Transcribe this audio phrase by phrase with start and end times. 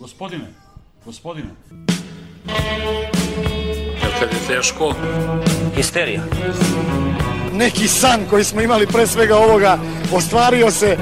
[0.00, 0.44] Gospodine,
[1.04, 1.48] gospodine.
[4.02, 4.94] Jel kad je teško?
[5.76, 6.22] Histerija.
[7.52, 9.78] Neki san koji smo imali pre svega ovoga
[10.12, 10.96] ostvario se.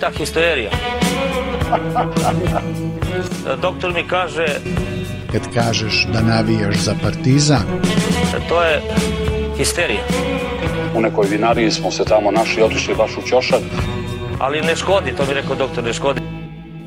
[0.00, 0.70] Ta histerija.
[3.62, 4.46] Doktor mi kaže,
[5.32, 7.64] kad kažeš da navijaš za partizan,
[8.48, 8.82] to je
[9.58, 10.02] histerija.
[10.94, 13.62] U nekoj vinariji smo se tamo našli, otišli baš u ćošak.
[14.38, 16.39] Ali ne škodi, to mi rekao doktor, ne škodi.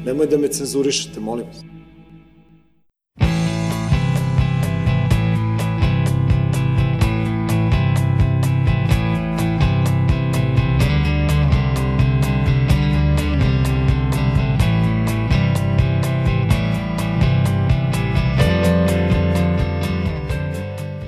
[0.05, 1.63] Nemoj da me cenzurišete, molim vas.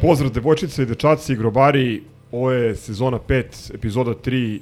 [0.01, 4.59] Pozdrav devojčice i dečaci i grobari, ovo je sezona 5, epizoda 3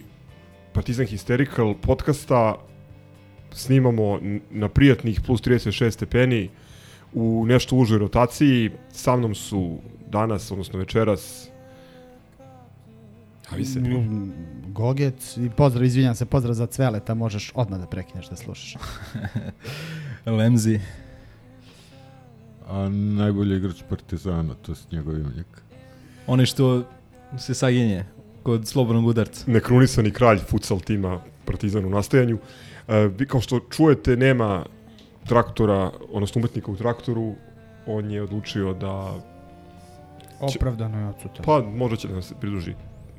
[0.73, 2.73] Partizan Hysterical podcasta.
[3.53, 4.20] Snimamo
[4.52, 6.49] na prijatnih plus 36 stepeni
[7.13, 8.71] u nešto užoj rotaciji.
[8.91, 9.78] Sa mnom su
[10.09, 11.50] danas, odnosno večeras,
[13.53, 13.81] a vi se,
[14.67, 18.75] Gogec i pozdrav, izvinjam se, pozdrav za Cveleta, možeš odmah da prekineš da slušaš.
[20.38, 20.80] Lemzi.
[22.67, 25.63] A najbolji igrač Partizana, to je njegov imenjak.
[26.28, 26.83] Oni što
[27.38, 28.06] se saginje
[28.44, 29.44] kod slobodnog udarca.
[29.47, 32.35] nekrunisani kralj futsal tima Partizan u nastajanju.
[32.35, 32.39] E,
[33.17, 34.66] vi kao što čujete, nema
[35.28, 37.34] traktora, odnosno umetnika u traktoru,
[37.88, 39.14] on je odlučio da,
[40.40, 41.45] Opravdano je odsutan.
[41.45, 42.73] pa možda će da nam se pridruži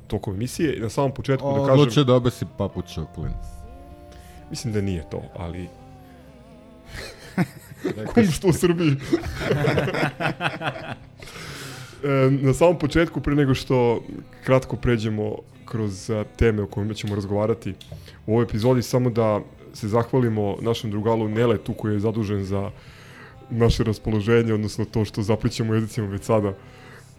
[0.07, 0.77] tokom emisije.
[0.77, 3.33] I na samom početku da kažem, Odlučio da obesi papuče o klin.
[4.49, 5.67] mislim da nije to, ali
[8.13, 8.91] kum što u Srbiji.
[12.03, 14.03] e, na samom početku, pre nego što
[14.43, 15.35] kratko pređemo
[15.65, 17.73] kroz a, teme o kojima ćemo razgovarati
[18.25, 19.39] u ovoj epizodi, samo da
[19.75, 22.71] se zahvalimo našem drugalu Neletu koji je zadužen za
[23.49, 26.53] naše raspoloženje, odnosno to što zaplićemo jezicima već sada,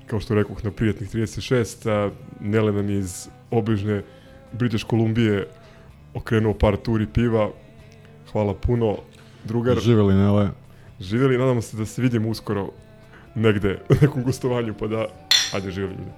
[0.06, 1.90] kao što rekoh, na prijatnih 36.
[1.90, 4.03] A, Nele nam je iz obližne
[4.53, 5.48] British Kolumbije
[6.14, 7.50] okrenuo par turi piva.
[8.32, 8.97] Hvala puno,
[9.44, 9.81] drugar.
[9.81, 10.48] Živeli Nele.
[11.00, 12.70] Živjeli, nadamo se da se vidimo uskoro
[13.34, 15.06] negde, na nekom gostovanju, pa da,
[15.54, 16.10] ajde živjeli ljudi.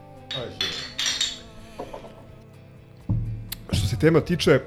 [3.73, 4.61] Što se tema tiče,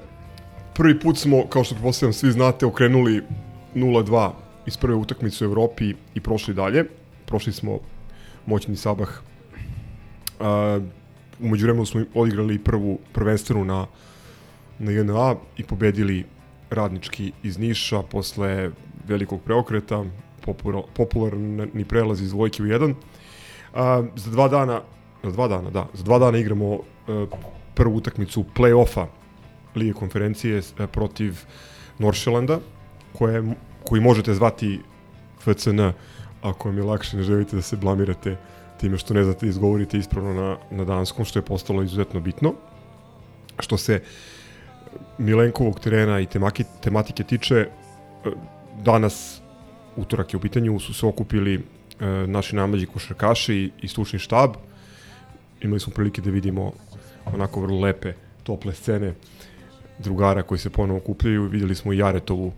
[0.74, 3.22] prvi put smo, kao što pretpostavljam svi znate, okrenuli
[3.74, 4.30] 0-2
[4.66, 6.84] iz prve utakmice u Evropi i prošli dalje.
[7.26, 7.78] Prošli smo
[8.46, 9.08] moćni sabah.
[10.40, 10.82] Uh,
[11.40, 13.86] umeđu vremenu smo odigrali prvu prvenstvenu na,
[14.78, 16.24] na JNA i pobedili
[16.70, 18.70] radnički iz Niša posle
[19.08, 20.04] velikog preokreta,
[20.44, 22.94] popular, popularni prelaz iz dvojke u jedan.
[23.74, 24.80] A, za dva dana,
[25.22, 26.78] za dva dana, da, za dva dana igramo e,
[27.74, 29.06] prvu utakmicu play-offa
[29.74, 31.38] Lige konferencije e, protiv
[31.98, 32.58] Noršelanda,
[33.12, 33.42] koje,
[33.84, 34.80] koji možete zvati
[35.40, 35.80] FCN,
[36.42, 38.36] ako vam je lakše, ne želite da se blamirate
[38.80, 42.54] time što ne znate da izgovorite ispravno na, na danskom, što je postalo izuzetno bitno.
[43.58, 44.02] Što se
[45.18, 47.68] Milenkovog terena i temaki, tematike tiče, e,
[48.84, 49.40] danas,
[49.96, 54.56] utorak je u pitanju, su se okupili e, naši namađi košarkaši i, i stručni štab.
[55.60, 56.72] Imali smo prilike da vidimo
[57.26, 58.12] onako vrlo lepe,
[58.42, 59.14] tople scene
[60.02, 61.48] drugara koji se ponovo okupljaju.
[61.48, 62.52] Videli smo i Jaretovu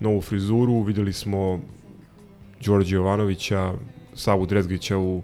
[0.00, 1.60] novu frizuru, videli smo
[2.64, 3.72] Đorđe Jovanovića,
[4.14, 5.22] Savu Drezgića u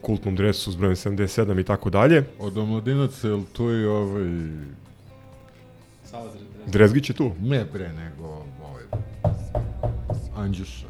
[0.00, 2.24] kultnom dresu s brojem 77 i tako dalje.
[2.38, 4.24] Od omladinaca, jel tu i ovaj...
[6.66, 7.30] Drezgić je tu.
[7.40, 8.24] Ne bre, nego
[8.64, 8.82] ovaj...
[10.36, 10.86] Anđuša.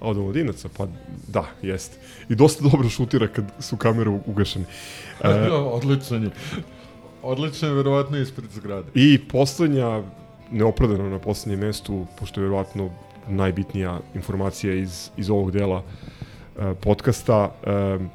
[0.00, 0.86] A od omladinaca, pa
[1.28, 1.98] da, jeste.
[2.28, 4.64] I dosta dobro šutira kad su kamere ugašene.
[5.24, 6.30] E, odličan je.
[7.28, 8.88] Odličan je, verovatno, ispred zgrade.
[8.94, 10.02] I poslednja,
[10.50, 12.90] neopravdano na poslednjem mestu, pošto je verovatno
[13.28, 18.06] najbitnija informacija iz, iz ovog dela uh, podcasta, uh,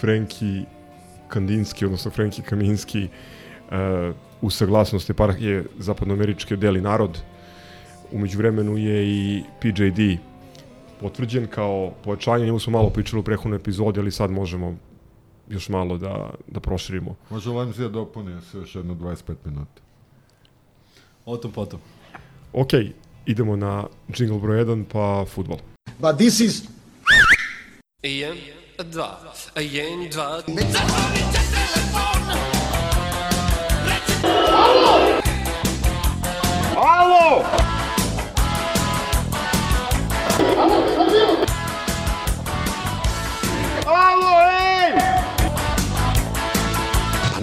[0.00, 0.62] Frenki
[1.28, 7.18] Kandinski, odnosno Frenki Kaminski, uh, u saglasnosti eparhije zapadnoameričke deli narod.
[8.12, 10.18] Umeđu vremenu je i PJD
[11.00, 14.76] potvrđen kao pojačanje, njemu smo malo pričali u prehodnoj epizodi, ali sad možemo
[15.48, 17.16] još malo da, da proširimo.
[17.30, 19.82] Može Lemzija dopuni se još jedno 25 minuta.
[21.26, 21.80] O tom potom.
[22.52, 22.70] Ok,
[23.26, 23.86] idemo na
[24.18, 25.58] jingle broj 1, pa futbol.
[25.98, 26.62] But this is
[28.02, 28.36] Jedan,
[28.90, 29.18] dva,
[29.56, 30.42] jedan, dva.
[36.76, 37.73] A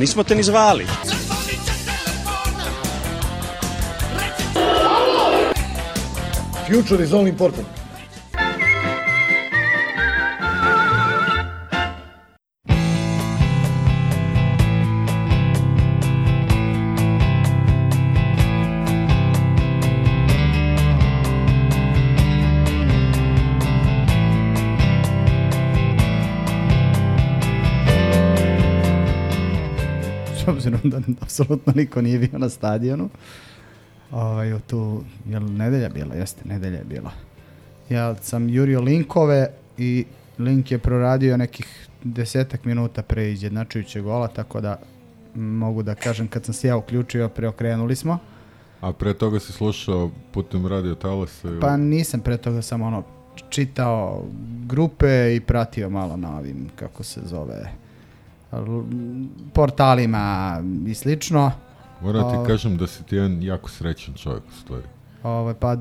[0.01, 0.85] nismo te ni zvali.
[6.65, 7.80] future is all important.
[30.73, 33.09] Obzirom da apsolutno niko nije bio na stadionu.
[34.11, 36.15] Ovaj, tu, je li nedelja bila?
[36.15, 37.11] Jeste, nedelja je bila.
[37.89, 39.47] Ja sam jurio linkove
[39.77, 40.05] i
[40.39, 41.65] link je proradio nekih
[42.03, 44.79] desetak minuta pre izjednačujućeg gola, tako da
[45.35, 48.17] mogu da kažem kad sam se ja uključio, preokrenuli smo.
[48.81, 51.47] A pre toga si slušao putem radio talasa?
[51.47, 53.03] ili- Pa nisam pre toga sam ono
[53.49, 54.23] čitao
[54.65, 57.71] grupe i pratio malo na ovim, kako se zove,
[59.53, 60.57] portalima
[60.87, 61.51] i slično.
[62.01, 64.83] Moram ti kažem da si ti jedan jako srećan čovjek u stvari.
[65.23, 65.77] Ovaj, pa,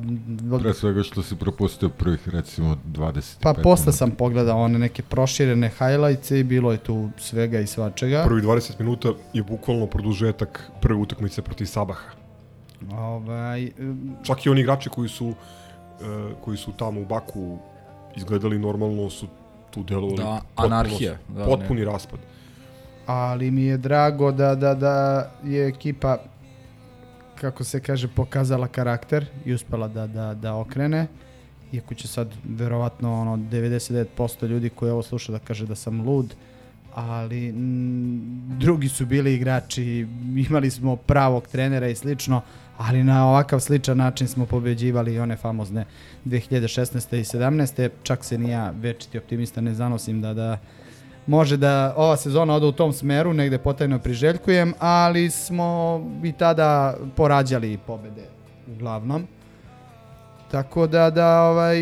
[0.61, 5.69] Pre svega što si propustio prvih recimo 20 pa posle sam pogledao one neke proširene
[5.71, 8.25] highlights i bilo je tu svega i svačega.
[8.27, 12.11] Prvi 20 minuta je bukvalno produžetak prve utakmice protiv Sabaha.
[12.93, 13.71] Ovaj,
[14.23, 15.35] Čak i oni igrači koji su e,
[16.41, 17.59] koji su tamo u Baku
[18.17, 19.27] izgledali normalno su
[19.71, 22.21] tu delovali Da, potpuno- anarhija, da, potpuni raspad.
[23.11, 26.19] Ali mi je drago da, da, da je ekipa
[27.41, 31.07] kako se kaže pokazala karakter i uspela da, da, da okrene
[31.73, 36.35] iako će sad verovatno ono 99% ljudi koji ovo sluša da kaže da sam lud
[36.95, 38.21] ali m,
[38.59, 40.07] drugi su bili igrači
[40.49, 42.43] imali smo pravog trenera i slično
[42.79, 45.85] ali na ovakav sličan način smo pobeđivali one famozne
[46.25, 47.17] 2016.
[47.17, 47.89] i 17.
[48.03, 50.59] čak se ni ja večiti optimista ne zanosim da da
[51.31, 56.95] može da ova sezona ode u tom smeru, negde potajno priželjkujem, ali smo i tada
[57.17, 58.27] porađali pobede
[58.75, 59.27] uglavnom.
[60.51, 61.77] Tako da da ovaj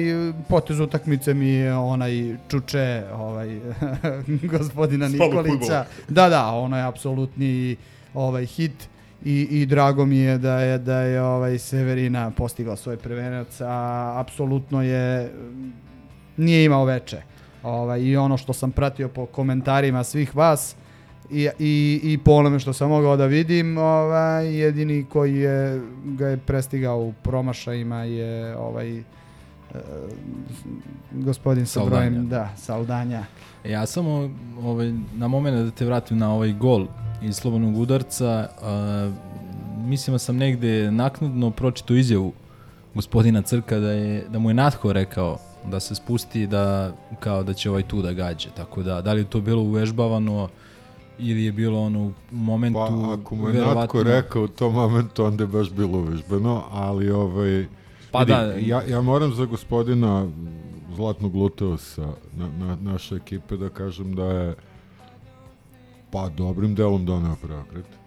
[0.48, 3.60] potez utakmice mi je onaj čuče ovaj
[4.58, 5.84] gospodina Nikolića.
[6.08, 7.76] Da, da, ono je apsolutni
[8.14, 8.88] ovaj hit
[9.24, 14.14] i, i drago mi je da je da je ovaj Severina postigla svoj prvenac, a
[14.16, 15.32] apsolutno je
[16.36, 17.37] nije imao veče.
[17.62, 20.76] Ovaj, I ono što sam pratio po komentarima svih vas
[21.30, 26.28] i, i, i po onome što sam mogao da vidim, ovaj, jedini koji je, ga
[26.28, 29.02] je prestigao u promašajima je ovaj, e,
[31.12, 32.10] gospodin sa Saldanja.
[32.10, 33.24] brojem, da, Saldanja.
[33.64, 34.30] Ja samo
[34.62, 36.86] ovaj, na moment da te vratim na ovaj gol
[37.22, 39.10] iz slobodnog udarca, a,
[39.78, 42.32] mislim da sam negde naknadno pročito izjavu
[42.94, 47.54] gospodina Crka da, je, da mu je Natho rekao da se spusti da kao da
[47.54, 48.48] će ovaj tu da gađe.
[48.56, 50.48] Tako da, da li je to bilo uvežbavano
[51.18, 55.24] ili je bilo ono u momentu Pa ako mu je Natko rekao u tom momentu,
[55.24, 57.66] onda je baš bilo uvežbano, ali ovaj...
[58.10, 58.42] Pa vidi, da.
[58.42, 60.26] Ja, ja moram za gospodina
[60.94, 64.54] Zlatnog Luteusa na, na, naše ekipe da kažem da je
[66.10, 67.97] pa dobrim delom doneo preokret.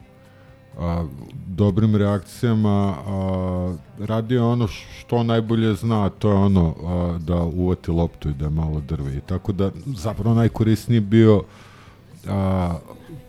[0.79, 1.06] A,
[1.47, 8.29] dobrim reakcijama a, radio ono što najbolje zna, to je ono a, da uvati loptu
[8.29, 9.18] i da malo drve.
[9.18, 11.44] I tako da zapravo najkorisniji bio
[12.27, 12.75] a,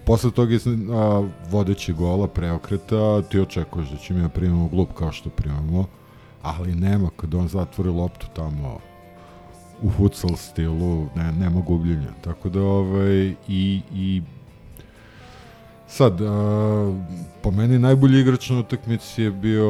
[0.06, 4.88] posle toga iz, a, vodeći gola preokreta ti očekuješ da će mi da primamo glup
[4.98, 5.86] kao što primamo
[6.42, 8.78] ali nema kad on zatvori loptu tamo
[9.82, 14.22] u futsal stilu ne, nema gubljenja tako da ovaj i, i
[15.92, 16.94] sad a,
[17.42, 19.68] po meni najbolji igrač na utakmici je bio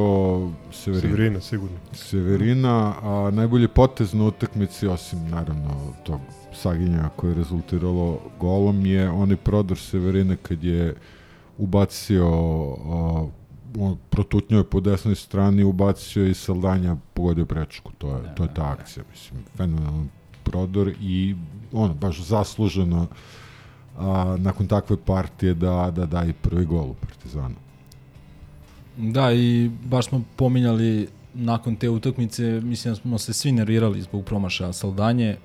[0.70, 1.76] Severina Severina, sigurno.
[1.92, 6.20] Severina, a najbolji potez na utakmici, osim naravno tog
[6.54, 10.94] saginja koje je rezultiralo golom, je onaj prodor Severine kad je
[11.58, 13.26] ubacio a,
[13.78, 17.92] on protutnjao je po desnoj strani, ubacio i Saldanja pogodio prečku.
[17.98, 20.08] To je, to je ta akcija, mislim, fenomenalan
[20.44, 21.34] prodor i
[21.72, 23.06] ono, baš zasluženo
[23.98, 27.54] a, nakon takve partije da, da da i prvi gol u Partizanu.
[28.96, 34.24] Da, i baš smo pominjali nakon te utakmice, mislim da smo se svi nervirali zbog
[34.24, 35.36] promašaja Saldanje,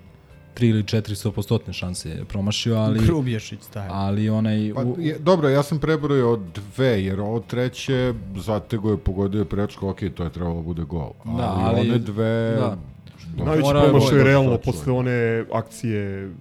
[0.58, 3.00] 3 ili 400 postotne šanse je promašio, ali...
[3.00, 3.92] Grubješić stavio.
[3.94, 4.74] Ali onaj...
[4.76, 9.90] Pa, je, dobro, ja sam prebrojao od dve, jer ovo treće zatego je pogodio prečko,
[9.90, 11.12] ok, to je trebalo da bude gol.
[11.26, 12.56] Ali, Da, ali- one dve...
[12.56, 12.78] da.
[13.46, 16.32] Najveći promašaj realno posle one akcije,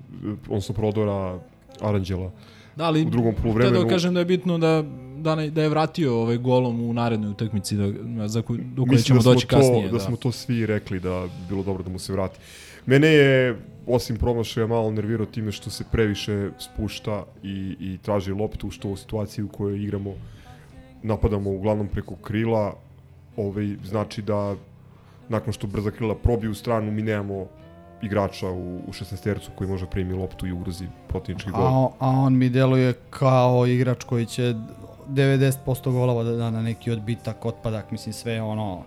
[0.49, 1.39] odnosno prodora
[1.81, 2.31] Aranđela.
[2.77, 4.85] Da, ali u drugom htio poluvremenu- da kažem da je bitno da,
[5.19, 8.91] da, ne, da je vratio ovaj golom u narednoj utakmici da, za koju, do koje
[8.91, 9.89] Mislim ćemo da doći to, kasnije.
[9.89, 12.39] Da, smo to svi rekli da bi bilo dobro da mu se vrati.
[12.87, 13.57] Mene je,
[13.87, 18.97] osim promašaja, malo nervirao time što se previše spušta i, i traži loptu, što u
[18.97, 20.15] situaciji u kojoj igramo
[21.03, 22.75] napadamo uglavnom preko krila,
[23.37, 24.55] ovaj, znači da
[25.29, 27.47] nakon što brza krila probiju stranu, mi nemamo
[28.03, 31.67] igrača u, u 16 koji može primi loptu i ugrozi protivnički A, gol.
[31.67, 34.55] on- a on mi deluje kao igrač koji će
[35.09, 38.83] 90% golova da da na neki odbitak, otpadak, mislim sve ono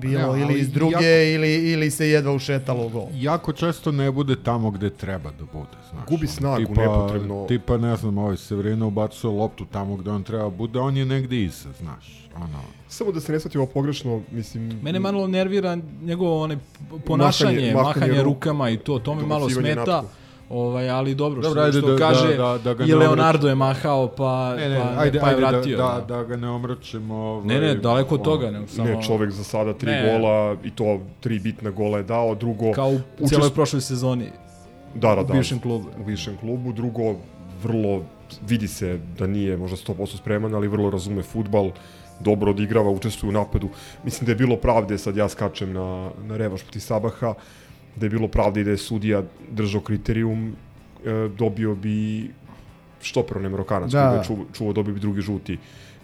[0.00, 1.04] bilo Ne, ili iz druge jako-
[1.34, 3.06] ili, ili se jedva ušetalo u gol.
[3.14, 6.04] Jako često ne bude tamo gde treba da bude, znaš.
[6.06, 7.44] Gubi snagu nepotrebno.
[7.48, 11.36] Tipa, ne znam, ovaj Severino ubacuje loptu tamo gde on treba bude, on je negde
[11.38, 12.28] iza, znaš.
[12.36, 14.80] Ono, Samo da se ne shvati ovo pogrešno, mislim...
[14.82, 16.58] Mene malo nervira njegovo one
[17.00, 19.74] ponašanje, Mahanje- mahanje, mahanje ru- rukama i to, to me malo smeta.
[19.86, 20.19] napred.
[20.50, 22.94] Ovaj, ali dobro, Dobro, što, ajde što da- kaže, da- da- da ga i ne
[22.94, 25.76] Leonardo je mahao, pa, ne, ne, pa, ajde, pa je ajde da, vratio.
[25.78, 27.14] da, da ga ne omračimo.
[27.16, 28.88] Ovaj, Ne, ne, daleko od toga, nego samo...
[28.88, 30.02] Ne, čovek za sada tri Ne.
[30.12, 32.72] gola i to tri bitna gola je dao, drugo...
[32.72, 34.26] Kao u učest- cijeloj prošloj sezoni
[34.94, 35.86] da, da, u da, bivšem klubu.
[36.00, 37.14] u bivšem klubu, drugo
[37.62, 38.02] vrlo
[38.42, 41.70] vidi se da nije možda 100% spreman, ali vrlo razume futbal,
[42.20, 43.68] dobro odigrava, učestvuje u napadu.
[44.04, 47.34] Mislim da je bilo pravde, sad ja skačem na, na revaš proti Sabaha,
[47.96, 50.52] da je bilo pravde i da je sudija držao kriterijum,
[51.04, 52.30] e, dobio bi
[53.02, 54.08] štoper onaj Marokanac, Da.
[54.08, 55.58] koji ga čuvao, dobio bi drugi žuti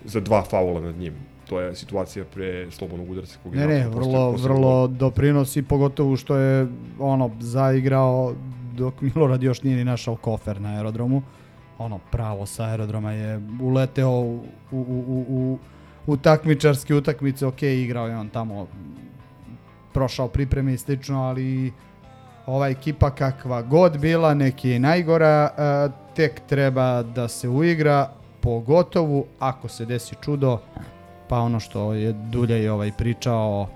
[0.05, 1.15] za dva faula nad njim.
[1.49, 3.39] To je situacija pre slobodnog udarca.
[3.53, 6.67] Ne, ne, vrlo, posle vrlo doprinosi, pogotovo što je
[6.99, 8.35] ono zaigrao
[8.77, 11.23] dok Milorad još nije ni našao kofer na aerodromu.
[11.79, 15.59] Ono, pravo sa aerodroma je uleteo u, u, u, u,
[16.07, 18.67] u takmičarske utakmice, ok, igrao je on tamo,
[19.97, 21.73] prošao pripreme i slično, ali
[22.47, 28.11] ova ekipa kakva god bila, neki je najgora, a, tek treba da se uigra,
[28.41, 30.59] pogotovo ako se desi čudo,
[31.29, 33.69] pa ono što je Dulja i ovaj pričao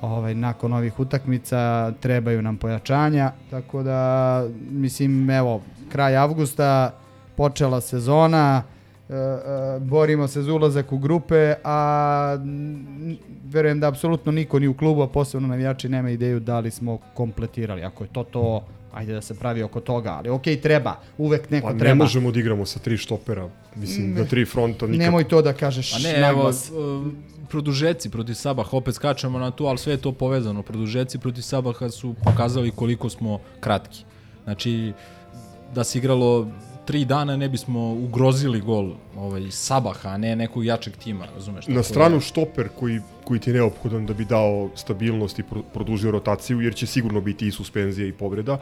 [0.00, 5.60] ovaj, nakon ovih utakmica trebaju nam pojačanja, tako da mislim evo
[5.92, 6.90] kraj avgusta
[7.36, 8.73] počela sezona e, e,
[9.80, 11.78] borimo se za ulazak u grupe a
[12.36, 16.70] n- verujem da apsolutno niko ni u klubu a posebno navijači nema ideju da li
[16.70, 20.96] smo kompletirali ako je to to ajde da se pravi oko toga ali okej treba
[21.18, 24.86] uvek neko Pa ne treba možemo da igramo sa tri štopera, mislim, na tri fronta
[24.86, 24.98] nikako.
[24.98, 26.70] nemoj to da kažeš A ne, evo, naglas.
[26.70, 27.06] uh,
[27.48, 30.62] produžeci protiv Sabaha, opet skačemo na to, ali sve je to povezano.
[30.62, 34.04] Produžeci protiv Sabaha su pokazali koliko smo kratki.
[34.44, 34.92] Znači,
[35.74, 36.48] da se igralo
[36.84, 41.66] tri dana ne bismo ugrozili gol ovaj, Sabaha, a ne nekog jačeg tima, razumeš?
[41.66, 45.62] Na stranu da- štoper koji, koji ti je neophodan da bi dao stabilnost i pro,
[45.62, 48.58] produžio rotaciju, jer će sigurno biti i suspenzija i povreda.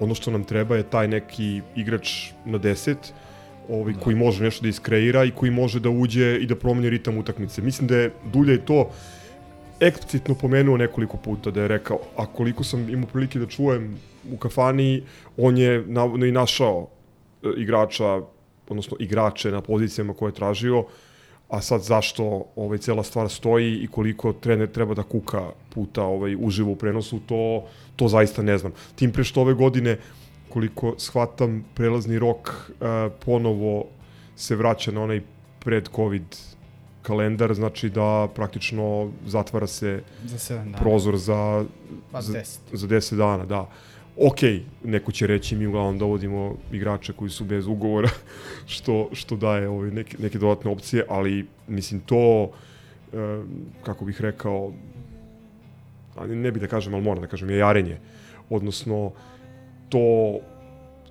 [0.00, 2.96] Ono što nam treba je taj neki igrač na 10,
[3.68, 7.18] ovaj, koji može nešto da iskreira i koji može da uđe i da promeni ritam
[7.18, 7.62] utakmice.
[7.62, 8.90] Mislim da je Dulja i to
[9.80, 13.96] eksplicitno pomenuo nekoliko puta da je rekao, a koliko sam imao prilike da čujem
[14.32, 15.02] u kafani,
[15.36, 16.88] on je navodno i našao
[17.56, 18.20] igrača,
[18.68, 20.84] odnosno igrače na pozicijama koje je tražio,
[21.48, 26.36] a sad zašto ovaj cela stvar stoji i koliko trener treba da kuka puta ovaj
[26.40, 27.64] uživo u prenosu, to
[27.96, 28.72] to zaista ne znam.
[28.94, 29.98] Tim pre što ove godine
[30.48, 32.86] koliko shvatam prelazni rok uh,
[33.24, 33.84] ponovo
[34.36, 35.20] se vraća na onaj
[35.60, 36.24] pred covid
[37.02, 41.64] kalendar, znači da praktično zatvara se za 7 dana prozor za
[42.12, 43.68] pa za, 10 za 10 dana, da.
[44.16, 44.38] Ok,
[44.84, 48.08] neko će reći mi uglavnom dovodimo igrače koji su bez ugovora,
[48.66, 52.50] što, što daje ove neke, neke dodatne opcije, ali mislim to,
[53.12, 53.42] e,
[53.82, 54.72] kako bih rekao,
[56.16, 57.98] a ne bih da kažem, ali moram da kažem, je jarenje.
[58.50, 59.12] Odnosno,
[59.88, 60.38] to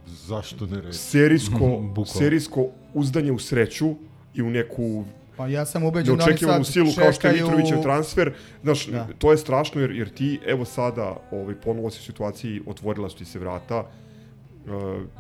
[0.08, 0.98] Zašto ne reći?
[0.98, 1.84] serijsko,
[2.20, 3.96] serijsko uzdanje u sreću
[4.36, 5.04] i u neku
[5.42, 8.34] Pa ja sam ubeđen da oni sad silu kao što je Mitrovićev transfer.
[8.64, 9.08] Znaš, Da.
[9.18, 13.18] to je strašno jer, jer ti, evo sada, ovaj, ponovo si u situaciji, otvorila su
[13.18, 14.72] ti se vrata, uh,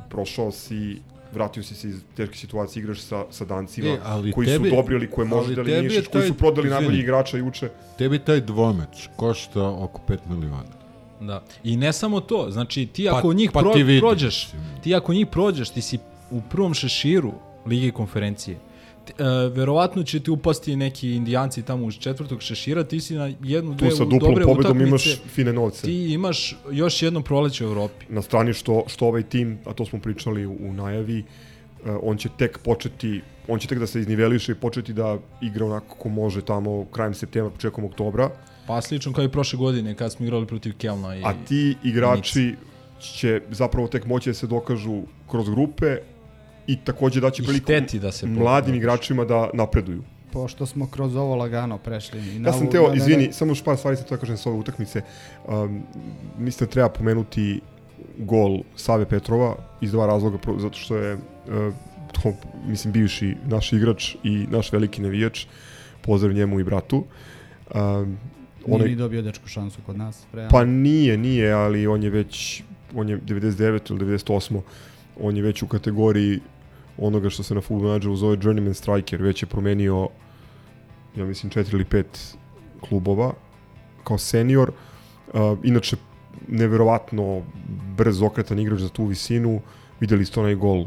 [0.09, 0.97] prošao si,
[1.33, 4.75] vratio si se iz teške situacije, igraš sa, sa dancima E, ali koji tebi- su
[4.75, 6.75] dobri ili koje može ali da eliminišeš, koji taj- su prodali izvini.
[6.75, 7.69] najbolji igrača juče.
[7.97, 10.81] Tebi taj dvomeč košta oko 5 miliona.
[11.21, 11.43] Da.
[11.63, 14.49] I ne samo to, znači ti Pa- ako njih pa pro, ti prođeš,
[14.83, 15.97] ti ako njih prođeš, ti si
[16.31, 17.31] u prvom šeširu
[17.65, 18.57] Lige konferencije.
[19.09, 23.71] E, verovatno će ti upasti neki indijanci tamo uz četvrtog šešira, ti si na jednu,
[23.71, 25.81] Tu dve sa u- duplom dobre pobedom utakmice, imaš fine novce.
[25.81, 28.05] ti imaš još jedno proleće u Evropi.
[28.09, 32.17] na strani što, što ovaj tim, a to smo pričali u, u najavi, uh, on
[32.17, 36.09] će tek početi, on će tek da se izniveliše i početi da igra onako kako
[36.09, 38.29] može tamo krajem septembra, početkom oktobra,
[38.67, 41.15] Pa slično kao i prošle godine kad smo igrali protiv Kelna.
[41.15, 42.55] I, a ti igrači
[43.01, 45.97] će zapravo tek moći da se dokažu kroz grupe
[46.71, 50.03] i takođe daće priliku da se mladim igračima da napreduju.
[50.31, 52.35] pošto smo kroz ovo lagano prešli.
[52.35, 54.45] I na Ja sam teo, izvini, samo još par stvari sam to da kažem s
[54.45, 55.01] ove utakmice.
[55.47, 55.83] Um,
[56.37, 57.61] mislim da treba pomenuti
[58.17, 61.19] gol Save Petrova iz dva razloga, zato što je uh,
[62.11, 62.33] to,
[62.67, 65.45] mislim, bivši naš igrač i naš veliki navijač,
[66.01, 67.03] pozdrav njemu i bratu.
[67.75, 68.17] Um,
[68.67, 70.23] Nije Onaj- ni dobio dečku šansu kod nas.
[70.33, 70.49] Realno.
[70.51, 72.63] Pa nije, nije, ali on je već,
[72.95, 74.61] on je 99 ili 98.
[75.21, 76.39] On je već u kategoriji
[76.97, 80.09] onoga što se na Football Manageru zove Journeyman Striker, već je promenio,
[81.15, 82.37] ja mislim, četiri ili pet
[82.81, 83.33] klubova
[84.03, 84.71] kao senior.
[85.33, 85.95] Uh, inače,
[86.47, 87.41] neverovatno
[87.97, 89.61] brz okretan igrač za tu visinu.
[89.99, 90.85] Videli ste onaj gol,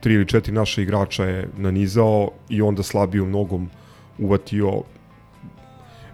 [0.00, 3.70] tri ili četiri naša igrača je nanizao i onda slabijom nogom
[4.18, 4.82] uvatio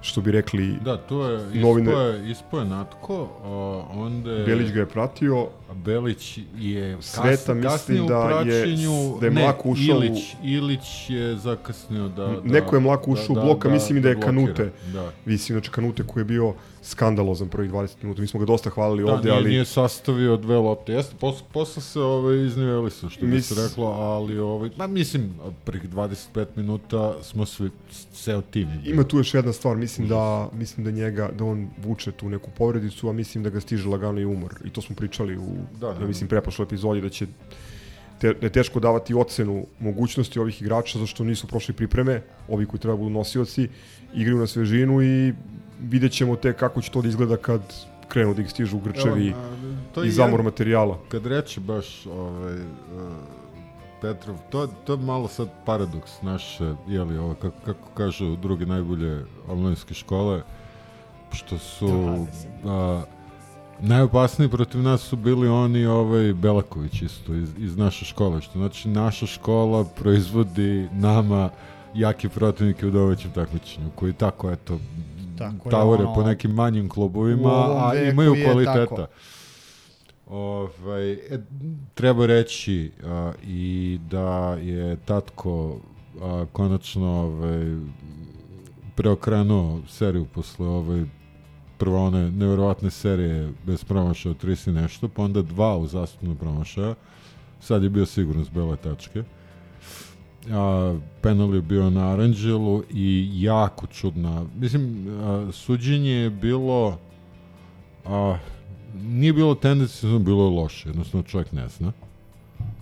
[0.02, 3.48] što bi rekli Da, to je, Novine- ispo je, ispo je Natko, a
[3.92, 4.44] onda je...
[4.46, 9.26] Belić ga je pratio, Belić je kas, Sveta mislim kasnije u da je- praćenju, da
[9.26, 10.80] je ne, mlako ušao u- Ilić, Ilić
[11.10, 12.26] je zakasnio da...
[12.26, 14.32] da Neko je mlako ušao u blok, a mislim i da je blokira.
[14.32, 14.70] Kanute.
[14.92, 16.52] Da, Visi, znači Kanute koji je bio
[16.82, 18.20] skandalozan prvih 20 minuta.
[18.20, 20.92] Mi smo ga dosta hvalili da ovde, nije, ali nije sastavio dve lopte.
[20.92, 24.86] Jeste, pos, posle se ovaj, izniveli su, što bi Mis- se reklo, ali ovaj, ma,
[24.86, 26.16] mislim, prvih 25
[26.56, 27.70] minuta smo svi,
[28.14, 28.68] ceo tim.
[28.84, 32.50] ima tu još jedna stvar, mislim da mislim da njega da on vuče tu neku
[32.58, 34.54] povredicu, a mislim da ga stiže lagano i umor.
[34.64, 37.26] I to smo pričali u Da, ja da, mislim preprošloj epizodi da će
[38.20, 42.80] te, da je teško davati ocenu mogućnosti ovih igrača zašto nisu prošli pripreme, ovi koji
[42.80, 43.68] treba budu nosioci,
[44.14, 45.32] igraju na svežinu i
[45.82, 47.60] vidjet ćemo te kako će to da izgleda kad
[48.08, 50.98] krenu da ih stižu grčevi Evo, i zamor jedan- materijala.
[51.08, 52.60] Kad reče baš ovaj, uh,
[54.00, 59.24] Petrov, to, to je malo sad paradoks naše, jeli, ovo, kako, kako kažu druge najbolje
[59.48, 60.42] online škole,
[61.32, 62.26] što su
[62.64, 63.02] a,
[63.80, 68.88] najopasniji protiv nas su bili oni ovaj Belaković isto iz, iz naše škole, što znači
[68.88, 71.50] naša škola proizvodi nama
[71.94, 74.78] jake protivnike u domaćem takmičenju, koji tako, eto,
[75.38, 78.96] Tako je, tavore ono, po nekim manjim klubovima, a imaju kvaliteta.
[78.96, 79.06] tako.
[80.30, 81.40] Ovaj, e,
[81.94, 85.76] treba reći a, i da je Tatko
[86.20, 87.76] a, konačno ovaj,
[88.96, 91.04] preokrenuo seriju posle ovaj,
[91.78, 96.34] prvo one neverovatne serije bez promašaja od 30 i nešto, pa onda dva u zastupnu
[96.34, 96.94] promašaja.
[97.60, 99.22] Sad je bio sigurno s bele tačke.
[100.50, 104.44] A, penal je bio na Aranđelu i jako čudna.
[104.56, 106.98] Mislim, a, suđenje je bilo
[108.04, 108.38] a,
[109.02, 111.92] nije bilo tendencijno, bilo je loše, jednostavno čovjek ne zna.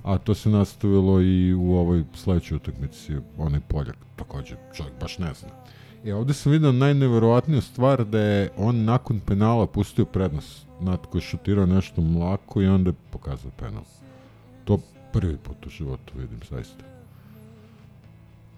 [0.04, 5.35] A to se nastavilo i u ovoj sledećoj utakmici, onaj Poljak, takođe, čovjek baš ne
[5.35, 5.48] zna.
[6.04, 10.66] I ovde sam vidio najneverovatniju stvar da je on nakon penala pustio prednost.
[10.81, 13.83] Natko je šutirao nešto mlako i onda je pokazao penal.
[14.64, 14.78] To
[15.12, 16.97] prvi put u životu vidim, zaista.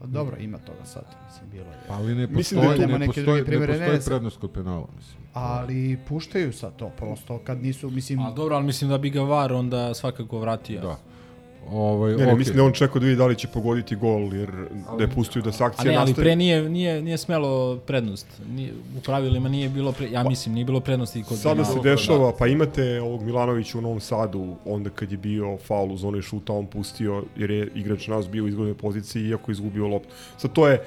[0.01, 1.05] Pa dobro, ima toga sad.
[1.27, 1.79] Mislim, bilo je.
[1.89, 4.87] Ali ne Mislim postoji, da ne neke postoji, druge ne postoji ne, prednost kod penala,
[4.97, 5.23] mislim.
[5.33, 8.21] Ali puštaju sad to prosto kad nisu, mislim...
[8.21, 10.81] A dobro, ali mislim da bi ga VAR onda svakako vratio.
[10.81, 10.99] Da.
[11.70, 12.38] Ovaj, Ne, ne, okej.
[12.38, 14.51] mislim da on čekao da vidi da li će pogoditi gol, jer
[14.99, 16.25] da je pustio da se akcija ne, ali nastavi.
[16.25, 18.27] pre nije, nije, nije smelo prednost.
[18.53, 22.33] Nije, u pravilima nije bilo, pre, ja mislim, nije bilo prednosti kod Sada se dešava,
[22.38, 26.51] pa imate ovog Milanovića u Novom Sadu, onda kad je bio faul uz onaj šut,
[26.51, 30.09] a on pustio, jer je igrač nas bio u izglednoj poziciji, iako je izgubio loptu.
[30.37, 30.83] Sad to je,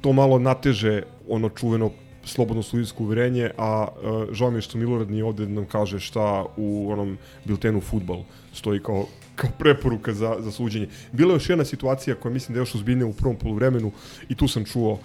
[0.00, 1.90] to malo nateže ono čuveno
[2.24, 6.00] slobodno sudijsko uverenje, a uh, žao mi je što Milorad nije ovde da nam kaže
[6.00, 9.06] šta u onom biltenu futbal stoji kao
[9.40, 10.88] kao preporuka za, za suđenje.
[11.12, 13.92] Bila je još jedna situacija koja mislim da je još ozbiljnija u prvom poluvremenu
[14.28, 14.98] i tu sam čuo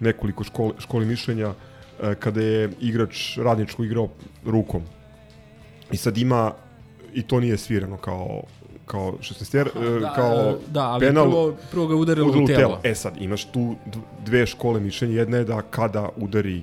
[0.00, 1.54] nekoliko škole, školi mišljenja
[2.02, 4.08] e, kada je igrač radničko igrao
[4.44, 4.82] rukom.
[5.92, 6.52] I sad ima,
[7.14, 8.42] i to nije svirano kao
[8.86, 9.68] kao 16 jer,
[10.00, 12.80] Da, kao da, ali penal prvo, prvo ga udarilo udar u telo.
[12.82, 13.74] E sad, imaš tu
[14.24, 15.18] dve škole mišljenja.
[15.18, 16.62] Jedna je da kada udari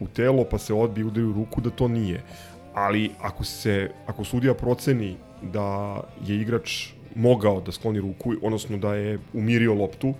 [0.00, 2.22] u telo pa se odbije udari u ruku da to nije.
[2.74, 8.94] Ali ako se ako sudija proceni da je igrač mogao da skloni ruku, odnosno da
[8.94, 10.14] je umirio loptu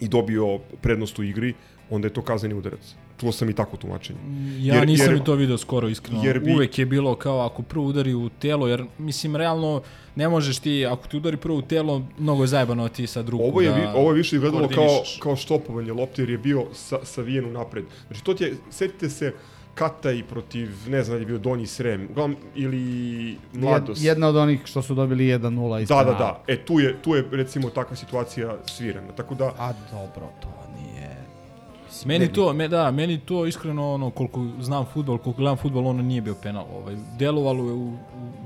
[0.00, 1.54] i dobio prednost u igri,
[1.90, 2.80] onda je to kazneni udarac.
[3.20, 4.18] Čuo sam i tako tumačenje.
[4.58, 6.22] Ja Jer- nisam jer- i to video skoro iskreno.
[6.24, 9.82] jer bi- Uvek je bilo kao ako prvo udari u telo, jer mislim realno
[10.16, 13.44] ne možeš ti, ako ti udari prvo u telo, mnogo je zajebano ti sad ruku
[13.44, 16.98] Ovo je, da ovo je više izgledalo kao, kao štopovanje lopte jer je bio sa,
[17.04, 17.84] savijen u napred.
[18.06, 19.34] Znači to ti je, setite se
[19.74, 24.00] Kataj protiv, ne znam da je bio Donji Srem, uglavnom, ili Mladost.
[24.02, 26.42] Jed, jedna od onih što su dobili 1-0 iz Da, da, da.
[26.46, 29.12] E, tu je, tu je recimo takva situacija svirana.
[29.12, 31.16] Tako da, A dobro, to nije...
[32.04, 35.86] Meni ne- to, me, da, meni to iskreno ono koliko znam fudbal, koliko gledam fudbal,
[35.86, 36.66] ono nije bio penal.
[36.76, 37.96] Ovaj delovalo je u, u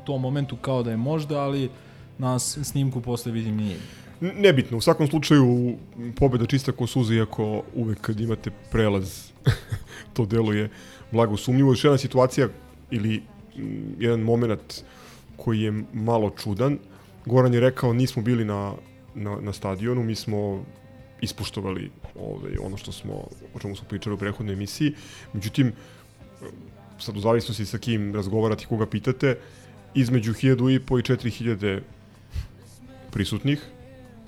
[0.07, 1.71] tom momentu kao da je možda, ali
[2.19, 3.77] na snimku posle vidim nije.
[4.21, 4.77] nebitno.
[4.79, 5.77] U svakom slučaju,
[6.17, 9.31] pobeda čista ko suza, iako uvek kad imate prelaz,
[10.15, 10.71] to deluje
[11.15, 11.73] blago sumnjivo.
[11.73, 12.49] Još jedna situacija
[12.91, 13.23] ili
[13.57, 14.83] mm, jedan moment
[15.37, 16.79] koji je malo čudan.
[17.27, 18.75] Goran je rekao nismo bili na,
[19.15, 20.65] na, na stadionu, mi smo
[21.21, 23.15] ispuštovali ovaj, ono što smo,
[23.55, 24.95] o čemu smo pričali u prethodnoj emisiji.
[25.33, 25.73] Međutim,
[26.99, 29.39] sad u zavisnosti sa kim razgovarati, koga pitate,
[29.95, 31.81] između 1000 i po i 4000
[33.11, 33.63] prisutnih.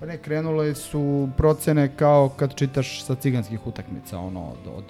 [0.00, 4.84] Pa ne, krenule su procene kao kad čitaš sa ciganskih utakmica, ono, od, od,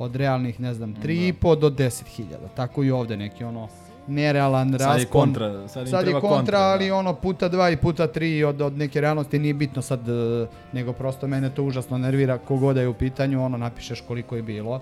[0.00, 2.24] od realnih, ne znam, 3,5 do 10.000.
[2.54, 3.68] Tako i ovde neki, ono,
[4.06, 5.20] nerealan Sad je raspon.
[5.20, 6.94] kontra, sad sad je kontra, kontra, ali da.
[6.96, 10.92] ono puta dva i puta tri od, od neke realnosti nije bitno sad, e, nego
[10.92, 14.80] prosto mene to užasno nervira kogoda je u pitanju, ono napišeš koliko je bilo,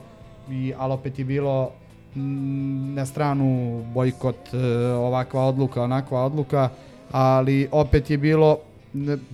[0.50, 1.70] I, ali opet je bilo
[2.14, 4.59] mm, na stranu bojkot, e,
[4.92, 6.68] ovakva odluka, onakva odluka,
[7.12, 8.59] ali opet je bilo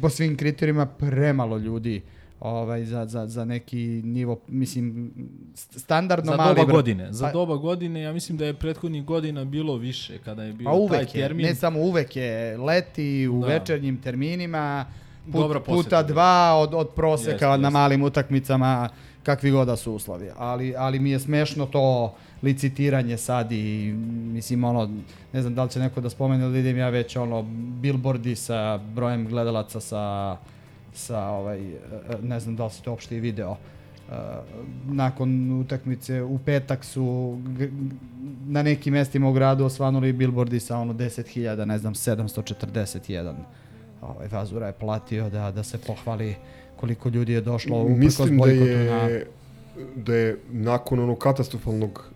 [0.01, 2.03] po svim kriterijima premalo ljudi
[2.45, 5.13] ovaj za, za, za neki nivo mislim
[5.47, 6.75] st- standardno Za mali doba broj.
[6.75, 7.13] godine.
[7.13, 10.65] Za Pa- doba godine, ja mislim da je prethodnih godina bilo više kada je bio
[10.65, 11.47] Pa taj uvek je, termin.
[11.47, 13.47] ne samo uvek je, leti u Da.
[13.49, 14.87] večernjim terminima,
[15.25, 16.15] put, Dobra poseta puta bila.
[16.15, 17.71] dva od, od proseka Jeste, na jeste.
[17.71, 18.89] malim utakmicama,
[19.23, 20.31] kakvi god da su uslovi.
[20.37, 23.93] Ali, ali mi je smešno to licitiranje sad i
[24.27, 24.91] mislim ono,
[25.33, 27.43] ne znam da li će neko da spomene ili idem ja već ono
[27.81, 30.37] billboardi sa brojem gledalaca sa
[30.95, 31.79] sa ovaj, e,
[32.23, 33.57] ne znam da li si to uopšte i video.
[34.11, 34.15] E,
[34.87, 37.39] nakon utakmice u petak su
[38.47, 43.35] na nekim mestima u gradu osvanuli billboardi sa ono 10.000, ne znam, 741.
[44.03, 46.35] Ovaj, Vazura je platio da, da se pohvali
[46.77, 49.09] koliko ljudi je došlo uprkos Mislim da je, na...
[49.97, 52.11] da je nakon onog katastrofalnog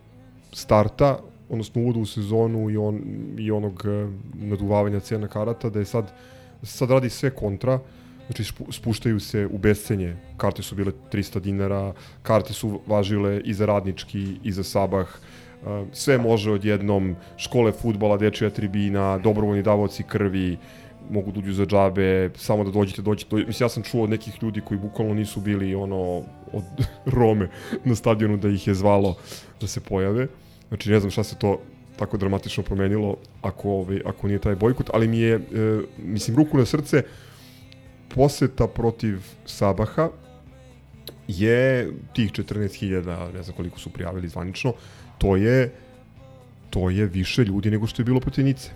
[0.52, 3.00] starta, odnosno uvoda u sezonu i, on,
[3.38, 6.12] i onog eh, naduvavanja cena karata, da je sad,
[6.62, 7.78] sad radi sve kontra,
[8.28, 13.54] znači spu- spuštaju se u bescenje, karte su bile 300 dinara, karte su važile i
[13.54, 20.02] za radnički i za sabah, eh, sve može odjednom, škole futbala, dečija tribina, dobrovoljni davoci
[20.02, 20.56] krvi,
[21.10, 23.30] mogu da uđu za džabe, samo da dođete, dođete.
[23.30, 23.48] dođete.
[23.48, 26.64] Mislim, ja sam čuo od nekih ljudi koji bukvalno nisu bili ono od
[27.18, 27.48] Rome
[27.84, 29.16] na stadionu da ih je zvalo
[29.60, 30.28] da se pojave.
[30.68, 31.60] Znači, ne znam šta se to
[31.98, 35.40] tako dramatično promenilo ako, ovaj, ako nije taj bojkot, ali mi je, e,
[35.98, 37.02] mislim, ruku na srce,
[38.14, 40.08] poseta protiv Sabaha
[41.28, 44.72] je tih 14.000, ne znam koliko su prijavili zvanično,
[45.18, 45.72] to je
[46.70, 48.70] to je više ljudi nego što je bilo protiv Nice.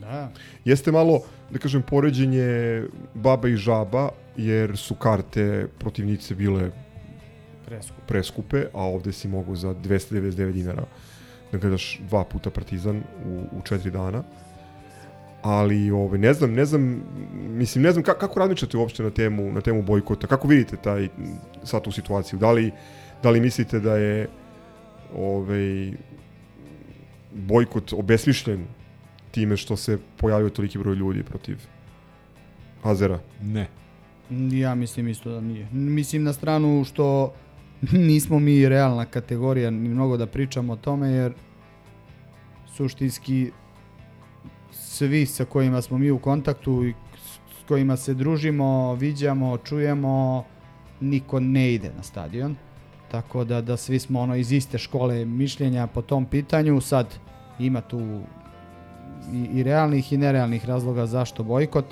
[0.00, 0.32] Da.
[0.64, 2.82] Jeste malo, da kažem, poređenje
[3.14, 6.70] baba i žaba, jer su karte protivnice bile
[7.66, 8.06] Preskup.
[8.06, 10.84] preskupe, a ovde si mogu za 299 dinara
[11.52, 14.22] da gledaš dva puta Partizan u, u četiri dana.
[15.42, 17.02] Ali ove, ne znam, ne znam,
[17.34, 21.08] mislim, ne znam ka, kako razmišljate uopšte na temu, na temu bojkota, kako vidite taj,
[21.64, 22.70] sad tu situaciju, da li,
[23.22, 24.28] da li mislite da je
[25.16, 25.92] ovaj,
[27.34, 28.66] bojkot obesmišljen
[29.30, 31.58] time što se pojavio toliki broj ljudi protiv
[32.82, 33.20] Azera?
[33.42, 33.68] Ne.
[34.52, 35.68] Ja mislim isto da nije.
[35.72, 37.34] Mislim na stranu što
[38.08, 41.32] nismo mi realna kategorija ni mnogo da pričamo o tome jer
[42.76, 43.50] suštinski
[45.02, 46.94] svi sa kojima smo mi u kontaktu i
[47.60, 50.44] s kojima se družimo, viđamo, čujemo,
[51.00, 52.56] niko ne ide na stadion.
[53.10, 56.80] Tako da, da svi smo ono iz iste škole mišljenja po tom pitanju.
[56.80, 57.06] Sad
[57.58, 58.20] ima tu
[59.32, 61.86] i, i realnih i nerealnih razloga zašto bojkot.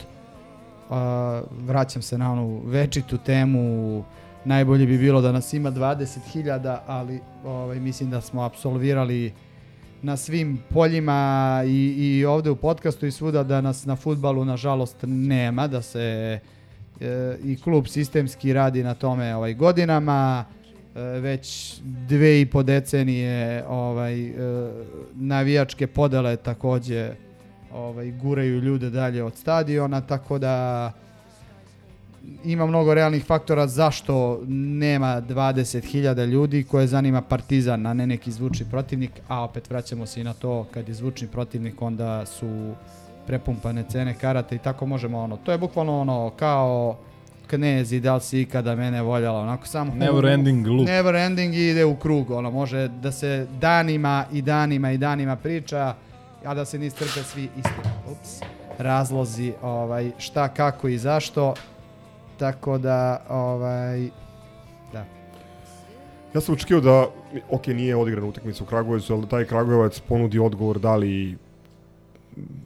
[0.90, 4.04] A, vraćam se na onu večitu temu
[4.44, 9.32] najbolje bi bilo da nas ima 20.000 ali ovaj, mislim da smo apsolvirali
[10.02, 14.96] na svim poljima i, i ovde u podcastu i svuda da nas na futbalu nažalost
[15.02, 16.38] nema da se
[17.00, 20.44] e, i klub sistemski radi na tome ovaj godinama
[20.94, 24.32] e, već dve i po decenije ovaj e,
[25.14, 27.10] navijačke podele takođe
[27.72, 30.92] ovaj guraju ljude dalje od stadiona tako da
[32.44, 38.66] ima mnogo realnih faktora zašto nema 20.000 ljudi koje zanima Partizan, a ne neki zvučni
[38.70, 42.74] protivnik, a opet vraćamo se i na to kad je zvučni protivnik onda su
[43.26, 46.96] prepumpane cene karata i tako možemo ono, to je bukvalno ono kao
[47.46, 50.88] knezi, da li si ikada mene voljela, onako samo Never ending loop.
[50.88, 55.36] Never ending i ide u krug, ono može da se danima i danima i danima
[55.36, 55.94] priča,
[56.44, 58.40] a da se ne istrpe svi isti ups,
[58.78, 61.54] razlozi ovaj, šta, kako i zašto.
[62.40, 64.08] Tako da, ovaj,
[64.92, 65.04] da.
[66.34, 67.06] Ja sam očekio da,
[67.50, 71.36] ok, nije odigrana utakmica u Kragujevcu, ali taj Kragujevac ponudi odgovor da li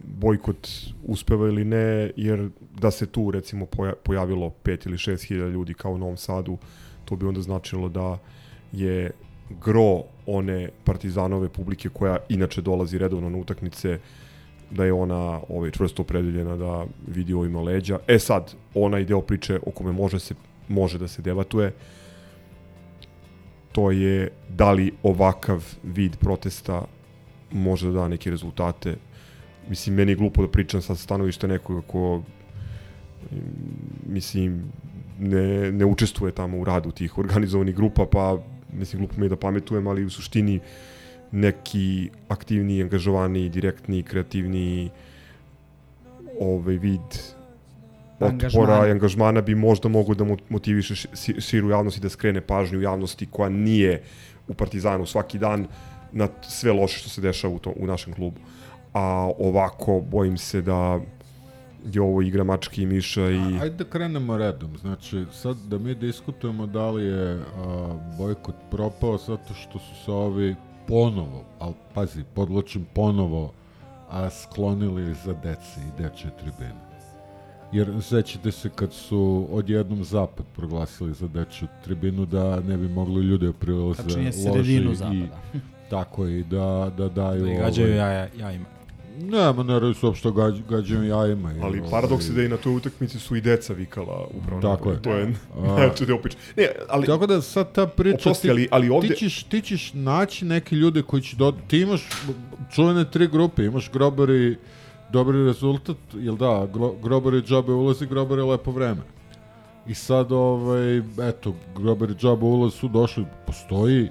[0.05, 0.69] bojkot
[1.05, 2.49] uspeva ili ne, jer
[2.81, 6.59] da se tu recimo poja- pojavilo 5 ili 6 hiljada ljudi kao u Novom Sadu,
[7.05, 8.19] to bi onda značilo da
[8.73, 9.11] je
[9.65, 13.99] gro one partizanove publike koja inače dolazi redovno na utakmice,
[14.71, 17.99] da je ona ovaj, čvrsto opredeljena da vidi ovima leđa.
[18.07, 20.35] E sad, onaj deo priče o kome može se
[20.69, 21.73] može da se debatuje,
[23.73, 26.85] to je da li ovakav vid protesta
[27.53, 28.97] može da da neke rezultate.
[29.69, 32.23] Mislim, meni je glupo da pričam sa stanovišta nekoga ko
[33.31, 33.37] mm,
[34.07, 34.63] mislim,
[35.19, 38.39] ne, ne učestvuje tamo u radu tih organizovanih grupa, pa
[38.73, 40.61] mislim, glupo mi je da pametujem, ali u suštini
[41.35, 44.91] neki aktivniji, angažovaniji, direktni, kreativni
[46.41, 47.01] ovaj vid
[48.15, 48.87] otpora Angažmana.
[48.87, 52.81] i angažmana bi možda mogu da mo- motiviše ši- širu javnost i da skrene pažnju
[52.81, 54.03] javnosti koja nije
[54.49, 55.67] u Partizanu svaki dan
[56.13, 58.41] na sve loše što se dešava u, to, u našem klubu.
[58.93, 59.03] A
[59.39, 61.01] ovako, bojim se da
[61.85, 63.59] je ovo igra mačke i miša i...
[63.61, 64.79] Ajde da krenemo redom.
[64.79, 67.87] Znači, sad da mi diskutujemo da li je a,
[68.19, 70.55] bojkot propao zato što su se ovi
[70.87, 73.53] ponovo, ali pazi, podločim ponovo,
[74.11, 76.81] a sklonili za dece i dečje tribine.
[77.73, 83.25] Jer sećate se kad su odjednom zapad proglasili za dečju tribinu da ne bi mogli
[83.25, 85.41] ljudi da prilaze Tačnije, loži sredinu i zapada.
[85.91, 87.47] tako i da, da daju...
[87.47, 88.67] Da gađaju ovaj- jaja, jajima.
[89.17, 91.51] Nema, ne radi se uopšte gađ, gađanju jajima.
[91.51, 94.61] jer, Ali ovaj, paradoks je da i na toj utakmici su i deca vikala upravo
[94.63, 95.03] Tako je.
[95.03, 96.37] To je A- najče deo priče.
[96.57, 98.17] Ne, ali Tako da sad ta priča...
[98.17, 101.53] Oprosti, ali- ali ovde- Ti ćeš, ti ćeš naći neke ljude koji će do...
[101.69, 102.09] Ti imaš
[102.71, 104.57] čuvene tri grupe, imaš grobari
[105.11, 109.01] dobri rezultat, jel da, gro, grobari džabe ulazi, grobari lepo vreme.
[109.87, 114.09] I sad, ovaj, eto, grobari džabe ulaz su došli, postoji,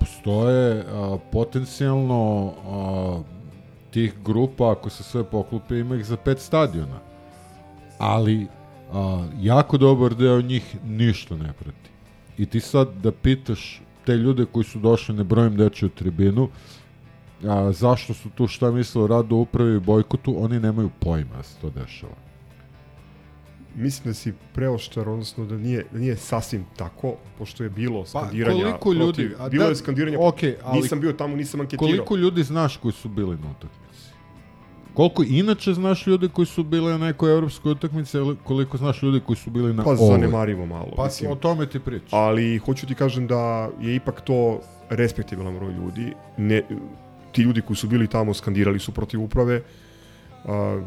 [0.00, 3.35] postoje a, potencijalno a,
[3.90, 7.00] tih grupa, ako se sve poklupe, ima ih za pet stadiona.
[7.98, 8.46] Ali,
[8.92, 11.90] a, jako dobar deo njih ništa ne prati.
[12.38, 16.48] I ti sad da pitaš te ljude koji su došli, ne brojim dečju tribinu,
[17.44, 21.42] a, zašto su tu šta misle o radu upravi i bojkotu, oni nemaju pojma da
[21.42, 22.25] se to dešava.
[23.76, 28.64] Mislim da si preoštar, odnosno da nije, da nije sasvim tako, pošto je bilo skandiranja
[28.64, 31.60] Pa, koliko ljudi- protiv, a bilo da- je skandiranja, okej, ali- nisam bio tamo, nisam
[31.60, 31.86] anketirao.
[31.86, 33.86] Koliko ljudi znaš koji su bili na utakmici?
[34.94, 39.36] Koliko inače znaš ljudi koji su bili na nekoj evropskoj utakmici, koliko znaš ljudi koji
[39.36, 40.06] su bili na Pa ovoj?
[40.08, 40.92] zanemarivo malo.
[40.96, 41.30] Pa mislim.
[41.30, 42.08] o tome ti pričam.
[42.12, 43.38] ali hoću ti kažem da
[43.80, 44.60] je ipak to
[44.90, 46.12] respektibilan broj ljudi.
[46.36, 46.62] Ne,
[47.32, 49.62] ti ljudi koji su bili tamo skandirali su protiv uprave.
[50.44, 50.80] A,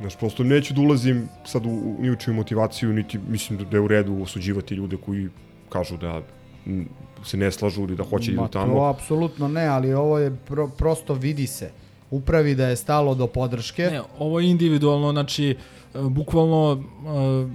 [0.00, 3.64] znaš, prosto neću da ulazim sad u, u ni u čiju motivaciju, niti mislim da,
[3.64, 5.28] da je u redu osuđivati ljude koji
[5.68, 6.22] kažu da
[7.24, 8.84] se ne slažu ili da hoće idu Ma, To tamo.
[8.84, 11.70] apsolutno ne, ali ovo je pro, prosto vidi se.
[12.10, 13.82] Upravi da je stalo do podrške.
[13.82, 15.56] Ne, ovo je individualno, znači, e,
[16.02, 17.48] bukvalno e,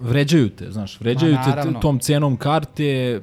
[0.00, 1.80] vređaju te, znaš, vređaju Ma, te naravno.
[1.80, 3.20] tom cenom karte, e,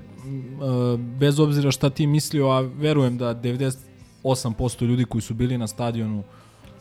[0.97, 6.23] bez obzira šta ti mislio, a verujem da 98% ljudi koji su bili na stadionu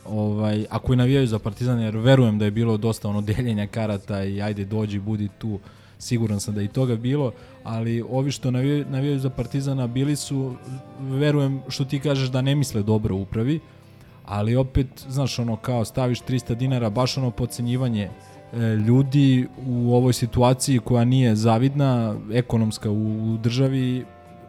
[0.07, 4.25] ovaj, a koji navijaju za Partizan, jer verujem da je bilo dosta ono deljenja karata
[4.25, 5.59] i ajde dođi, budi tu,
[5.99, 7.33] siguran sam da je i toga bilo,
[7.64, 10.55] ali ovi što navijaju, navijaju za Partizana bili su,
[11.01, 13.61] verujem što ti kažeš da ne misle dobro upravi,
[14.25, 18.09] ali opet, znaš, ono, kao staviš 300 dinara, baš ono pocenjivanje
[18.53, 24.05] e, ljudi u ovoj situaciji koja nije zavidna, ekonomska u, u državi,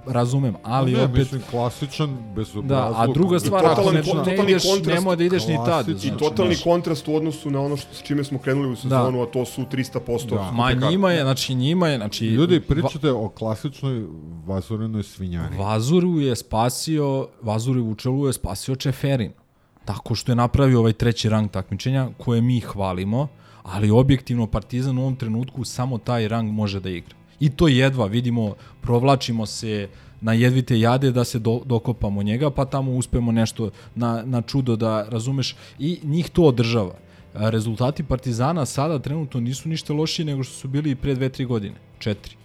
[0.08, 1.18] razumem, ali ne, opet...
[1.18, 5.24] mislim, klasičan, bez Da, a druga stvar, ako totalni ne, ne ideš, kontrast, nemoj da
[5.24, 5.66] ideš ni tad.
[5.66, 5.96] klasičan.
[5.96, 9.22] I znači, totalni kontrast u odnosu na ono što, s čime smo krenuli u sezonu,
[9.22, 10.52] a to su 300% Da.
[10.52, 12.26] Ma njima je, znači njima je, znači...
[12.26, 14.06] Ljudi, pričate o klasičnoj
[14.46, 15.58] vazorenoj svinjari.
[15.58, 19.32] Vazuru je spasio, Vazuru Vučelu je spasio Čeferin.
[19.86, 23.28] Tako što je napravio ovaj treći rang takmičenja koje mi hvalimo,
[23.64, 27.16] ali objektivno Partizan u ovom trenutku samo taj rang može da igra.
[27.40, 29.90] I to jedva, vidimo, provlačimo se
[30.22, 34.76] na jedvite jade da se do, dokopamo njega, pa tamo uspemo nešto na, na čudo
[34.76, 36.96] da razumeš i njih to održava.
[37.34, 41.76] Rezultati Partizana sada trenutno nisu ništa lošiji nego što su bili pre dve, tri godine.
[42.00, 42.36] Četiri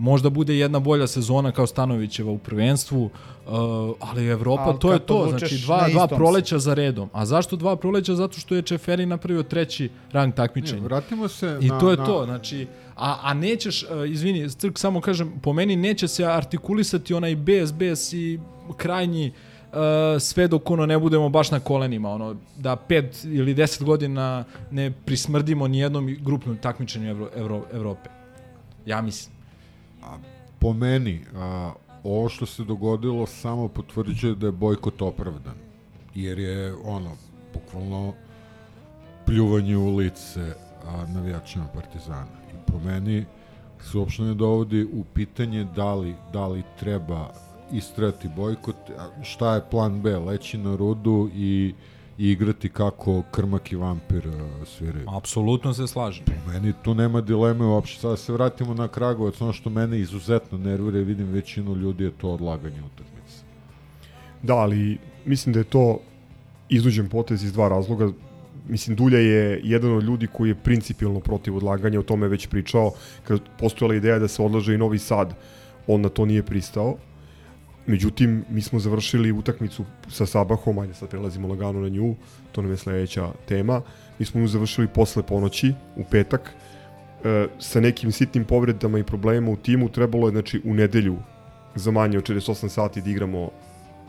[0.00, 3.10] možda bude jedna bolja sezona kao Stanovićeva u prvenstvu, uh,
[4.00, 7.08] ali Evropa, Ali to je to, znači na dva, dva proleća za redom.
[7.12, 8.14] A zašto dva proleća?
[8.14, 10.82] Zato što je Čeferi napravio treći rang Ne, takmičenja.
[10.82, 14.78] vratimo se I na, to je na, to, znači, a, a nećeš, uh, izvini, Crk,
[14.78, 18.40] samo kažem, po meni neće se artikulisati onaj bes, bes i
[18.76, 19.32] krajnji
[19.72, 19.78] uh,
[20.20, 24.90] sve dok ono ne budemo baš na kolenima, ono, da pet ili deset godina ne
[25.04, 28.10] prismrdimo ni jednom grupnom takmičenju Evro, Evro, Evrope.
[28.86, 29.39] Ja mislim.
[30.60, 31.72] Po meni, a,
[32.04, 35.54] ovo što se dogodilo samo potvrđuje da je bojkot opravdan.
[36.14, 37.10] Jer je, ono,
[37.54, 38.14] bukvalno
[39.26, 40.54] pljuvanje u lice
[40.86, 42.40] a, navijačima Partizana.
[42.52, 43.24] I po meni
[43.80, 47.30] se uopšte ne dovodi u pitanje da li, da li treba
[47.72, 48.76] istrati bojkot,
[49.22, 51.74] šta je plan B, leći na rudu i
[52.20, 55.06] i igrati kako Krmak i Vampir uh, sviraju.
[55.16, 56.24] Apsolutno se slažem.
[56.46, 58.00] Meni tu nema dileme uopšte.
[58.00, 62.30] Sada se vratimo na Kragovac, ono što mene izuzetno nervira vidim većinu ljudi je to
[62.30, 63.36] odlaganje utakmice.
[64.42, 65.98] Da, ali mislim da je to
[66.68, 68.12] izuđen potez iz dva razloga.
[68.68, 72.46] Mislim, Dulja je jedan od ljudi koji je principijalno protiv odlaganja, o tome je već
[72.46, 72.92] pričao,
[73.24, 75.34] kad postojala ideja da se odlaže i Novi Sad,
[75.86, 76.96] on na to nije pristao.
[77.86, 82.14] Međutim, mi smo završili utakmicu sa Sabahom, ajde sad prelazimo lagano na nju,
[82.52, 83.82] to nam je sledeća tema.
[84.18, 86.54] Mi smo nju završili posle ponoći, u petak,
[87.24, 91.16] e, sa nekim sitnim povredama i problemima u timu, trebalo je znači, u nedelju
[91.74, 93.50] za manje od 48 sati da igramo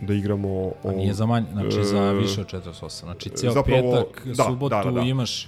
[0.02, 3.04] da igramo o, A nije za manje, znači za e, više od 48.
[3.04, 5.02] Znači ceo zapravo, petak, da, subotu da, da, da.
[5.02, 5.48] imaš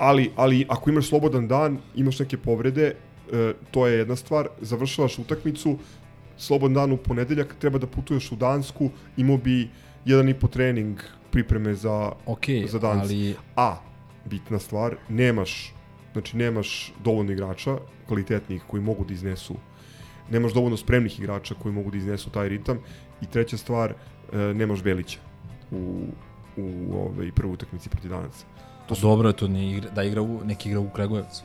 [0.00, 2.94] ali, ali ako imaš slobodan dan, imaš neke povrede,
[3.32, 5.78] e, to je jedna stvar, završavaš utakmicu,
[6.40, 9.68] slobodan dan u ponedeljak, treba da putuješ u Dansku, imao bi
[10.04, 10.98] jedan i po trening
[11.30, 13.06] pripreme za, ok, za Dansku.
[13.08, 13.76] ali A,
[14.24, 15.74] bitna stvar, nemaš,
[16.12, 17.76] znači nemaš dovoljno igrača,
[18.06, 19.56] kvalitetnih, koji mogu da iznesu
[20.30, 22.78] nemaš dovoljno spremnih igrača koji mogu da iznesu taj ritam
[23.22, 23.94] i treća stvar,
[24.32, 25.18] e, nemaš Belića
[25.70, 26.04] u,
[26.56, 28.46] u ovaj, prvoj utakmici protiv Danaca.
[28.88, 29.02] to su...
[29.02, 31.42] dobro je to ne igra, da igra u, neki igra u Kragujevcu.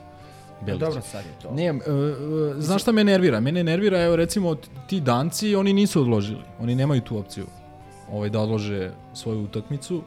[0.61, 0.79] Belić.
[0.79, 1.51] Dobro, sad je to.
[1.51, 1.79] Ne, uh,
[2.57, 3.39] znaš šta me nervira?
[3.39, 4.55] Mene nervira, evo recimo
[4.87, 6.41] ti danci, oni nisu odložili.
[6.59, 7.45] Oni nemaju tu opciju
[8.11, 10.01] ovaj, da odlože svoju utakmicu.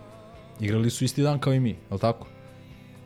[0.61, 2.27] Igrali su isti dan kao i mi, je li tako?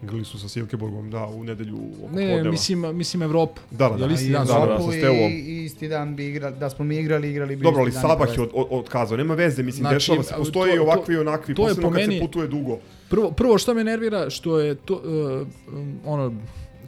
[0.02, 2.50] Igrali su sa Silkeborgom, da, u nedelju oko Ne, podneva.
[2.50, 3.60] mislim, mislim Evropu.
[3.70, 4.14] Da, da, da.
[4.14, 4.46] Isti I dan?
[4.46, 5.16] da, da, sa Stevom.
[5.20, 8.02] i, i isti dan bi igrali, da smo mi igrali, igrali bi Dobro, ali isti
[8.02, 10.76] dan i Sabah je od, od, otkazao, nema veze, mislim, Znači, dešava se, postoje i
[10.76, 12.78] to- ovakvi i onakvi, to posebno po kad meni- se putuje dugo.
[13.10, 16.32] Prvo, prvo što me nervira, što je to, uh, um, ono,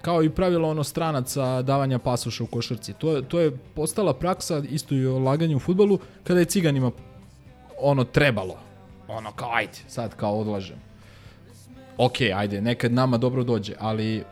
[0.05, 2.93] kao i pravilo ono stranaca davanja pasoša u košarci.
[2.93, 6.91] To je, to je postala praksa isto i o laganju u futbolu kada je ciganima
[7.81, 8.57] ono trebalo.
[9.09, 10.77] Ono kao ajde, sad kao odlažem.
[11.99, 14.25] Ok, ajde, nekad nama dobro dođe, ali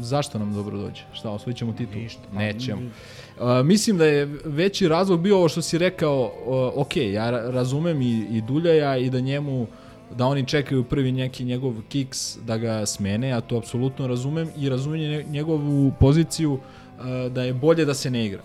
[0.00, 1.02] zašto nam dobro dođe?
[1.12, 2.00] Šta, osvojit ćemo titul?
[2.00, 2.22] Ništa.
[2.32, 2.82] Nećemo.
[2.82, 7.50] Uh, mislim da je veći razlog bio ovo što si rekao, uh, ok, ja ra-
[7.50, 9.66] razumem i, i Duljaja i da njemu
[10.14, 14.68] da oni čekaju prvi neki njegov kiks da ga smene, ja to apsolutno razumem i
[14.68, 18.42] razumem nje- njegovu poziciju uh, da je bolje da se ne igra.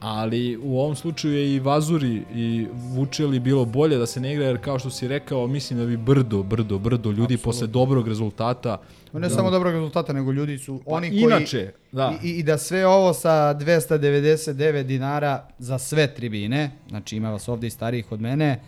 [0.00, 4.46] Ali u ovom slučaju je i Vazuri i Vučeli bilo bolje da se ne igra,
[4.46, 7.44] jer kao što si rekao, mislim da bi brdo, brdo, brdo ljudi Absolutno.
[7.44, 8.78] posle dobrog rezultata
[9.12, 11.20] Ma Ne samo dobrog rezultata, nego ljudi su oni koji...
[11.20, 12.14] inače, da.
[12.22, 17.66] I, I da sve ovo sa 299 dinara za sve tribine, znači ima vas ovde
[17.66, 18.60] i starijih od mene,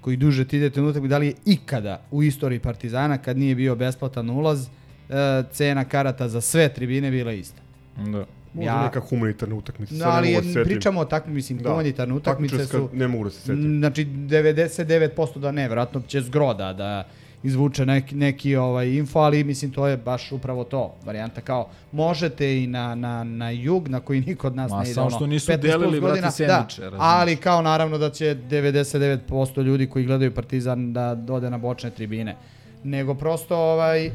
[0.00, 3.74] koji duže ti idete unutak, da li je ikada u istoriji Partizana, kad nije bio
[3.74, 5.12] besplatan ulaz, e,
[5.52, 7.62] cena karata za sve tribine bila ista.
[7.96, 8.24] Da.
[8.54, 9.94] Možda Ja- neka humanitarna utakmica.
[9.94, 10.64] Ne ali je, da se setim.
[10.64, 11.70] pričamo o takvim, mislim, da.
[11.70, 12.88] humanitarne utakmice su...
[12.92, 13.78] Ne mogu da se setim.
[13.78, 17.08] Znači, 99% da ne, vjerojatno će zgroda da
[17.42, 22.62] izvuče neki, neki ovaj info, ali mislim to je baš upravo to, varijanta kao možete
[22.62, 25.16] i na, na, na jug na koji niko od nas Ma, ne ide samo ono,
[25.16, 29.62] što nisu 15 plus delili, brate, godina, sendviče, da, ali kao naravno da će 99%
[29.62, 32.36] ljudi koji gledaju Partizan da dode na bočne tribine,
[32.84, 34.10] nego prosto ovaj,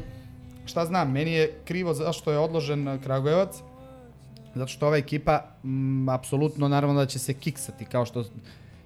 [0.66, 3.56] šta znam, meni je krivo zašto je odložen Kragujevac,
[4.54, 8.24] zato što ova ekipa m, apsolutno naravno da će se kiksati kao što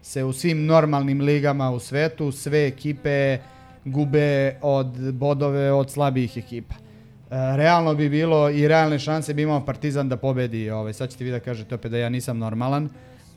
[0.03, 3.39] se u svim normalnim ligama u svetu sve ekipe
[3.85, 6.75] gube od bodove od slabijih ekipa.
[6.75, 10.71] E, realno bi bilo i realne šanse bi imao Partizan da pobedi.
[10.71, 12.89] Ovaj, sad ćete vi da kažete opet da ja nisam normalan,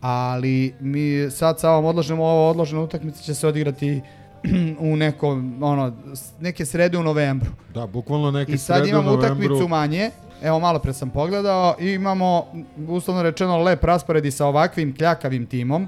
[0.01, 4.01] ali mi sad sa ovom odloženom, ovo odložena utakmica će se odigrati
[4.79, 5.29] u neko,
[5.61, 5.93] ono,
[6.39, 7.51] neke srede u novembru.
[7.73, 9.45] Da, bukvalno I sad srede u imamo novembru.
[9.45, 12.45] utakmicu manje, evo malo pre sam pogledao, i imamo,
[12.87, 15.87] uslovno rečeno, lep raspored i sa ovakvim kljakavim timom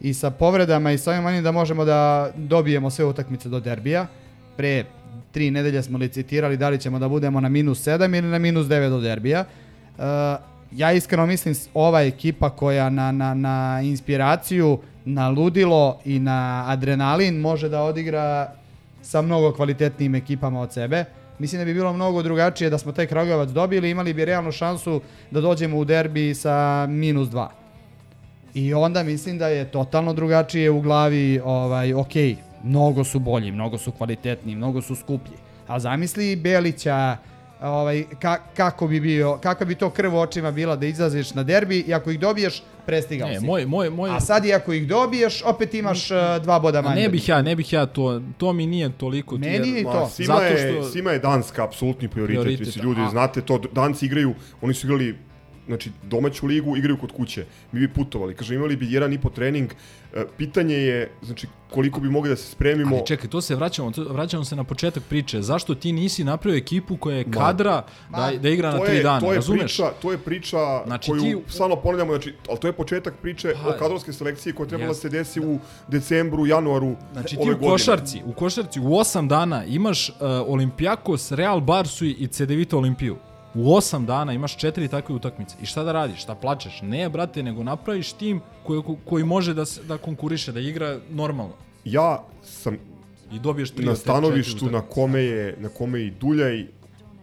[0.00, 4.06] i sa povredama i sa ovim manjim da možemo da dobijemo sve utakmice do derbija.
[4.56, 4.84] Pre
[5.32, 8.66] tri nedelje smo licitirali da li ćemo da budemo na minus 7 ili na minus
[8.66, 9.44] 9 do derbija.
[9.98, 10.04] Uh,
[10.72, 17.40] ja iskreno mislim ova ekipa koja na, na, na inspiraciju, na ludilo i na adrenalin
[17.40, 18.52] može da odigra
[19.02, 21.04] sa mnogo kvalitetnijim ekipama od sebe.
[21.38, 25.00] Mislim da bi bilo mnogo drugačije da smo taj Kragujevac dobili, imali bi realnu šansu
[25.30, 27.59] da dođemo u derbi sa minus 2.
[28.54, 32.12] I onda mislim da je totalno drugačije u glavi, ovaj, ok,
[32.64, 35.36] mnogo su bolji, mnogo su kvalitetniji, mnogo su skuplji.
[35.66, 37.16] A zamisli Belića,
[37.62, 41.78] ovaj, ka, kako bi bio, kakva bi to krv očima bila da izlaziš na derbi
[41.78, 43.46] i ako ih dobiješ, prestigao Ne, si.
[43.46, 44.10] moj, moj, moj...
[44.10, 47.02] A sad i ako ih dobiješ, opet imaš uh, dva boda A manje.
[47.02, 49.34] ne bih ja, ne bih ja to, to mi nije toliko.
[49.34, 50.08] ti- Meni je i Ma, to.
[50.08, 52.34] svima, Zato je, što- svima je Danska apsolutni prioritet.
[52.36, 55.18] Prioritet, Prioritet ljudi, a- znate to, Danci igraju, oni su igrali
[55.70, 57.44] znači domaću ligu, igraju kod kuće.
[57.72, 59.70] Mi bi putovali, kaže imali bi jedan i po trening.
[60.14, 62.96] E, pitanje je, znači koliko bi mogli da se spremimo.
[62.96, 65.42] Ali čekaj, to se vraćamo, to, vraćamo se na početak priče.
[65.42, 69.20] Zašto ti nisi napravio ekipu koja je kadra da, da igra na tri je, dana,
[69.20, 69.60] to je razumeš?
[69.62, 70.56] Priča, to je priča
[70.86, 74.52] Znači, koju ti- stalno ponavljamo, znači, ali to je početak priče Pa, o kadrovske selekcije
[74.52, 75.02] koja trebala da jeste.
[75.02, 75.58] se desi u
[75.88, 77.70] decembru, januaru Znači ti ove u godine.
[77.70, 80.14] košarci, u košarci u 8 dana imaš uh,
[80.46, 83.16] Olimpijakos, Real Barsu i Cedevita Olimpiju.
[83.54, 85.56] U 8 dana imaš četiri takve utakmice.
[85.62, 86.22] I šta da radiš?
[86.22, 86.82] Šta plačeš?
[86.82, 91.52] Ne, brate, nego napraviš tim koji, koji može da, da konkuriše, da igra normalno.
[91.84, 92.76] Ja sam
[93.32, 96.66] I dobiješ tri na stanovištu na kome je na kome je i Duljaj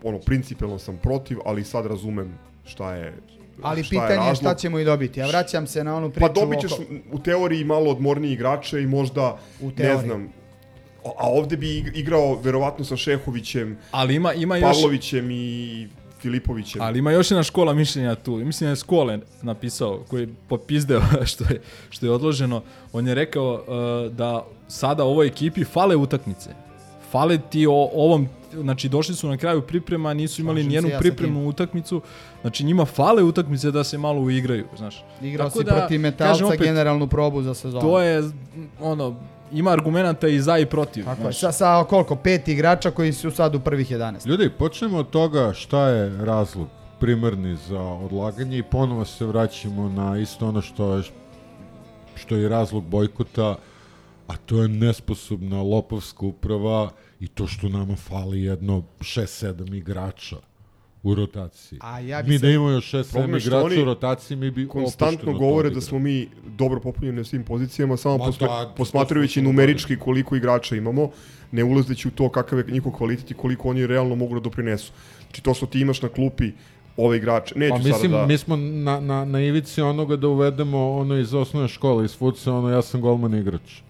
[0.04, 3.14] ono principijelno sam protiv, ali sad razumem šta je
[3.62, 4.36] Ali šta je pitanje je razlog.
[4.36, 5.20] šta ćemo i dobiti.
[5.20, 6.28] Ja vraćam se na onu priču.
[6.28, 10.30] Pa dobit ćeš oko- u teoriji malo odmorniji igrače i možda, U ne znam,
[11.06, 14.64] a ovde bi ig- igrao verovatno sa Šehovićem, Ali ima, ima još...
[14.74, 15.88] Pavlovićem i
[16.22, 16.82] Filipovićem.
[16.82, 18.36] Ali ima još jedna škola mišljenja tu.
[18.36, 21.02] Mislim da je Skole napisao, koji je popizdeo
[21.32, 22.62] što je, što je odloženo.
[22.94, 26.50] On je rekao uh, da sada ovoj ekipi fale utakmice.
[27.12, 31.00] Fale ti o ovom, znači došli su na kraju priprema, nisu imali se nijednu ja
[31.00, 32.02] pripremnu utakmicu.
[32.42, 35.04] Znači njima fale utakmice da se malo uigraju, znaš.
[35.22, 37.82] Igrao Tako si da, protiv metalca opet, generalnu probu za sezonu.
[37.82, 38.24] To je,
[38.82, 39.16] ono,
[39.52, 41.06] ima argumenta i za i protiv.
[41.06, 41.24] Tako je.
[41.24, 41.40] znaš.
[41.40, 42.16] Sa, sa koliko?
[42.16, 44.28] Pet igrača koji su sad u prvih 11.
[44.28, 46.68] Ljudi, počnemo od toga šta je razlog
[47.00, 51.04] primarni za odlaganje i ponovo se vraćamo na isto ono što je,
[52.16, 53.56] što je razlog bojkota,
[54.28, 56.90] a to je nesposobna lopovska uprava
[57.20, 60.38] i to što nama fali jedno 6-7 igrača
[61.08, 61.80] u rotaciji.
[61.82, 64.52] A ja bi mi da imamo još 6-7 Problem je što igrača u rotaciji, mi
[64.52, 68.74] bi konstantno govore da smo mi dobro popunjeni na svim pozicijama, samo Ma posme, da,
[68.78, 71.10] posmatrajući numerički koliko igrača imamo,
[71.52, 74.92] ne ulazeći u to kakav je njihov kvalitet i koliko oni realno mogu da doprinesu.
[75.22, 76.52] Znači to što ti imaš na klupi
[76.98, 78.26] ove igrače, neću Pa mislim, sada da...
[78.26, 82.54] mi smo na, na, na ivici onoga da uvedemo ono iz osnovne škole, iz futsa,
[82.54, 83.87] ono ja sam golman igrač.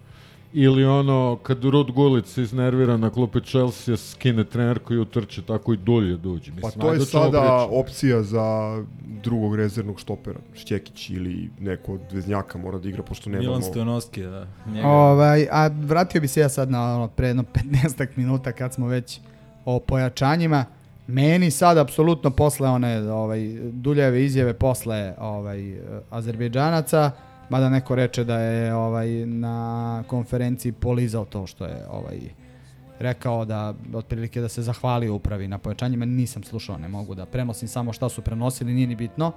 [0.52, 5.72] Ili ono, kad Rud Gulic se iznervira na klupi Chelsea, skine trenerku i utrče, tako
[5.72, 6.52] i dulje dođe.
[6.60, 8.78] Pa Mislim, to je čemu sada opcija za
[9.22, 13.48] drugog rezervnog štopera, Šćekić ili neko od Veznjaka mora da igra, pošto nemamo...
[13.48, 14.46] Milan Stojanovski, da.
[14.66, 14.88] Njega.
[14.88, 18.86] Ovaj, a vratio bi se ja sad na ono, pre jedno 15 minuta kad smo
[18.86, 19.20] već
[19.64, 20.64] o pojačanjima.
[21.06, 25.78] Meni sad apsolutno posle one ovaj, Duljeve izjave posle ovaj,
[26.10, 27.10] Azerbejdžanaca,
[27.48, 32.18] mada neko reče da je ovaj, na konferenciji polizao to što je ovaj,
[32.98, 37.68] rekao da otprilike da se zahvalio upravi na pojačanjima, nisam slušao, ne mogu da prenosim
[37.68, 39.32] samo šta su prenosili, nije ni bitno.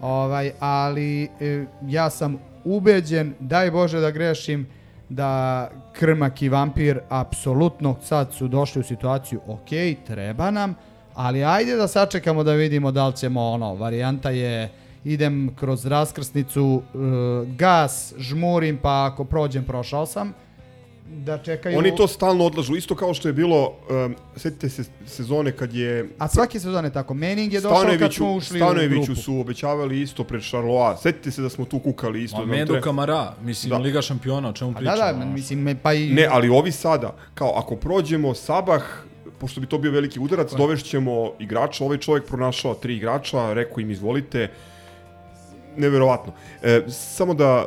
[0.00, 4.66] Ovaj, ali e, ja sam ubeđen, daj Bože da grešim,
[5.08, 9.68] da Krmak i Vampir apsolutno sad su došli u situaciju, ok,
[10.06, 10.74] treba nam,
[11.14, 14.70] ali ajde da sačekamo da vidimo da li ćemo, ono, varijanta je
[15.06, 16.98] idem kroz raskrsnicu, e,
[17.48, 20.32] gas, žmurim, pa ako prođem, prošao sam,
[21.08, 21.78] da čekaju...
[21.78, 26.08] Oni to stalno odlažu, isto kao što je bilo, um, setite se sezone kad je
[26.18, 27.14] A svake sezone tako.
[27.14, 29.20] Manning je došao kad Stanojeviću, smo ušli u Stanojeviću grupu.
[29.20, 30.96] su obećavali isto pred Charloa.
[30.96, 32.46] Setite se da smo tu kukali isto.
[32.46, 33.76] Ma da tre- Kamara, mislim, Da.
[33.78, 34.96] Liga šampiona, o čemu Pa pričamo?
[34.96, 36.10] da, da, mislim, me- pa i...
[36.10, 38.82] Ne, ali ovi sada, kao ako prođemo Sabah,
[39.38, 43.90] pošto bi to bio veliki udarac, dovešćemo igrača, ovaj čovjek pronašao tri igrača, rekao im
[43.90, 44.48] izvolite,
[45.76, 46.32] neverovatno.
[46.62, 47.66] E, samo da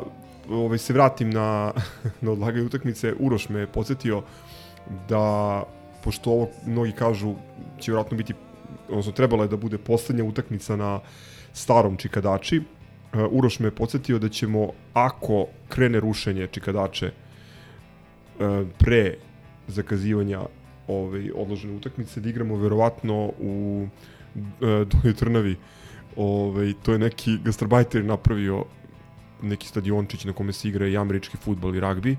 [0.50, 1.72] ovaj, se vratim na,
[2.20, 4.22] na odlaganje utakmice, Uroš me podsjetio
[5.08, 5.62] da,
[6.04, 7.34] pošto ovo mnogi kažu,
[7.78, 8.34] će vjerojatno biti,
[8.88, 11.00] odnosno trebala je da bude poslednja utakmica na
[11.52, 12.62] starom Čikadači, e,
[13.30, 17.12] Uroš me podsjetio da ćemo, ako krene rušenje Čikadače e,
[18.78, 19.14] pre
[19.68, 20.40] zakazivanja
[20.88, 23.86] ovaj, odložene utakmice, da igramo verovatno u
[24.36, 25.56] e, Donjoj Trnavi.
[26.16, 28.64] Ovaj, to je neki gastarbajter napravio
[29.42, 32.16] neki stadiončić na kome se igra i američki futbol i ragbi.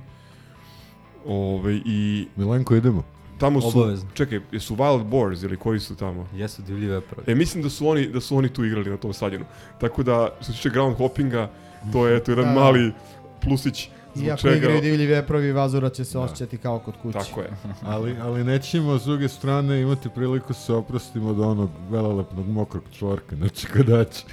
[1.25, 3.03] Ovaj, I Milenko, idemo.
[3.37, 4.09] tamo su, Obavezno.
[4.13, 6.27] čekaj, jesu Wild Boars ili koji su tamo?
[6.35, 7.31] Jesu divlji veprovi.
[7.31, 9.45] E, mislim da su oni da su oni tu igrali na tom stadionu.
[9.79, 11.49] Tako da, što se tiče ground hoppinga,
[11.93, 12.91] to je eto jedan Da, mali
[13.41, 14.55] plusić Iako čega...
[14.55, 17.19] igraju divlji veprovi, Vazura će se osjećati kao kod kuće.
[17.19, 17.49] Tako je.
[17.93, 23.35] Ali, ali nećemo s druge strane imati priliku se oprostimo od onog velelepnog mokrog čvorka
[23.35, 24.25] na čekadači.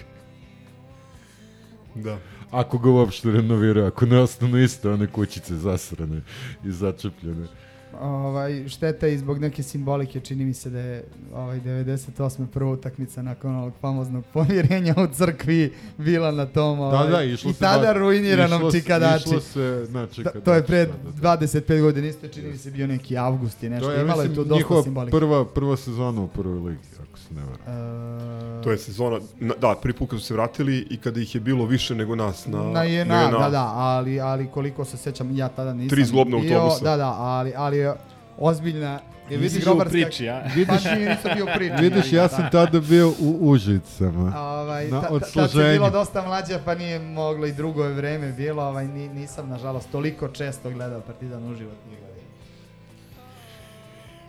[1.95, 2.19] Da.
[2.51, 6.23] Ako ga uopšte renoviraju, ako ne ostanu iste one kućice zasrane
[6.65, 7.47] i začepljene.
[7.95, 12.09] Ovaj, šteta je i zbog neke simbolike, čini mi se da je ovaj, 98.
[12.47, 17.51] prva utakmica nakon onog famoznog pomirenja u crkvi bila na tom ovaj, Da, da, išlo
[17.51, 19.29] i se tada na- ruiniranom išlo Čikadači.
[19.29, 19.61] išlo se
[19.91, 21.37] na Da, Čikadači, to je pred da, da.
[21.39, 24.23] 25 godina, isto čini mi se bio neki avgust i nešto, To je, ja imalo
[24.23, 25.11] je mislim, tu dosta njihova simbolike.
[25.13, 28.59] prva, prva sezona u prvoj ligi, ako se ne varam.
[28.61, 31.35] E, To je sezona, na- da, prvi put kad su se vratili i kada ih
[31.35, 34.97] je bilo više nego nas na, na je na, da, da, ali, ali koliko se
[34.97, 36.85] sećam, ja tada nisam Tri zglobna bio, autobusa.
[36.85, 37.95] Da, da, ali, ali je
[38.39, 39.01] ozbiljna
[39.31, 40.43] E, vidiš u priči, a?
[40.47, 41.75] Vidiš- Pa nije, nisam bio u priči.
[41.83, 44.33] Vidiš, ja sam tada bio u Užicama.
[44.39, 45.73] Ovaj, Na ta, ta, tad se odsluženju.
[45.73, 49.91] bilo dosta mlađa, pa nije moglo i drugo je vreme bilo, ovaj, ni, nisam, nažalost,
[49.91, 52.29] toliko često gledao Partizan uživo tih godina.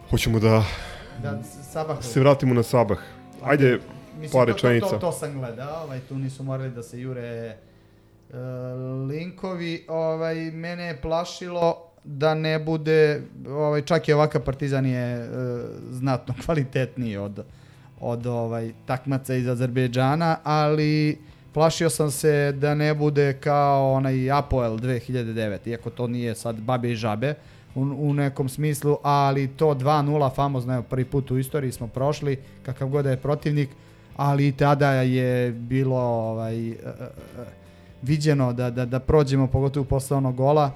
[0.09, 0.63] Hoćemo da
[1.19, 2.03] Da, Sabah...
[2.03, 2.97] se vratimo na Sabah.
[3.43, 3.79] Ajde,
[4.11, 4.87] Mislim, par to, to, rečenica.
[4.89, 7.57] to, to sam gledao, ovaj, tu nisu morali da se jure e,
[9.07, 9.85] linkovi.
[9.87, 15.27] Ovaj, mene je plašilo da ne bude, ovaj, čak i ovakav Partizan je e,
[15.91, 17.45] znatno kvalitetniji od,
[17.99, 21.17] od ovaj, takmaca iz Azerbejdžana, ali
[21.53, 26.91] plašio sam se da ne bude kao onaj Apoel 2009, iako to nije sad babe
[26.91, 27.33] i žabe
[27.75, 32.37] u, u nekom smislu, ali to 2-0 famozno, evo prvi put u istoriji smo prošli,
[32.65, 33.69] kakav god da je protivnik,
[34.17, 37.45] ali i tada je bilo ovaj, e, e, e,
[38.01, 40.71] viđeno da, da, da prođemo pogotovo posle onog gola.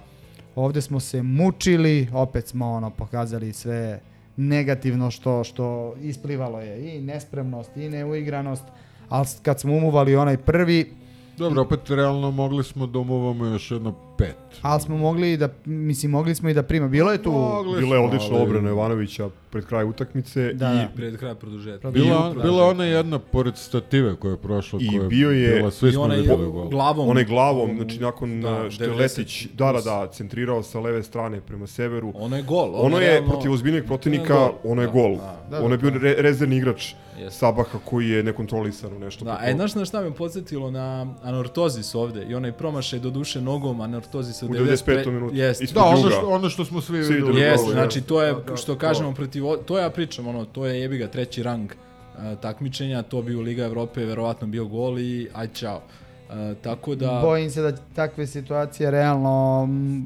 [0.56, 4.00] Ovde smo se mučili, opet smo ono pokazali sve
[4.38, 8.64] negativno što što isplivalo je i nespremnost i neuigranost,
[9.10, 10.94] ali kad smo umuvali onaj prvi,
[11.38, 14.36] Dobro, opet realno mogli smo da umuvamo još jedno pet.
[14.62, 16.88] ali smo mogli da mislim mogli smo i da prima.
[16.88, 20.76] Bilo je tu Mogli bila je odlična ali- obrana Jovanovića pred kraj utakmice Da, i
[20.76, 20.88] da.
[20.96, 21.92] Pred kraj produžetka.
[21.92, 25.72] Bila, I- bila ona jedna pored stative koja je prošla, I koja bio je- bila,
[25.72, 26.70] svi I smo videli gol.
[26.70, 27.10] glavom.
[27.10, 30.80] onaj glavom, znači nakon Da, da, što je 90 Letić, da, da, da, centrirao sa
[30.80, 32.12] leve strane prema severu.
[32.16, 32.72] Ono je gol.
[32.76, 34.52] Ono je realno- protiv ozbiljnijeg protivnika, gol.
[34.66, 35.16] ono je Da, gol.
[35.16, 35.46] da.
[35.50, 37.38] Da, Ono je bio re, rezervni igrač Jeste.
[37.38, 39.26] Sabaha koji je nekontrolisano nešto.
[39.26, 43.42] Da, e, znaš na šta me podsjetilo na Anortozis ovde i onaj promašaj do duše
[43.42, 45.12] nogom Anortozis u U 95.
[45.12, 45.36] minutu.
[45.36, 45.66] Jeste.
[45.74, 47.42] Da, ono što, ono što smo svi videli.
[47.42, 48.80] Jeste, znači to je, Da, da, što to.
[48.80, 53.22] kažemo protiv, to ja pričam, ono, to je jebi ga treći rang uh, takmičenja, to
[53.22, 55.82] bi u Liga Evrope verovatno bio gol i aj čao.
[56.52, 57.20] Uh, tako da...
[57.22, 60.04] Bojim se da takve situacije realno mm,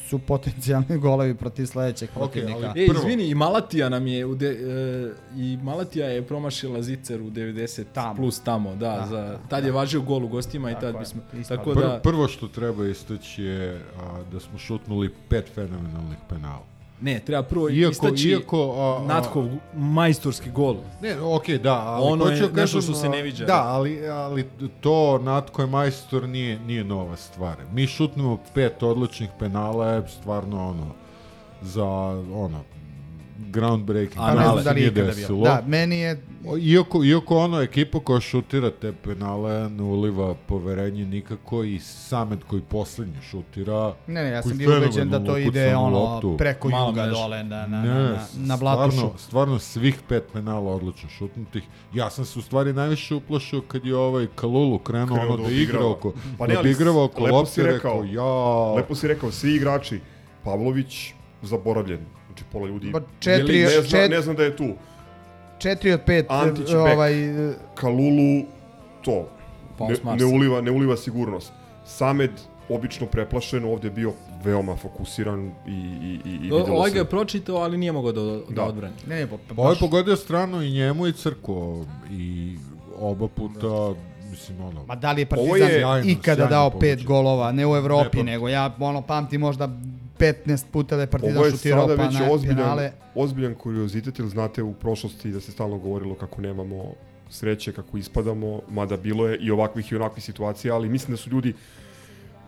[0.00, 2.58] su potencijalni golovi protiv sledećeg protivnika.
[2.66, 2.98] ali- E, Prvo.
[2.98, 7.84] izvini, i Malatija nam je, u de, e, i Malatija je promašila Zicer u 90
[7.92, 8.14] Tamo.
[8.14, 10.98] plus tamo, da, Da, za, tad je važio gol u gostima i Tako tad je,
[11.00, 11.58] bismo, ispalo.
[11.58, 16.64] tako da, prvo što treba istaći je a, da smo šutnuli pet fenomenalnih penala.
[17.00, 20.76] Ne, treba prvo Iako, istaći iako, a, a, Natkov majstorski gol.
[21.02, 23.52] Ne, okej, da, ali Ono hoću je da nešto kažem, što se ne viđa, Da,
[23.52, 23.62] da.
[23.62, 24.44] ali, ali
[24.80, 27.56] to Natko je majstor nije, nije nova stvar.
[27.72, 30.86] Mi šutnemo pet odličnih penala je stvarno ono,
[31.62, 31.86] za
[32.34, 32.60] ono,
[33.38, 34.22] groundbreaking.
[34.22, 35.42] A ne znam da nije desilo.
[35.42, 35.44] bio.
[35.44, 36.22] Da, meni je
[36.60, 42.62] Iako, iako ono ekipa koja šutira te penale ne uliva poverenje nikako i Samet koji
[42.62, 46.36] poslednji šutira Ne, ne, ja sam bio ubeđen da to ide ono loptu.
[46.36, 48.96] preko Mala juga dole na, na, Ne, na, na, na Blatušu.
[48.96, 51.62] Stvarno, stvarno svih pet penala odlično šutnutih.
[51.94, 55.48] Ja sam se u stvari najviše uplašio kad je ovaj Kalulu krenuo, Krenuo ono da
[55.48, 58.02] da igra oko, Pa ne, da ali igrava oko lepo lopte, rekao.
[58.02, 58.74] rekao, ja...
[58.76, 60.00] Lepo si rekao, svi igrači,
[60.44, 61.12] Pavlović
[61.42, 62.00] zaboravljen.
[62.36, 64.68] Znači pola ljudi Pa četiri, ne, zna, čet, ne zna da je tu.
[65.58, 67.12] četiri od pet Antić, e, ovaj,
[67.74, 68.44] Kalulu,
[69.02, 69.28] to,
[69.78, 71.52] Paus ne, ne, uliva, ne uliva sigurnost.
[71.86, 72.30] Samed,
[72.68, 74.12] obično preplašen, ovde je bio
[74.44, 76.94] veoma fokusiran i, i, i, i videlo Ovaj se.
[76.94, 78.64] ga je pročitao, ali nije mogao da, da, Da.
[78.64, 78.94] odbrani.
[79.06, 82.56] ne, ne, pa, pa Ovo je baš- pogodio stranu i njemu i crkvu i
[82.98, 83.94] oba puta,
[84.30, 84.84] mislim, ono...
[84.84, 88.22] Ma da li je Partizan je ikada sjajno dao pet golova, ne u Evropi, Ne,
[88.22, 89.68] pa- nego ja ono pamtim možda
[90.18, 92.92] 15 puta da je Partizan Ovo je šutirao sada pa već ozbiljan, penale.
[93.14, 96.94] ozbiljan kuriozitet, jer znate u prošlosti da se stalno govorilo kako nemamo
[97.30, 101.30] sreće, kako ispadamo, mada bilo je i ovakvih i onakvih situacija, ali mislim da su
[101.30, 101.54] ljudi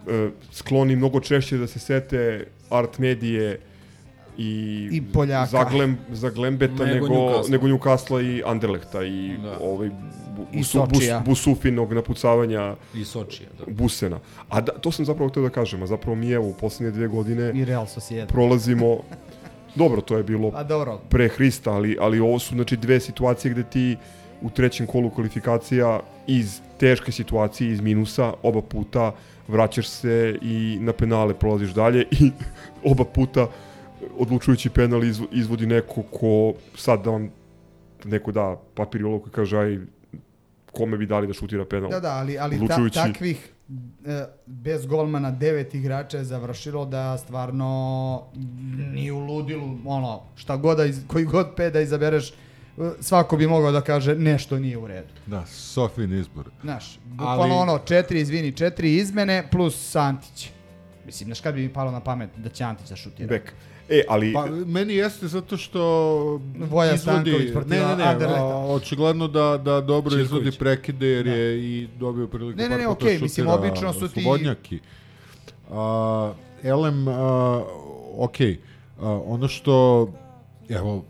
[0.07, 3.61] e, skloni mnogo češće da se sete art medije
[4.39, 5.47] i, I Poljaka.
[5.47, 7.51] zaglem, zaglembeta Nego nego, Newcastle.
[7.51, 9.59] nego Newcastle i Anderlehta i Da.
[9.61, 9.89] ovaj,
[10.37, 11.05] bu, I busu, bus.
[11.25, 13.73] Busufinog napucavanja I Sočija, da.
[13.73, 14.19] Busena.
[14.49, 17.09] A da, to sam zapravo htio da kažem, a zapravo mi evo u poslednje dve
[17.09, 18.29] godine I Real Sociedad.
[18.29, 18.99] prolazimo
[19.75, 23.53] dobro, to je bilo A dobro, pre Hrista, ali, ali ovo su znači dve situacije
[23.53, 23.97] gde ti
[24.43, 29.13] u trećem kolu kvalifikacija iz teške situacije, iz minusa, oba puta
[29.49, 32.31] vraćaš se i na penale prolaziš dalje i
[32.93, 33.47] oba puta
[34.19, 37.31] odlučujući penal izv, izvodi neko ko sad da vam
[38.05, 39.79] neko da papir i olovku i kaže aj
[40.73, 41.91] kome bi dali da šutira penal.
[41.91, 42.95] da, da, ali, ali ta, Odlučujući.
[42.95, 43.53] takvih
[44.07, 48.23] e, bez golmana devet igrača je završilo da stvarno
[48.95, 52.35] ni u ludilu, ono, šta god da, iz, koji god pet da izabereš, e,
[53.01, 55.09] svako bi mogao da kaže nešto nije u redu.
[55.27, 56.51] Da, Sofin izbor.
[56.63, 57.71] Znaš, bukvalno Ali...
[57.71, 60.51] ono, četiri, izvini, četiri izmene plus Santić.
[61.07, 63.29] Mislim, znaš kad bi mi palo na pamet da će Antić da šutira?
[63.29, 63.53] Bek.
[63.91, 64.33] E, ali...
[64.33, 65.81] Pa, meni jeste zato što
[66.61, 70.27] Voja izvodi, Stanković protiv ne, ne, ne, a, očigledno da, da dobro Čirković.
[70.27, 71.33] izvodi prekide jer Da.
[71.33, 74.79] je i dobio priliku Ne, ne, ne, okej, mislim, šutira obično su ti- slobodnjaki.
[75.71, 76.33] A,
[76.63, 77.63] Elem, a,
[78.15, 78.59] okej,
[79.01, 80.09] a, ono što,
[80.69, 81.05] evo,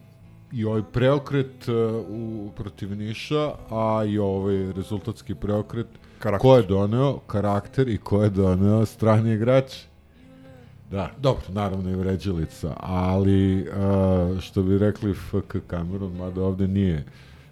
[0.53, 1.73] i ovaj preokret a,
[2.09, 5.87] u, protiv Niša, a i ovaj rezultatski preokret,
[6.19, 6.43] Karakter.
[6.43, 9.73] ko je doneo karakter i ko je doneo strani igrač?
[10.91, 17.05] Da, dobro, naravno i vređalica, ali a, što bi rekli FK Cameron, mada ovde nije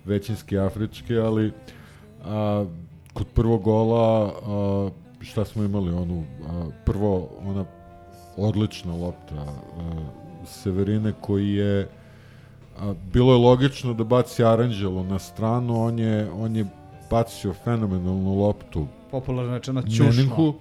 [0.05, 1.53] većinski afrički, ali
[2.25, 2.65] a,
[3.13, 7.65] kod prvog gola a, šta smo imali onu a, prvo ona
[8.37, 9.57] odlična lopta a,
[10.47, 11.89] Severine koji je
[12.79, 16.67] a, bilo je logično da baci Aranđelo na stranu, on je, on je
[17.11, 18.87] bacio fenomenalnu loptu.
[19.11, 20.05] Popularno rečeno ćušno.
[20.05, 20.55] Meninku,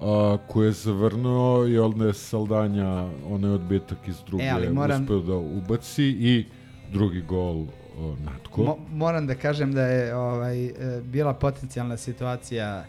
[0.00, 2.88] a, koji je zavrnuo i onda je Saldanja
[3.26, 6.46] onaj odbitak iz druge E, ali moram- uspeo da ubaci i
[6.92, 7.66] drugi gol
[7.98, 8.62] o, Natko.
[8.62, 10.72] Mo, moram da kažem da je ovaj, e,
[11.02, 12.84] bila potencijalna situacija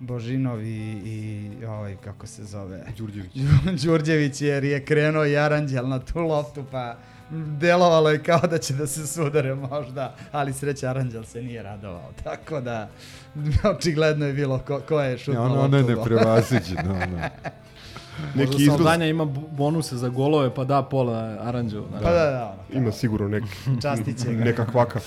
[0.00, 3.32] Božinov i, i ovaj, kako se zove, Đurđević.
[3.84, 6.96] Đurđević jer je krenuo i Aranđel na tu loptu pa
[7.30, 12.10] delovalo je kao da će da se sudare možda, ali sreća Aranđel se nije radovao,
[12.24, 12.88] tako da
[13.76, 16.90] očigledno je bilo ko, ko je šutno Ja, ono, ono je neprevaziđeno.
[16.90, 17.18] Ono.
[18.20, 21.86] Možda Neki izlaz Saldanja ima bonuse za golove, pa da pola Aranđelu.
[21.92, 23.44] Pa da, da, ono, ima sigurno nek,
[23.82, 24.44] častit će ga.
[24.44, 25.00] neka kvaka.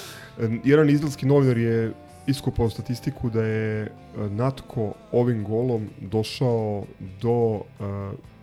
[0.64, 1.92] Jedan izraelski novinar je
[2.28, 3.90] iskopao statistiku da je e,
[4.30, 6.84] Natko ovim golom došao
[7.22, 7.84] do e,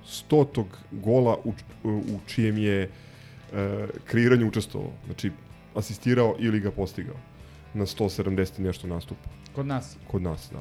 [0.07, 1.53] stotog gola u,
[1.85, 2.91] u čijem je
[3.53, 4.91] e, kreiranju učestvovao.
[5.07, 5.31] Znači,
[5.75, 7.17] asistirao ili ga postigao
[7.75, 9.97] na 170 i nešto nastupa Kod nas.
[10.07, 10.61] kod nas, da.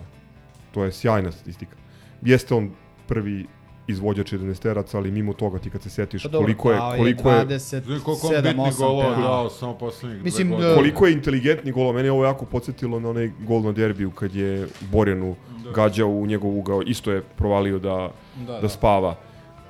[0.71, 1.75] To je sjajna statistika.
[2.21, 2.71] Jeste on
[3.07, 3.45] prvi
[3.87, 4.65] izvođač 11
[4.95, 8.01] ali mimo toga ti kad se setiš Pa dobro, koliko je koliko je 27, Znaš
[8.01, 10.75] koliko on bitni 8 golova dao samo poslednjih Mislim, dve da- godine.
[10.75, 14.35] koliko je inteligentni gol, mene je ovo jako podsjetilo na onaj gol na derbiju kad
[14.35, 15.71] je Borjanu Da.
[15.71, 19.15] gađao u njegov ugao, isto je provalio da, Da, da spava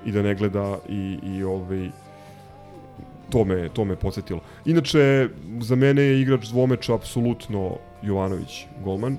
[0.06, 1.90] i da ne gleda i, i ovaj,
[3.30, 4.42] to me, to me podsjetilo.
[4.66, 5.30] Inače,
[5.62, 9.18] za mene je igrač dvomeča apsolutno Jovanović, golman.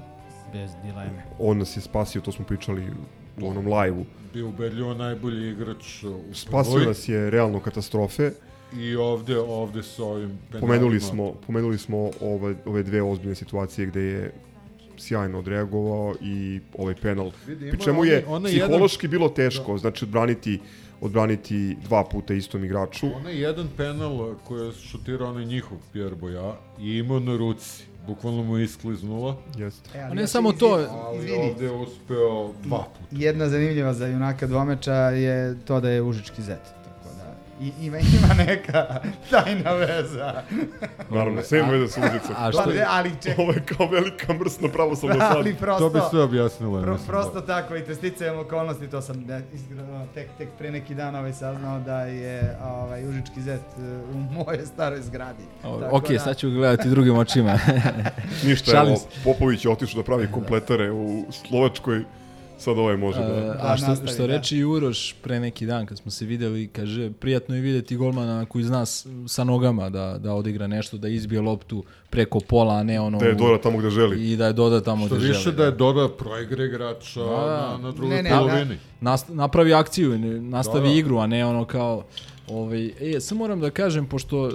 [0.52, 1.22] Bez dileme.
[1.38, 2.86] On nas je spasio, to smo pričali
[3.40, 4.04] u onom live-u.
[4.34, 6.86] Bio ubedljivo najbolji igrač u Spasio prvoj.
[6.86, 8.30] nas je realno katastrofe.
[8.78, 10.60] I ovde, ovde sa ovim penalima.
[10.66, 14.32] Pomenuli smo, pomenuli smo ove, ove dve ozbiljne situacije gde je
[14.96, 17.30] sjajno odreagovao i ovaj penal.
[17.46, 20.60] Vidi, Pri čemu je psihološki bilo teško, znači odbraniti
[21.00, 23.06] odbraniti dva puta istom igraču.
[23.16, 27.84] Onaj jedan penal koji je šutirao onaj njihov Pierre Boja i imao na ruci.
[28.06, 29.36] Bukvalno mu je iskliznula.
[29.56, 29.90] Jeste.
[29.94, 33.06] E, A ali ne ja samo to, izvini- Ali Izvini, ovde je uspeo dva puta.
[33.12, 36.60] jedna zanimljiva za junaka dvomeča je to da je užički zet.
[37.60, 39.00] Da, i, ima, ima neka
[39.30, 40.42] tajna veza.
[41.10, 42.34] Naravno, sve ima veze sa Užica.
[42.36, 45.60] A što, ne, ali čekaj, Ovo je kao velika mrsna pravoslavna ali sad.
[45.60, 45.88] prosto...
[45.90, 46.78] To bi sve objasnilo.
[46.78, 50.70] ja Pro, mislim, prosto tako i testicajem okolnosti, to sam ne, iskreno, tek, tek pre
[50.70, 53.82] neki dan ovaj saznao da je ovaj, Užički zet e,
[54.14, 55.42] u mojoj staroj zgradi.
[55.64, 57.58] o, Tako ok, da- sad ću gledati drugim očima.
[58.46, 59.02] Ništa, Šalim evo.
[59.24, 62.04] Popović je otišao da pravi kompletare u Slovačkoj.
[62.60, 63.24] Sad ovaj može da...
[63.24, 64.36] A, Da, a što, nastavi, što da.
[64.36, 68.46] reči i Uroš pre neki dan kad smo se videli, kaže, prijatno je videti golmana
[68.46, 68.86] koji zna
[69.26, 73.18] sa nogama da, da odigra nešto, da izbije loptu preko pola, a ne ono...
[73.18, 74.32] Da je Dora tamo gde želi.
[74.32, 75.56] I da je doda tamo Što gde više želi.
[75.56, 78.78] da je doda proigra igrača Da, na, na drugoj Ne, ne, polovini.
[79.00, 80.98] Nast, napravi akciju, nastavi Da, da.
[80.98, 82.04] igru, a ne ono kao...
[82.48, 84.50] Ovaj, e, sam moram da kažem, pošto uh,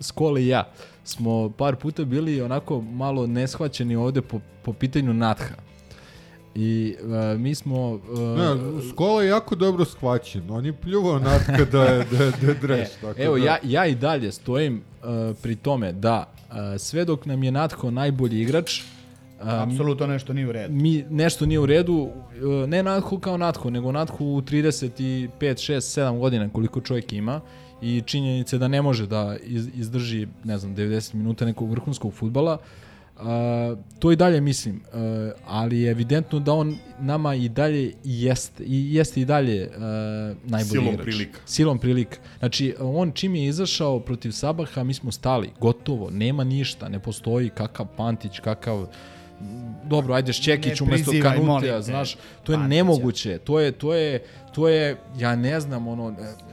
[0.00, 0.72] Skole i ja
[1.04, 5.71] smo par puta bili onako malo neshvaćeni ovde po, po pitanju Natha.
[6.54, 7.90] I uh, mi smo...
[7.90, 10.42] Uh, Ne, Skola je jako dobro shvaćen.
[10.50, 12.88] On je pljuvao Natka da je, da je, da je dreš.
[13.00, 17.26] tako Evo, da, ja, ja i dalje stojim uh, pri tome da uh, sve dok
[17.26, 20.74] nam je Natho najbolji igrač, uh, Apsolutno nešto nije u redu.
[20.74, 25.76] mi nešto nije u redu, uh, ne Natho kao Natho, nego Natho u 35, 6,
[26.00, 27.40] 7 godina koliko čovjek ima
[27.82, 32.52] i činjenice da ne može da iz, izdrži, ne znam, 90 minuta nekog vrhunskog futbala,
[32.54, 32.81] Uh,
[33.98, 35.00] to i dalje mislim, uh,
[35.46, 39.82] ali je evidentno da on nama i dalje jeste, i jeste i dalje uh,
[40.50, 41.04] najbolji Silom igrač.
[41.04, 41.40] prilika.
[41.46, 42.16] Silom prilika.
[42.38, 47.48] Znači, on čim je izašao protiv Sabaha, mi smo stali, gotovo, nema ništa, ne postoji
[47.48, 48.86] kakav Pantić, kakav
[49.84, 52.68] dobro, ajde Šćekić umesto prizivaj, molim Kanuteja, te, znaš, to je Pantića.
[52.68, 53.38] nemoguće.
[53.38, 54.22] To je, to je,
[54.54, 56.10] to je, ja ne znam, ono,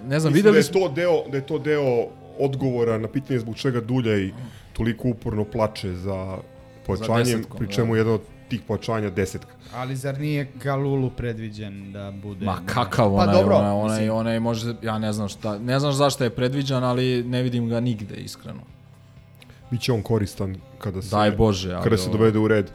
[0.07, 0.79] ne znam, Mislim da videli je smo...
[0.79, 2.07] to deo, da je to deo
[2.39, 4.31] odgovora na pitanje zbog čega Duljaj
[4.73, 6.37] toliko uporno plače za
[6.97, 7.97] pojačanjem, pri čemu da.
[7.97, 9.53] jedan od tih pojačanja desetka.
[9.73, 12.45] Ali zar nije Kalulu predviđen da bude...
[12.45, 14.17] Ma kakav Pa onaj, dobro, onaj, onaj, mislim.
[14.17, 17.79] onaj, može, ja ne znam šta, ne znam zašto je predviđan, ali ne vidim ga
[17.79, 18.61] nigde, iskreno.
[19.71, 22.71] Biće on koristan kada se, Daj Bože, ali kada se dovede u red.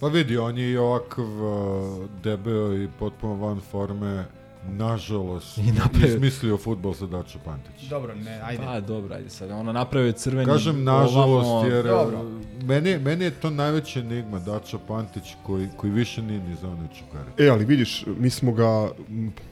[0.00, 4.24] Pa vidi, on je i ovakav uh, debeo i potpuno van forme,
[4.64, 7.82] nažalost, I napravio- izmislio futbol za Dača Pantić.
[7.82, 8.62] Dobro, ne, ajde.
[8.64, 10.46] Pa dobro, ajde sad, ono napravio crveni...
[10.46, 12.30] Kažem nažalost, ovamo- jer Dobro.
[12.62, 16.88] meni, meni je to najveća enigma Dača Pantić koji, koji više nije ni za one
[16.98, 17.30] čukare.
[17.38, 18.88] E, ali vidiš, mi smo ga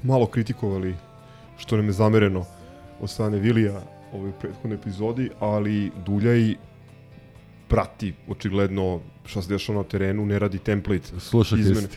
[0.03, 0.95] malo kritikovali,
[1.59, 2.45] što nam je zamereno
[3.01, 3.81] od strane Vilija
[4.13, 6.55] u ovoj prethodnoj epizodi, ali Duljaj
[7.69, 11.89] prati očigledno šta se dešava na terenu, ne radi template Sluša izmene.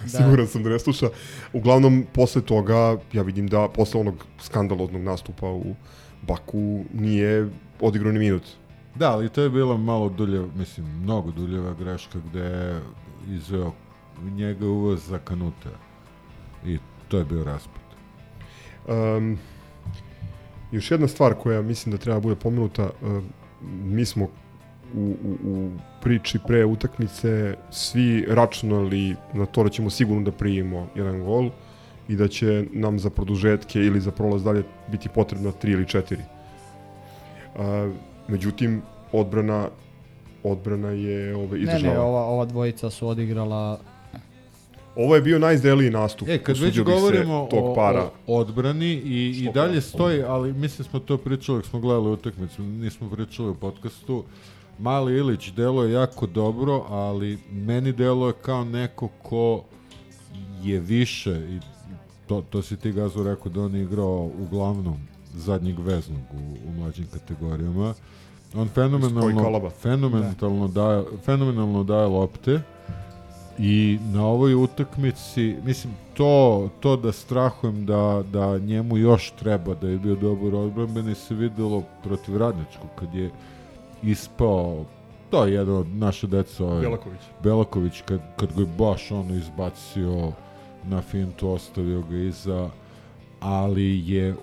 [0.00, 0.16] Kristi.
[0.22, 1.08] Siguran sam da ne sluša.
[1.52, 5.74] Uglavnom, posle toga, ja vidim da posle onog skandaloznog nastupa u
[6.22, 7.50] Baku nije
[7.80, 8.42] odigrao ni minut.
[8.94, 12.80] Da, ali to je bila malo dulje, mislim, mnogo duljeva greška gde je
[13.28, 13.72] izveo
[14.22, 15.68] njega uvoz za kanute.
[16.66, 17.82] I to je bio raspad.
[18.88, 19.38] Um,
[20.72, 23.24] još jedna stvar koja mislim da treba da bude pomenuta, um,
[23.84, 24.28] mi smo
[24.94, 25.70] u, u, u
[26.02, 31.50] priči pre utakmice svi računali na to da ćemo sigurno da primimo jedan gol
[32.08, 36.16] i da će nam za produžetke ili za prolaz dalje biti potrebna 3 ili 4.
[37.54, 37.94] Uh,
[38.28, 38.82] međutim,
[39.12, 39.68] odbrana
[40.42, 41.94] odbrana je ove, Ne, izdržala.
[41.94, 43.78] ne, ova, ova dvojica su odigrala...
[44.96, 46.28] Ovo je bio najzdeliji nastup.
[46.28, 48.10] E, kad već govorimo tog o, para.
[48.26, 53.10] o odbrani i, i dalje stoji, ali mislim smo to pričali, smo gledali utakmicu, nismo
[53.10, 54.24] pričali u podcastu,
[54.82, 59.62] Mali Ilić delo je jako dobro, ali meni delo je kao neko ko
[60.62, 61.60] je više, i
[62.26, 64.96] to, to si ti Gazu rekao da on je igrao uglavnom
[65.34, 67.94] zadnjeg veznog u, u mlađim kategorijama.
[68.54, 72.60] On fenomenalno, fenomenalno, daje, fenomenalno daje lopte
[73.58, 79.88] i na ovoj utakmici, mislim, to, to da strahujem da, da njemu još treba da
[79.88, 83.30] je bio dobar odbranbeni se videlo protiv Radničkog, kad je
[84.02, 84.84] ispao,
[85.30, 87.20] to je jedan od naše deca, ovaj, Belaković.
[87.42, 90.32] Belaković, kad, kad ga je baš ono izbacio
[90.84, 92.70] na fintu, ostavio ga iza,
[93.40, 94.34] ali je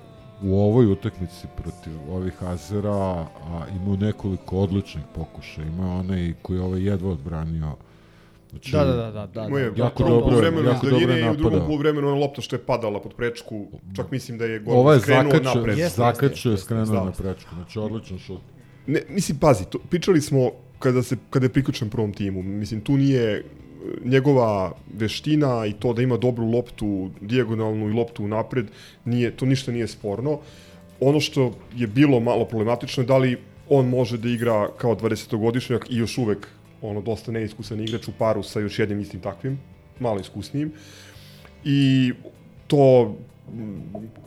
[0.43, 3.25] u ovoj utakmici protiv ovih Azera a,
[3.75, 5.67] imao nekoliko odličnih pokušaja.
[5.67, 7.71] Ima onaj koji je ovaj jedva odbranio.
[8.49, 9.27] Znači, Da, da, da, da.
[9.27, 9.83] da, je da.
[9.83, 11.67] jako prvom dobro- poluvremenu jako iz daljine dobro je i u drugom napadao.
[11.67, 15.31] poluvremenu ona lopta što je padala pod prečku, čak mislim da je gol Ovaj skrenuo
[15.31, 17.55] zakačio, zakačio jeste, je jeste, skrenuo na prečku.
[17.55, 18.41] Znači, odličan šut.
[18.89, 22.43] Ne, mislim, pazi, to, pričali smo kada, se, kada je priključen prvom timu.
[22.43, 23.43] Mislim, tu nije e,
[24.05, 28.65] njegova veština i to da ima dobru loptu, dijagonalnu i loptu napred,
[29.05, 30.39] nije, to ništa nije sporno.
[30.99, 33.37] Ono što je bilo malo problematično je da li
[33.69, 36.47] on može da igra kao 20-godišnjak i još uvek
[36.81, 39.59] ono dosta neiskusan igrač u paru sa još jednim istim takvim,
[39.99, 40.71] malo iskusnijim.
[41.63, 42.11] I
[42.67, 43.15] to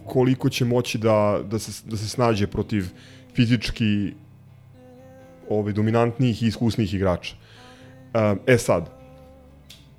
[0.06, 2.84] koliko će moći da, da, se, da se snađe protiv
[3.34, 4.12] fizički
[5.58, 7.34] ovaj, dominantnijih i iskusnijih igrača.
[8.14, 8.90] Um, e sad,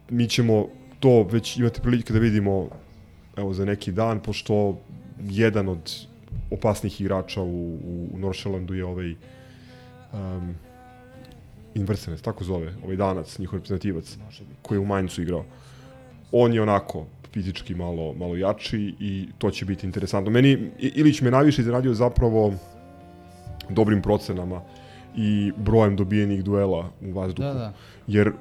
[0.10, 0.68] mi ćemo
[1.00, 2.70] to već imati prilike da vidimo
[3.38, 4.78] evo za neki dan, pošto
[5.20, 5.92] jedan od
[6.52, 10.56] opasnih igrača u, u, u Noršelandu je ovaj um,
[11.76, 14.18] Inversenes, tako zove, ovaj danac, njihov reprezentativac,
[14.62, 15.46] koji je u Mainzu igrao.
[16.32, 20.32] On je onako fizički malo, malo jači i to će biti interesantno.
[20.32, 22.54] Meni Ilić me najviše izradio zapravo
[23.70, 24.62] dobrim procenama
[25.18, 27.48] i brojem dobijenih duela u vazduhu.
[27.48, 27.74] Da, da.
[28.08, 28.32] Jer,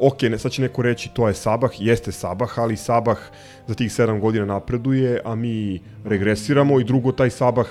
[0.00, 3.18] ok, ne, sad će neko reći to je Sabah, jeste Sabah, ali Sabah
[3.66, 7.66] za tih 7 godina napreduje, a mi regresiramo i drugo, taj Sabah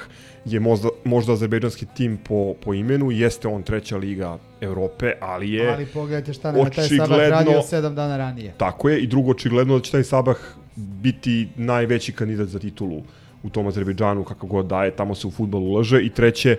[0.45, 5.74] je možda, možda azerbejdžanski tim po, po imenu, jeste on treća liga Evrope, ali je...
[5.74, 8.53] Ali pogledajte šta nam je taj Sabah radio sedam dana ranije.
[8.57, 10.38] Tako je, i drugo, očigledno da će taj Sabah
[10.76, 13.01] biti najveći kandidat za titulu
[13.43, 16.57] u tom Azerbejdžanu, kako god daje, tamo se u futbol ulaže, i treće,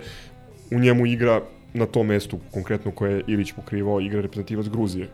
[0.71, 1.41] u njemu igra
[1.73, 5.09] na tom mestu, konkretno koje je Ilić pokrivao, igra reprezentativac Gruzije.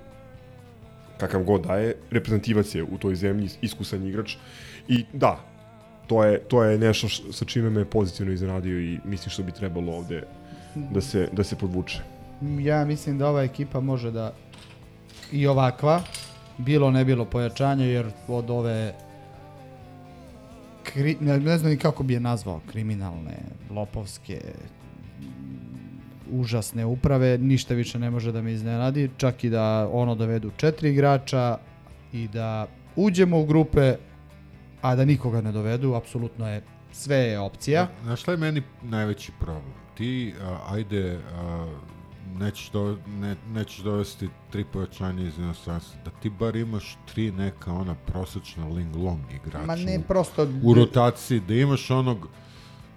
[1.17, 4.35] Kakav god daje, reprezentativac je u toj zemlji, iskusan igrač.
[4.87, 5.39] I da,
[6.07, 9.51] to je, to je nešto š, sa čime me pozitivno iznenadio i mislim što bi
[9.51, 10.23] trebalo ovde
[10.75, 12.01] da se, da se podvuče.
[12.59, 14.33] Ja mislim da ova ekipa može da
[15.31, 16.01] i ovakva,
[16.57, 18.93] bilo ne bilo pojačanja, jer od ove
[20.83, 23.37] kri, ne, ne znam ni kako bi je nazvao, kriminalne,
[23.69, 24.41] lopovske,
[26.31, 30.89] užasne uprave, ništa više ne može da me iznenadi, čak i da ono dovedu četiri
[30.89, 31.57] igrača
[32.13, 33.95] i da uđemo u grupe,
[34.81, 37.87] a da nikoga ne dovedu, apsolutno je sve je opcija.
[38.03, 39.73] Znaš šta je meni najveći problem?
[39.97, 41.67] Ti, a, ajde, a,
[42.37, 47.73] nećeš, do, ne, nećeš dovesti tri pojačanja iz inostranstva, da ti bar imaš tri neka
[47.73, 50.47] ona prosečna Ling Long igrača Ma ne, prosto...
[50.63, 52.27] u rotaciji, da imaš onog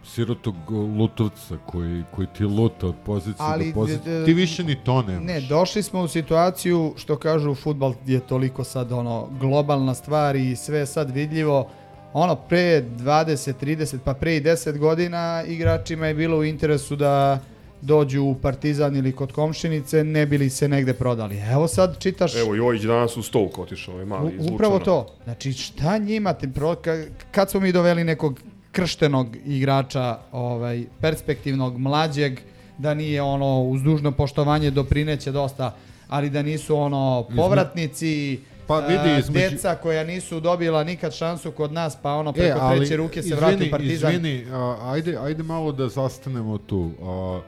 [0.05, 0.55] sirotog
[0.99, 4.15] lutovca koji, koji ti luta od pozicije Ali, do pozicije.
[4.15, 5.25] d- d- Ti više ni to nemaš.
[5.27, 10.57] Ne, došli smo u situaciju, što kažu, futbal je toliko sad ono, globalna stvar i
[10.57, 11.69] sve je sad vidljivo.
[12.13, 17.39] Ono, pre 20, 30, pa pre i 10 godina igračima je bilo u interesu da
[17.81, 21.39] dođu u Partizan ili kod komšinice, ne bili se negde prodali.
[21.53, 22.37] Evo sad čitaš...
[22.37, 25.07] Evo, Jojić danas u Stouk otišao, je mali, iz U, upravo to.
[25.25, 28.41] Znači, šta njima, te pro, ka, kad smo mi doveli nekog
[28.73, 32.41] krštenog igrača, ovaj, perspektivnog, mlađeg,
[32.79, 35.75] da nije ono, uz dužno poštovanje doprineće dosta,
[36.09, 41.53] ali da nisu ono, povratnici, Pa vidi, a, između- deca koja nisu dobila nikad šansu
[41.53, 44.13] kod nas, pa ono, preko treće ruke se izvini, vrati Partizan.
[44.13, 46.91] Izvini, a, ajde, ajde malo da zastanemo tu.
[47.03, 47.41] A,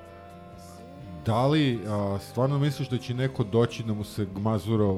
[1.27, 4.95] da li a, stvarno misliš da će neko doći da mu se Gmazura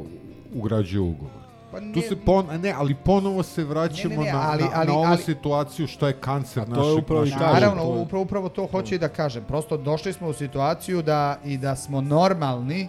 [0.55, 1.46] ugrađuje ugovor?
[1.77, 4.63] Pa Tu nije- se pon, ne, ali ponovo se vraćamo Ne, ne, ne, na, ali-
[4.63, 7.55] na, ali- na ovu ali- situaciju što je kancer to je našeg, upravo našeg kažem,
[7.55, 9.45] Naravno, to je- upravo, upravo to hoću i da kažem.
[9.45, 12.89] Prosto došli smo u situaciju da i da smo normalni.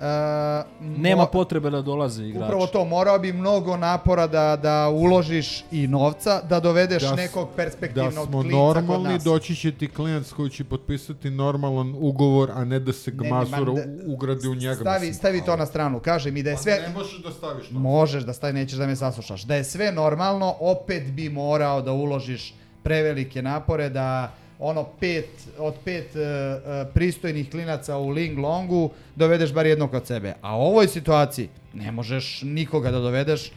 [0.00, 2.44] E, Nema potrebe da dolaze igrači.
[2.44, 7.48] Upravo to, morao bi mnogo napora da, da uložiš i novca, da dovedeš Da nekog
[7.48, 9.24] da perspektivnog smo klinca kod normalni, nas.
[9.24, 13.16] doći će ti klijent s koji će potpisati normalan ugovor, a ne da se Ne,
[13.16, 13.72] ne, Gmazura
[14.06, 14.74] ugradi u njega.
[14.74, 15.14] Stavi, mislim.
[15.14, 16.72] stavi to na stranu, kaže mi da je Pa sve...
[16.72, 17.74] Ne možeš da staviš to.
[17.74, 19.42] Možeš da stavi, nećeš da me saslušaš.
[19.42, 25.28] Da je sve normalno, opet bi morao da uložiš prevelike napore, da ono pet,
[25.58, 26.60] od pet e,
[26.94, 30.34] pristojnih klinaca u Ling Longu dovedeš bar jednog od sebe.
[30.40, 33.50] A u ovoj situaciji ne možeš nikoga da dovedeš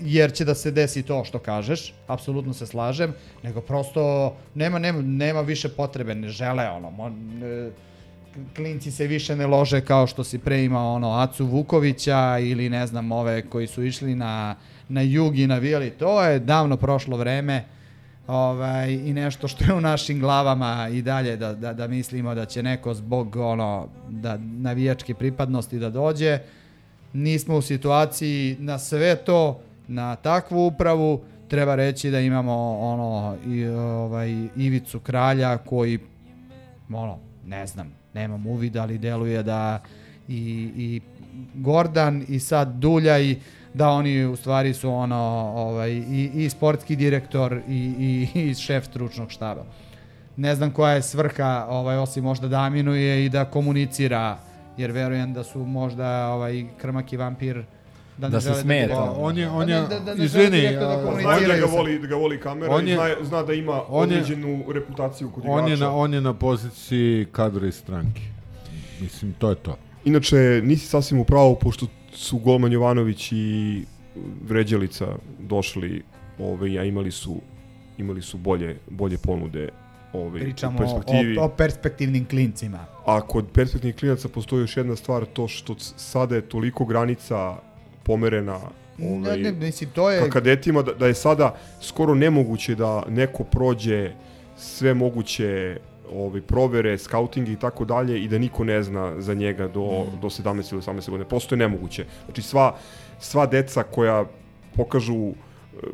[0.00, 5.02] jer će da se desi to što kažeš, apsolutno se slažem, nego prosto nema, nema,
[5.02, 7.70] nema više potrebe, ne žele ono, mo, e,
[8.56, 12.86] klinci se više ne lože kao što si pre imao ono Acu Vukovića ili ne
[12.86, 14.56] znam ove koji su išli na,
[14.88, 15.90] na jug i navijali.
[15.90, 17.64] To je davno prošlo vreme
[18.26, 22.44] ovaj, i nešto što je u našim glavama i dalje da, da, da mislimo da
[22.44, 26.38] će neko zbog ono da navijačke pripadnosti da dođe.
[27.12, 33.66] Nismo u situaciji na sve to, na takvu upravu, treba reći da imamo ono i
[33.66, 35.98] ovaj Ivicu Kralja koji
[36.92, 39.82] ono, ne znam, nemam uvida, ali deluje da
[40.28, 41.00] i, i
[41.54, 43.36] Gordan i sad Duljaj,
[43.76, 45.16] da oni u stvari su ono,
[45.56, 47.92] ovaj, i, i sportski direktor i,
[48.34, 49.64] i, i šef stručnog štaba.
[50.36, 54.38] Ne znam koja je svrha, ovaj, osim možda da aminuje i da komunicira,
[54.76, 57.64] jer verujem da su možda ovaj, krmak i vampir
[58.18, 58.86] da, Da se smeta.
[58.86, 61.98] direktno- Pa, on je- on je- da, da, da izvini, da Znaju da ga voli,
[61.98, 65.30] da ga voli kamera On i je- zna, zna da ima on je- određenu reputaciju
[65.30, 65.84] kod On je, igrača.
[65.84, 68.22] na, on je na poziciji kadra iz stranke.
[69.00, 69.76] Mislim, to je to.
[70.04, 71.86] Inače, nisi sasvim u pravu, pošto
[72.16, 73.84] su Golman Jovanović i
[74.48, 75.06] Vređelica
[75.38, 76.02] došli,
[76.38, 77.40] ovaj, a imali su
[77.98, 79.68] imali su bolje bolje ponude
[80.12, 81.38] ovaj, u Pričamo perspektivi.
[81.38, 82.86] o, o perspektivnim klincima.
[83.06, 87.56] A kod perspektivnih klinaca postoji još jedna stvar, to što sada je toliko granica
[88.02, 88.58] pomerena
[89.02, 90.20] ovaj, Ne, ne, mislim, to je...
[90.20, 94.12] ka kadetima, da, da je sada skoro nemoguće da neko prođe
[94.56, 95.78] sve moguće
[96.12, 100.20] ovaj, provere, skauting i tako dalje i da niko ne zna za njega do, Mm.
[100.20, 101.28] do 17 ili 18 godine.
[101.28, 102.04] Prosto je nemoguće.
[102.24, 102.76] Znači sva,
[103.20, 104.24] sva deca koja
[104.76, 105.32] pokažu e,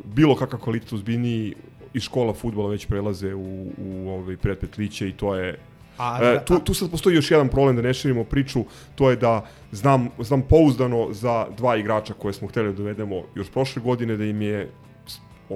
[0.03, 1.55] bilo kakav kvalitet ozbiljniji
[1.93, 5.57] iz škola futbola već prelaze u, u ovaj, predpetliće i to je
[5.97, 8.63] A, E, tu, tu sad postoji još jedan problem da ne širimo priču,
[8.95, 13.51] to je da znam, znam pouzdano za dva igrača koje smo hteli da dovedemo još
[13.51, 14.69] prošle godine da im je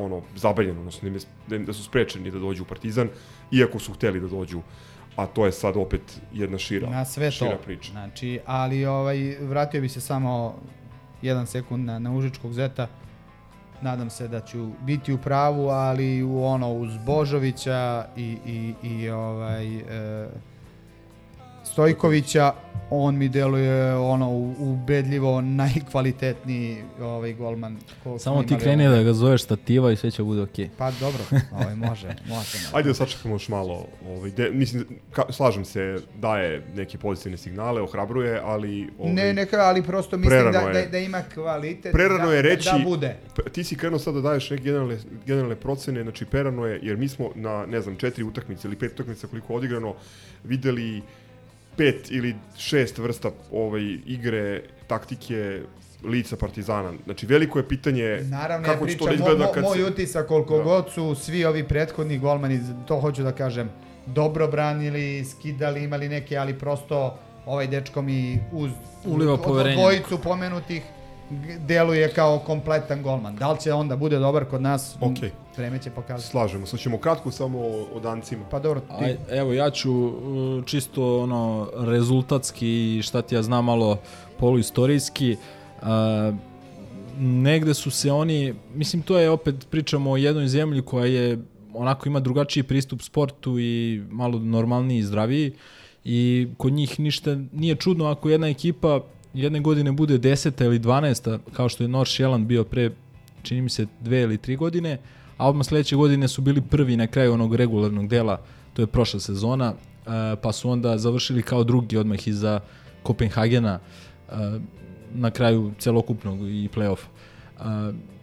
[0.05, 3.09] ono zabranjeno, odnosno da, da, da su sprečeni da dođu u Partizan,
[3.51, 4.61] iako su hteli da dođu,
[5.15, 7.63] a to je sad opet jedna šira, na sve šira to.
[7.63, 7.91] priča.
[7.91, 10.55] Znači, ali ovaj, vratio bi se samo
[11.21, 12.87] jedan sekund na, na Užičkog zeta.
[13.81, 19.09] Nadam se da ću biti u pravu, ali u ono uz Božovića i, i, i
[19.09, 20.29] ovaj e,
[21.71, 22.53] Stojkovića
[22.89, 27.77] on mi deluje ono ubedljivo najkvalitetniji ovaj golman.
[28.19, 28.97] Samo ti kreni ovaj.
[28.97, 30.69] da ga zoveš stativa i sve će bude okej.
[30.77, 32.57] Pa dobro, ovaj, može, može.
[32.75, 33.85] Ajde da sačekamo još malo.
[34.07, 38.89] Ovaj, de, mislim, ka, slažem se, daje neke pozitivne signale, ohrabruje, ali...
[38.99, 42.41] Ovaj, Ne, neka, ali prosto mislim da, prerano da, da ima kvalitet Prerano da, je
[42.41, 43.15] reći, da bude.
[43.51, 47.07] Ti si krenuo sad da daješ neke generalne, generalne procene, znači perano je, jer mi
[47.09, 49.95] smo na, ne znam, četiri utakmice ili pet utakmica koliko odigrano,
[50.43, 51.01] videli
[51.77, 55.61] pet ili šest vrsta ovaj, igre, taktike,
[56.03, 56.93] lica Partizana.
[57.05, 59.83] Znači, veliko je pitanje Naravno, ja kako će to da izgleda mo, kad moj se...
[59.83, 60.63] utisak koliko Da.
[60.63, 63.69] god su svi ovi prethodni golmani, to hoću da kažem,
[64.05, 68.71] dobro branili, skidali, imali neke, ali prosto ovaj dečko mi uz
[69.05, 69.37] Uliva
[69.75, 70.83] dvojicu pomenutih
[71.67, 73.35] deluje kao kompletan golman.
[73.35, 74.95] Da li će onda bude dobar kod nas?
[75.01, 75.31] Okej.
[75.57, 76.29] Vreme će pokazati.
[76.29, 77.59] Slažemo, sad ćemo kratko samo
[77.93, 78.45] o, dancima.
[78.51, 83.43] Pa dobro, ti, Aj, evo ja ću uh, čisto ono rezultatski i šta ti ja
[83.43, 83.97] znam malo
[84.39, 85.37] poluistorijski
[85.81, 85.87] uh,
[87.19, 91.39] negde su se oni mislim to je opet pričamo o jednoj zemlji koja je
[91.73, 95.53] onako ima drugačiji pristup sportu i malo normalniji i zdraviji
[96.03, 99.01] i kod njih ništa nije čudno ako jedna ekipa
[99.33, 100.65] jedne godine bude 10.
[100.65, 101.39] ili 12.
[101.53, 102.91] kao što je North Shelland bio pre
[103.43, 104.97] čini mi se dve ili tri godine,
[105.37, 108.41] a odmah sledeće godine su bili prvi na kraju onog regularnog dela,
[108.73, 112.59] to je prošla sezona, e, pa su onda završili kao drugi odmah iza
[113.03, 114.33] Kopenhagena e,
[115.13, 117.07] na kraju celokupnog i play-offa.
[117.59, 117.63] E,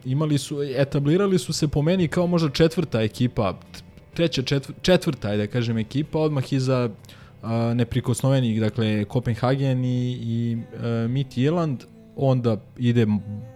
[0.05, 3.59] imali su, etablirali su se po meni kao možda četvrta ekipa,
[4.14, 7.23] treća, četvr, četvrta, ajde da kažem, ekipa, odmah iza uh,
[7.74, 11.84] neprikosnovenih, dakle, Kopenhagen i, i uh, Mid Irland,
[12.16, 13.07] onda ide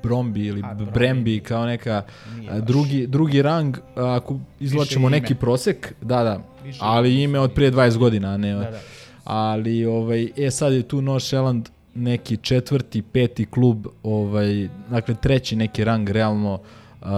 [0.02, 2.02] Brombi ili A, Brembi, kao neka
[2.36, 2.66] Nije a, baš.
[2.66, 7.96] drugi, drugi rang, ako izlačimo neki prosek, da, da, Više ali ime od prije 20
[7.96, 8.80] godina, ne da, da.
[9.24, 15.56] ali ovaj e sad je tu North Shelland neki četvrti, peti klub, ovaj dakle treći
[15.56, 17.08] neki rang realno uh,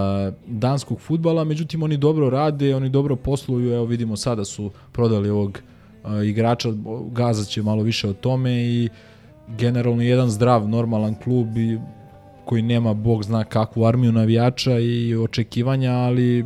[0.47, 5.51] danskog fudbala, međutim oni dobro rade, oni dobro posluju, evo vidimo sada su prodali ovog
[5.51, 5.80] uh,
[6.25, 6.69] igrača,
[7.11, 8.89] Gaza će malo više o tome i
[9.59, 11.79] generalno jedan zdrav, normalan klub i
[12.45, 16.45] koji nema bog zna kakvu armiju navijača i očekivanja, ali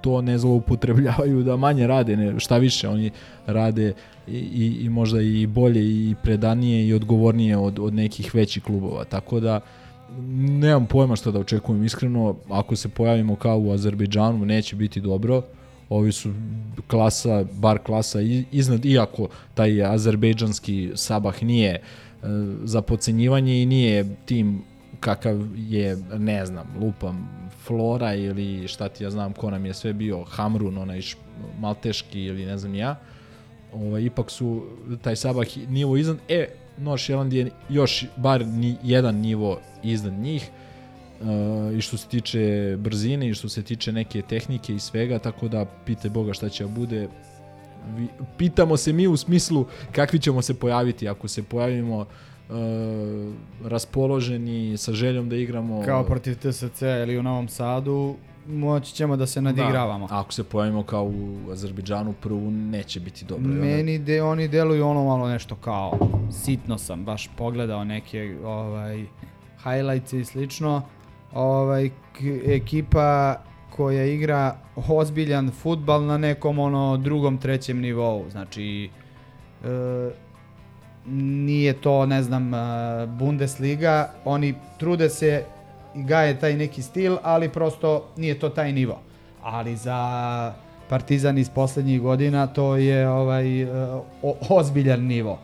[0.00, 3.10] to ne zloupotrebljavaju da manje rade, ne, šta više, oni
[3.46, 3.92] rade
[4.26, 9.04] i, i, i možda i bolje i predanije i odgovornije od, od nekih većih klubova.
[9.04, 9.60] Tako da
[10.38, 12.36] nemam pojma šta da očekujem iskreno.
[12.50, 15.42] Ako se pojavimo kao u Azerbejdžanu, neće biti dobro.
[15.88, 16.32] Ovi su
[16.86, 18.20] klasa, bar klasa
[18.52, 21.80] iznad, iako taj azerbejdžanski Sabah nije e,
[22.64, 24.62] za pocenjivanje i nije tim
[25.00, 27.28] kakav je, ne znam, lupam,
[27.64, 31.00] Flora ili šta ti ja znam ko nam je sve bio, Hamrun, onaj
[31.58, 33.00] malteški ili ne znam ja,
[33.72, 34.62] ovaj, ipak su
[35.02, 40.50] taj Sabah nivo iznad, e, North Shelland je još bar ni jedan nivo iznad njih,
[41.76, 45.64] i što se tiče brzine i što se tiče neke tehnike i svega, tako da
[45.84, 47.08] pite Boga šta će da bude.
[48.38, 52.06] Pitamo se mi u smislu kakvi ćemo se pojaviti ako se pojavimo uh,
[53.64, 58.14] raspoloženi sa željom da igramo Kao protiv TSC ili u Novom Sadu,
[58.48, 60.06] moći ćemo da se nadigravamo.
[60.06, 63.48] Da, ako se pojavimo kao u Azerbejdžanu prvu neće biti dobro.
[63.48, 65.98] Meni de, oni deluju ono malo nešto kao
[66.44, 69.04] sitno sam baš pogledao neke ovaj
[69.62, 70.82] highlights i slično.
[71.32, 71.90] Ovaj
[72.46, 73.36] ekipa
[73.70, 74.56] koja igra
[74.88, 78.24] ozbiljan futbal na nekom ono drugom trećem nivou.
[78.30, 78.90] Znači
[79.64, 80.10] e,
[81.06, 82.58] nije to ne znam e,
[83.06, 85.44] Bundesliga, oni trude se
[85.94, 89.00] i gaje taj neki stil, ali prosto nije to taj nivo.
[89.42, 90.52] Ali za
[90.88, 93.68] Partizan iz poslednjih godina to je ovaj e,
[94.22, 95.38] o, ozbiljan nivo.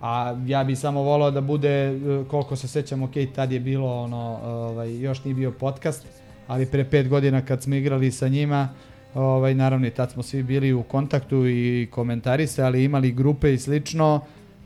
[0.00, 4.02] A ja bi samo volao da bude, e, koliko se sećam, ok, tad je bilo
[4.02, 6.06] ono, ovaj, još nije bio podcast,
[6.46, 8.68] ali pre pet godina kad smo igrali sa njima,
[9.14, 14.20] ovaj, naravno i tad smo svi bili u kontaktu i komentarisali, imali grupe i slično,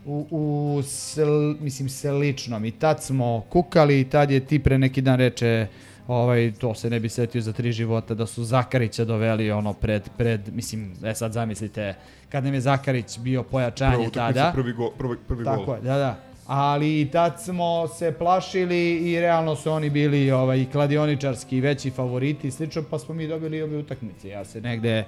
[0.05, 2.65] u, u sel, mislim sličnom.
[2.65, 5.67] I tad smo kukali i tad je ti pre neki dan reče
[6.07, 10.09] ovaj, to se ne bi setio za tri života, da su Zakarića doveli ono pred,
[10.17, 11.95] pred mislim, e sad zamislite,
[12.29, 14.51] kad nam je Zakarić bio pojačanje tada.
[14.55, 15.75] prvi, go, prvi, prvi Tako gol.
[15.75, 16.15] je, da, da.
[16.47, 21.91] Ali i tad smo se plašili i realno su oni bili ovaj, i kladioničarski veći
[21.91, 24.29] favoriti i slično, pa smo mi dobili ove utakmice.
[24.29, 25.05] Ja se negde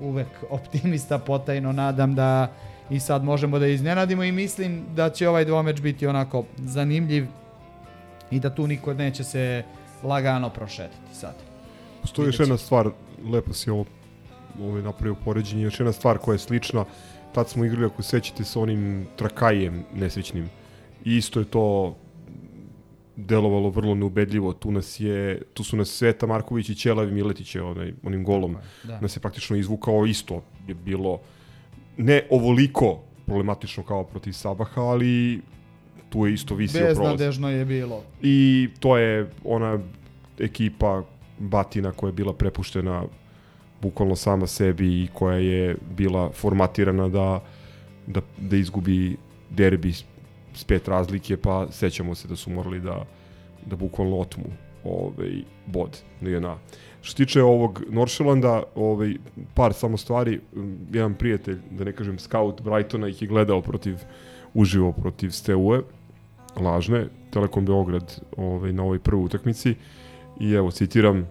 [0.00, 2.48] uvek optimista potajno nadam da
[2.90, 7.26] i sad možemo da iznenadimo i mislim da će ovaj dvomeč biti onako zanimljiv
[8.30, 9.62] i da tu niko neće se
[10.06, 11.34] lagano prošetiti sad.
[12.02, 12.90] Postoji još jedna stvar,
[13.32, 13.84] lepo si ovo,
[14.60, 16.84] ovo je napravio poređenje, još jedna stvar koja je slična,
[17.34, 20.48] tad smo igrali, ako se sećate, sa onim trakajem nesrećnim.
[21.04, 21.96] I isto je to
[23.16, 24.52] delovalo vrlo neubedljivo.
[24.52, 28.56] Tu nas je, tu su nas Sveta Marković i Ćelavi Miletić je onaj, onim golom
[28.84, 29.00] Da.
[29.00, 31.20] nas je praktično izvukao isto je bilo
[31.96, 35.42] ne ovoliko problematično kao protiv Sabaha, ali
[36.08, 36.98] tu je isto visio prolaz.
[36.98, 38.02] Beznadežno je bilo.
[38.22, 39.78] I to je ona
[40.38, 41.02] ekipa
[41.38, 43.04] Batina koja je bila prepuštena
[43.82, 47.40] bukvalno sama sebi i koja je bila formatirana da
[48.06, 49.16] da, da izgubi
[49.50, 49.92] derbi
[50.54, 53.04] s, pet razlike, pa sećamo se da su morali da,
[53.66, 54.44] da bukvalno otmu
[54.84, 56.58] ovaj, bod na jedna.
[57.02, 59.14] Što se tiče ovog Noršelanda, ovaj,
[59.54, 60.40] par samo stvari,
[60.92, 63.96] jedan prijatelj, da ne kažem scout Brightona ih je gledao protiv,
[64.56, 65.82] uživo protiv Steaue,
[66.56, 69.74] lažne, Telekom Beograd ovaj, na ovoj prvoj utakmici
[70.40, 71.26] i evo, citiram uh,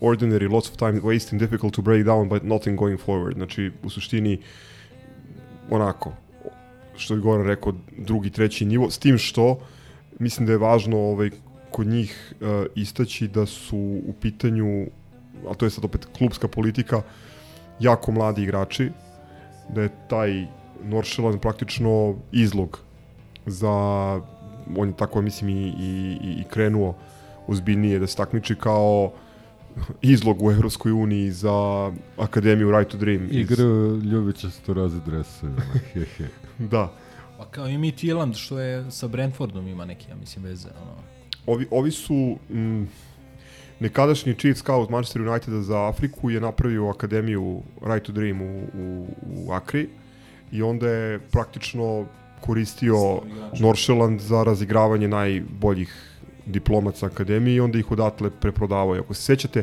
[0.00, 3.36] ordinary, lots of time wasting, difficult to break down, but nothing going forward.
[3.36, 4.40] Znači, u suštini,
[5.70, 6.12] onako,
[6.96, 9.58] što je Goran rekao, drugi, treći nivo, s tim što
[10.18, 11.30] mislim da je važno ovaj,
[11.70, 13.76] kod njih uh, istaći da su
[14.06, 14.86] u pitanju,
[15.50, 17.02] a to je sad opet klubska politika,
[17.80, 18.90] jako mladi igrači,
[19.74, 20.46] da je taj
[20.84, 22.78] Noršeland praktično izlog
[23.46, 23.70] za,
[24.76, 26.94] on je tako mislim i, i, i krenuo
[27.46, 29.12] ozbiljnije da se takmiči kao
[30.02, 31.52] izlog u Evropskoj uniji za
[32.18, 33.24] Akademiju Right to Dream.
[33.24, 33.64] iz- Igra
[34.04, 35.52] ljubičasto raze dresove,
[35.92, 36.24] hehe.
[36.58, 36.92] Da.
[37.38, 40.68] Pa kao i Midtjylland što je sa Brentfordom ima neki, ja mislim, veze.
[40.82, 40.94] Ono.
[41.46, 42.14] Ovi, ovi su
[42.50, 42.84] mm,
[43.80, 49.06] nekadašnji chief scout Manchester Uniteda za Afriku je napravio akademiju Right to Dream u, u,
[49.26, 49.88] u Akri
[50.54, 52.06] i onda je praktično
[52.40, 52.96] koristio
[53.60, 58.96] Noršeland za razigravanje najboljih diplomaca akademije i onda ih odatle preprodavao.
[58.96, 59.62] I Ako se sećate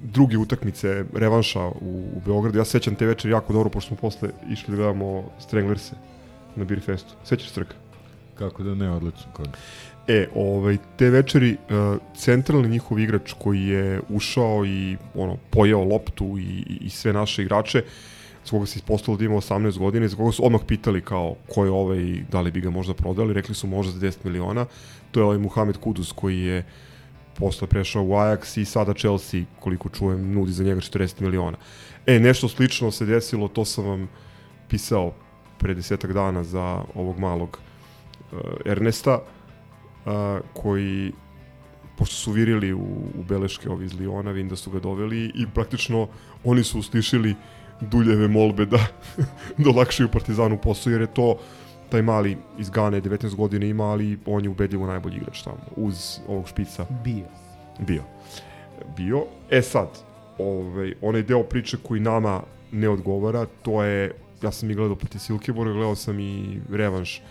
[0.00, 3.96] druge utakmice revanša u, u Beogradu, ja se sećam te večeri jako dobro, pošto smo
[3.96, 5.94] posle išli da gledamo Stranglerse
[6.56, 7.14] na Beer Festu.
[7.24, 7.74] Sećaš Crka?
[8.34, 9.58] Kako da ne, odličan koncert.
[10.08, 16.38] E, ovaj, te večeri uh, centralni njihov igrač koji je ušao i ono, pojeo loptu
[16.38, 17.82] i, i, i sve naše igrače,
[18.48, 21.34] s koga se ispostavilo da ima 18 godina i za koga su odmah pitali kao
[21.48, 24.24] ko je ovaj i da li bi ga možda prodali, rekli su možda za 10
[24.24, 24.66] miliona.
[25.10, 26.64] To je ovaj Muhamed Kudus koji je
[27.34, 31.58] posle prešao u Ajax i sada Chelsea, koliko čujem, nudi za njega 40 miliona.
[32.06, 34.08] E, nešto slično se desilo, to sam vam
[34.68, 35.12] pisao
[35.58, 37.58] pre desetak dana za ovog malog
[38.32, 40.12] uh, Ernesta, uh,
[40.54, 41.12] koji
[41.98, 42.80] pošto su virili u,
[43.18, 46.08] u beleške ovi iz Liona, vidim da su ga doveli i praktično
[46.44, 47.34] oni su uslišili
[47.80, 48.78] duljeve molbe da,
[49.58, 51.38] da olakšaju Partizanu posao, jer je to
[51.90, 56.18] taj mali iz Gane, 19 godina ima, ali on je ubedljivo najbolji igrač tamo, uz
[56.28, 57.24] ovog špica Bio.
[57.78, 58.02] bio.
[58.96, 59.24] Bio.
[59.50, 59.88] E sad,
[60.38, 64.12] ovaj, onaj deo priče koji nama ne odgovara, to je,
[64.42, 67.22] ja sam i gledao protiv Silkeborga, gledao sam i revanš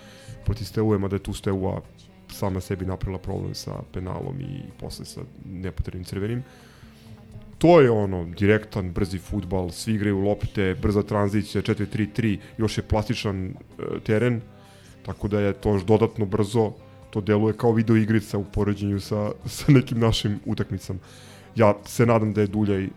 [0.45, 1.82] protiv Steaua, mada je tu Steaua
[2.32, 6.43] sama sebi napravila problem sa penalom i posle sa nepotrebnim crvenim.
[7.58, 13.45] To je ono, direktan, brzi futbal, svi igraju lopte, brza tranzicija, 4-3-3, još je plastičan
[13.47, 13.53] e,
[14.05, 14.41] teren,
[15.05, 16.72] tako da je to još dodatno brzo,
[17.10, 20.99] to deluje kao video igrica u poređenju sa, sa nekim našim utakmicama.
[21.55, 22.89] Ja se nadam da je Duljaj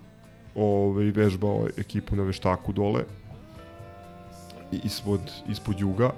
[0.54, 3.04] ovaj, vežbao ekipu na veštaku dole
[4.84, 6.12] ispod, ispod juga,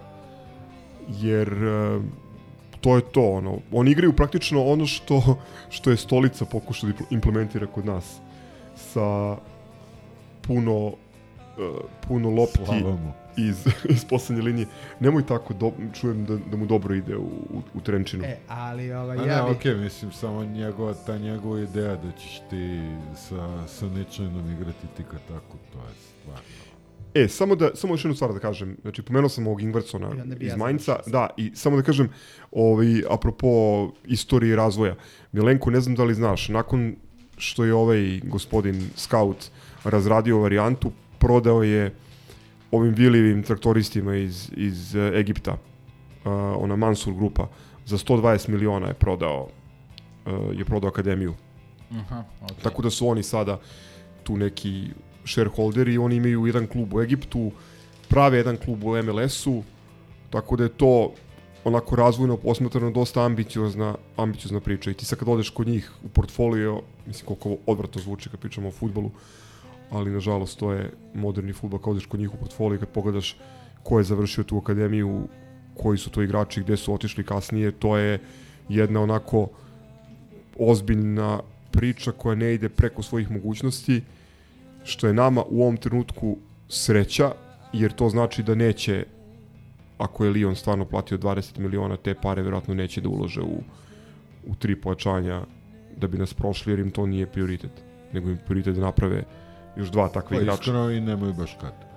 [1.21, 2.01] jer e,
[2.81, 5.39] to je to, ono, oni igraju praktično ono što,
[5.71, 8.22] što je stolica pokušao da implementira kod nas
[8.93, 9.37] sa
[10.43, 10.95] puno uh,
[12.09, 12.61] puno lopti
[13.37, 14.67] iz, iz poslednje linije.
[15.01, 18.25] Nemoj tako, do, čujem da, da mu dobro ide u, u, u Trenčinu.
[18.25, 19.57] E, ali ovaj, A ja ne, bih...
[19.57, 22.81] okej, mislim, samo njegova, ta njegova ideja da ćeš ti
[23.17, 26.43] sa, sa nečajnom igrati tika tako, to je stvarno.
[27.15, 28.77] E, samo da samo još jednu stvar da kažem.
[28.83, 29.61] Znači pomenuo sam ovog
[30.39, 32.09] bi iz Mainca, da, i samo da kažem
[32.51, 33.49] ovaj apropo
[34.05, 34.95] istorije razvoja.
[35.33, 36.97] Milenko, ne znam da li znaš, nakon
[37.43, 39.51] što je ovaj gospodin scout
[39.85, 41.95] razradio varijantu, prodao je
[42.71, 47.49] ovim viljivim traktoristima iz, iz eh, Egipta, uh, ona Mansur grupa,
[47.87, 49.49] za 120 miliona je prodao
[50.27, 51.35] uh, je prodao akademiju.
[51.91, 52.63] Aha, okay.
[52.63, 53.61] Tako da su oni sada
[54.23, 54.85] tu neki
[55.25, 57.51] shareholderi, oni imaju jedan klub u Egiptu,
[58.09, 59.63] prave jedan klub u MLS-u,
[60.31, 61.13] tako da je to
[61.65, 64.91] onako razvojno posmatrano dosta ambiciozna, ambiciozna priča.
[64.91, 68.69] I ti sad kad odeš kod njih u portfolio, mislim koliko odvratno zvuči kad pričamo
[68.69, 69.11] o futbolu,
[69.91, 73.37] ali nažalost to je moderni futbol, kad odeš kod njih u portfolio kad pogledaš
[73.83, 75.29] ko je završio tu akademiju,
[75.75, 78.19] koji su to igrači, gde su otišli kasnije, to je
[78.69, 79.49] jedna onako
[80.59, 81.41] ozbiljna
[81.71, 84.03] priča koja ne ide preko svojih mogućnosti,
[84.85, 86.37] što je nama u ovom trenutku
[86.69, 87.33] sreća,
[87.73, 89.05] jer to znači da neće,
[89.99, 93.63] ako je Lyon stvarno platio 20 miliona, te pare verovatno neće da ulože u,
[94.47, 95.43] u tri pojačanja
[95.97, 97.71] da bi nas prošli, jer im to nije prioritet.
[98.13, 99.25] Nego im prioritet da naprave
[99.77, 100.61] još dva takva Pa igrača.
[100.61, 101.92] iskreno i nemaju baš kad.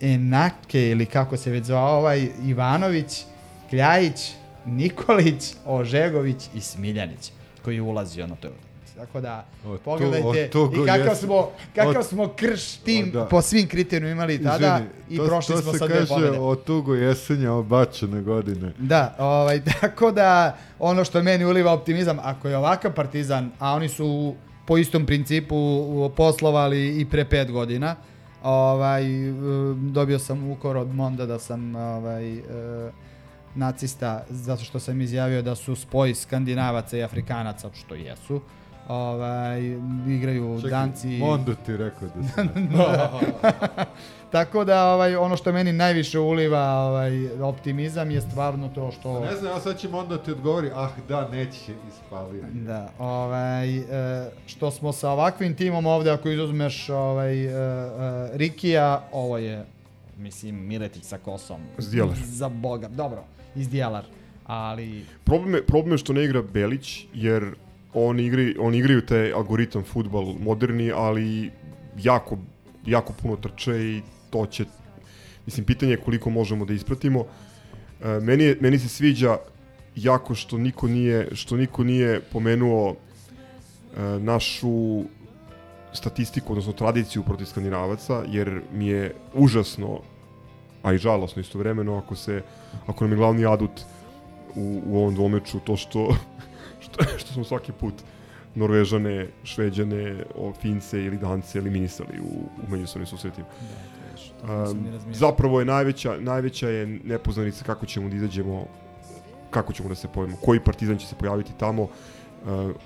[0.00, 3.24] Enake ili kako se već zvao ovaj, Ivanović,
[3.70, 4.32] Kljajić,
[4.66, 8.70] Nikolić, Ožegović i Smiljanić koji je ulazio na toj utakmici.
[8.96, 13.24] Tako da, Od pogledajte tugo i kakav smo, kakav od- smo krš tim da.
[13.26, 16.08] po svim kriterijima imali tada Izvini, i to- prošli to smo se sa dve kaže
[16.08, 16.38] pobjede.
[16.38, 18.72] o tugo jesenja obačene godine.
[18.78, 23.88] Da, ovaj, tako da ono što meni uliva optimizam, ako je ovakav partizan, a oni
[23.88, 24.34] su
[24.66, 25.56] po istom principu
[26.10, 27.96] poslovali i pre pet godina,
[28.42, 29.32] ovaj, e,
[29.74, 32.42] dobio sam ukor od Monda da sam ovaj, e,
[33.54, 38.40] nacista zato što sam izjavio da su spoj skandinavaca i afrikanaca, što jesu.
[38.88, 39.60] Ovaj,
[40.08, 41.08] igraju Čekaj, danci...
[41.08, 42.48] Mondo ti rekao da se
[44.32, 49.36] Tako da ovaj ono što meni najviše uliva ovaj optimizam je stvarno to što Ne
[49.36, 52.42] znam, ja sad će Mondo ti odgovori, ah da, neće, ispalio.
[52.42, 52.50] je.
[52.52, 53.82] Da, ovaj, e,
[54.46, 59.64] što smo sa ovakvim timom ovde, ako izuzmeš ovaj, e, e, Rikija, ovo je,
[60.18, 61.60] mislim, Miletić sa kosom.
[61.78, 62.16] Zdjelar.
[62.24, 63.24] Za boga, dobro,
[63.56, 64.04] izdjelar.
[64.46, 67.44] Ali, Problem je, problem je što ne igra Belić, jer
[67.94, 71.50] oni, igri, oni igraju taj algoritam futbal moderni, ali
[71.98, 72.38] jako,
[72.86, 74.64] jako puno trče i to će,
[75.46, 77.26] mislim, pitanje je koliko možemo da ispratimo.
[78.02, 79.36] E, meni, je, meni se sviđa
[79.96, 85.04] jako što niko nije, što niko nije pomenuo e, našu
[85.92, 90.00] statistiku, odnosno tradiciju protiv skandinavaca, jer mi je užasno,
[90.82, 92.42] a i žalosno istovremeno, ako se,
[92.86, 93.80] ako nam je glavni adut
[94.56, 96.14] u, u ovom dvomeču to što,
[96.84, 97.94] što, što smo svaki put
[98.54, 103.46] Norvežane, Šveđane, o, Fince ili Dance eliminisali u, u međusobnim susretima.
[104.42, 108.66] Um, zapravo je najveća, najveća je nepoznanica kako ćemo da izađemo,
[109.50, 111.90] kako ćemo da se pojavimo, koji partizan će se pojaviti tamo, uh,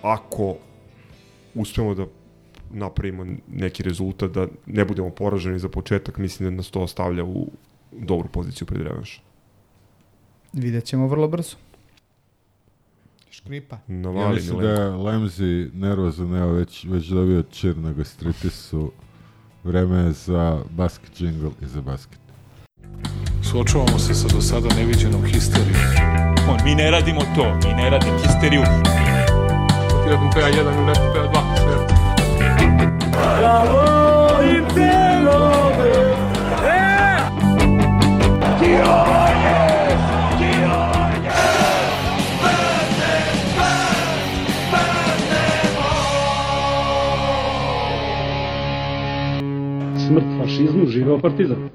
[0.03, 0.57] ako
[1.55, 2.07] uspemo da
[2.71, 7.47] napravimo neki rezultat, da ne budemo poraženi za početak, mislim da nas to ostavlja u
[7.99, 9.23] dobru poziciju pred revanš.
[10.53, 11.57] vidjet ćemo vrlo brzo.
[13.31, 13.77] Škripa.
[13.77, 18.93] Ja Navali mislim da je Lemzi nervozan, evo već, već dobio čir na gastritisu.
[19.65, 22.19] Vreme je za basket jingle i za basket.
[23.51, 25.77] Suočavamo se sa do sada neviđenom histerijom.
[26.51, 28.63] On, mi ne radimo to, mi ne radimo histeriju.
[30.05, 31.57] Ti radim PA1 ili neko PA2.
[31.57, 31.95] sve.
[38.75, 38.83] Smrt
[50.39, 51.69] fašizmu, živeo partizan.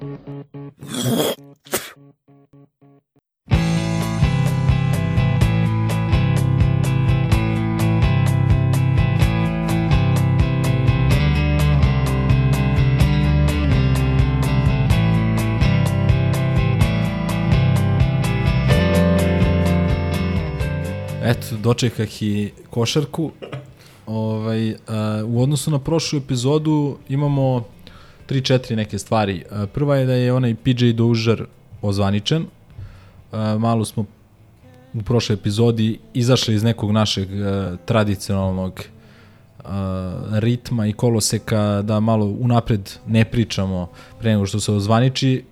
[21.30, 23.30] Eto, dočekah i košarku.
[24.06, 27.64] Ovaj, a, u odnosu na prošlu epizodu imamo
[28.28, 29.44] 3-4 neke stvari.
[29.50, 31.44] A, prva je da je onaj PJ Doužar
[31.82, 32.46] ozvaničen.
[33.32, 34.04] A, malo smo
[34.94, 38.82] u prošloj epizodi izašli iz nekog našeg a, tradicionalnog
[39.64, 43.88] a, ritma i koloseka da malo unapred ne pričamo
[44.18, 45.44] pre nego što se ozvaniči.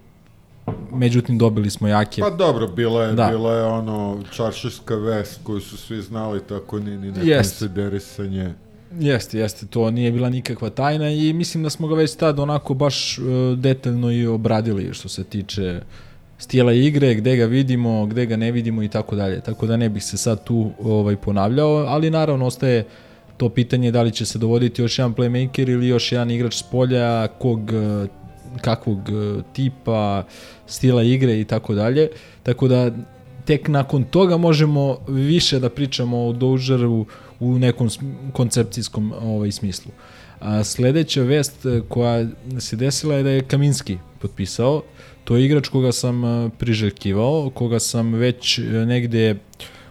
[0.92, 3.28] Međutim, dobili smo jake Pa dobro, bila je, Da.
[3.28, 7.52] bila je ono čaršijska vest koju su svi znali, tako ni, ni neko Jest.
[7.52, 8.54] insiderisanje.
[9.00, 12.74] Jeste, jeste, to nije bila nikakva tajna i mislim da smo ga već tad onako
[12.74, 13.24] baš uh,
[13.58, 15.80] detaljno i obradili što se tiče
[16.38, 19.40] stijela igre, gde ga vidimo, gde ga ne vidimo i tako dalje.
[19.40, 22.84] Tako da ne bih se sad tu ovaj ponavljao, ali naravno ostaje
[23.36, 26.62] to pitanje da li će se dovoditi još jedan playmaker ili još jedan igrač s
[26.62, 28.08] polja, kog, uh,
[28.60, 30.24] kakvog uh, tipa,
[30.68, 32.08] stila igre i tako dalje.
[32.42, 32.90] Tako da
[33.44, 37.06] tek nakon toga možemo više da pričamo o Dožeru
[37.40, 37.88] u nekom
[38.32, 39.92] koncepcijskom ovaj, smislu.
[40.40, 42.26] A, sledeća vest e, koja
[42.58, 44.82] se desila je da je Kaminski potpisao.
[45.24, 49.36] To je igrač koga sam e, priželjkivao, koga sam već e, negde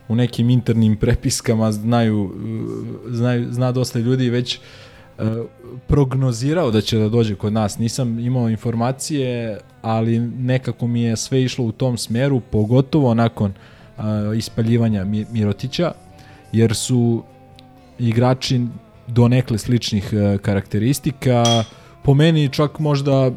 [0.07, 2.33] u nekim internim prepiskama znaju,
[3.07, 4.59] znaju zna dosta ljudi već e,
[5.87, 7.77] prognozirao da će da dođe kod nas.
[7.77, 13.53] Nisam imao informacije, ali nekako mi je sve išlo u tom smeru, pogotovo nakon
[13.97, 14.03] uh,
[14.37, 15.91] ispaljivanja Mi- Mirotića,
[16.51, 17.23] jer su
[17.99, 18.61] igrači
[19.07, 21.63] donekle sličnih uh, karakteristika.
[22.03, 23.31] Po meni čak možda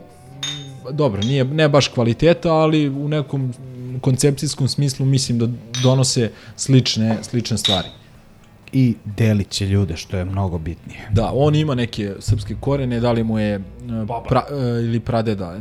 [0.92, 3.52] dobro, nije ne baš kvaliteta, ali u nekom
[4.00, 5.48] koncepcijskom smislu mislim da
[5.82, 7.88] donose slične slične stvari.
[8.72, 11.08] I delit će ljude, što je mnogo bitnije.
[11.12, 13.60] Da, on ima neke srpske korene, da li mu je e,
[14.28, 15.56] pra, e, ili pradeda.
[15.56, 15.60] E,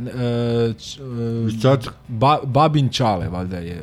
[0.74, 1.00] č-
[1.64, 3.82] e, ba, babin Čale, valjda je.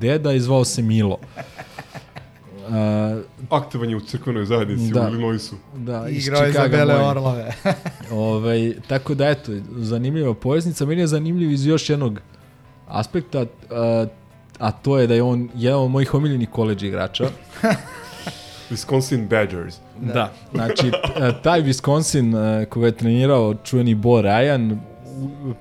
[0.00, 1.18] Deda je zvao se Milo.
[1.36, 3.16] E,
[3.50, 5.02] Aktivan je u crkvenoj zajednici Da.
[5.02, 5.56] u Illinoisu.
[5.76, 6.94] da, Igrao je za Bele.
[6.96, 7.52] Orlove.
[8.12, 10.86] Ovaj, tako da eto, zanimljiva poveznica.
[10.86, 12.20] Meni je zanimljiv iz još jednog
[12.88, 14.06] aspekta, a,
[14.58, 17.24] a to je da je on jedan od mojih omiljenih koleđa igrača.
[18.70, 19.76] Wisconsin Badgers.
[20.00, 20.32] Da.
[20.54, 24.76] Znači, e, taj Wisconsin e, koga je trenirao čuveni Bo Ryan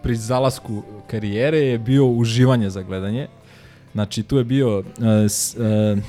[0.03, 3.27] pri zalasku karijere je bio uživanje za gledanje.
[3.93, 4.85] Znači, tu je bio, uh,
[5.29, 6.03] s, uh,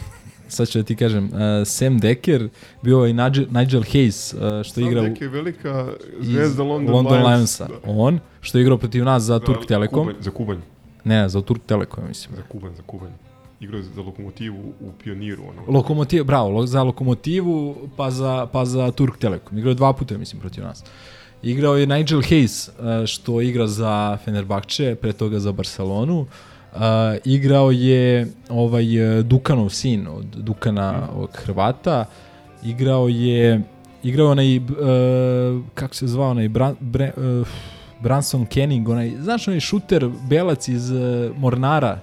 [0.49, 1.31] sad ću da ti kažem, uh,
[1.65, 2.49] Sam Decker,
[2.83, 5.89] bio je i Nigel, Nigel Hayes, uh, što Sam igra u, Deck je velika
[6.21, 7.61] zvezda London, London Lions.
[7.61, 7.69] Lionsa.
[7.87, 10.07] On, što je igrao protiv nas za Da, Turk Telekom.
[10.07, 10.59] Kubanj, za Kubanj.
[11.05, 12.37] Ne, za Turk Telekom, mislim.
[12.37, 13.13] Za Kubanj, za Kubanj.
[13.65, 15.43] Igrao za lokomotivu u pioniru.
[15.49, 15.63] Ono.
[15.79, 19.59] Lokomotiv, bravo, lo- za Lokomotivu, pa za, pa za Turk Telekom.
[19.59, 20.85] Igrao je dva puta, mislim, protiv nas.
[21.43, 26.21] Igrao je Nigel Hayes, uh, što igra za Fenerbahče, pre toga za Barcelonu.
[26.21, 26.81] Uh,
[27.25, 32.05] igrao je ovaj uh, Dukanov sin od Dukana ovog Hrvata.
[32.65, 33.63] Igrao je
[34.03, 34.65] igrao onaj uh,
[35.75, 37.47] kako se zvao onaj Bran, Bre, uh,
[38.01, 40.99] Branson Kenning, onaj, znaš onaj šuter belac iz uh,
[41.37, 42.01] Mornara,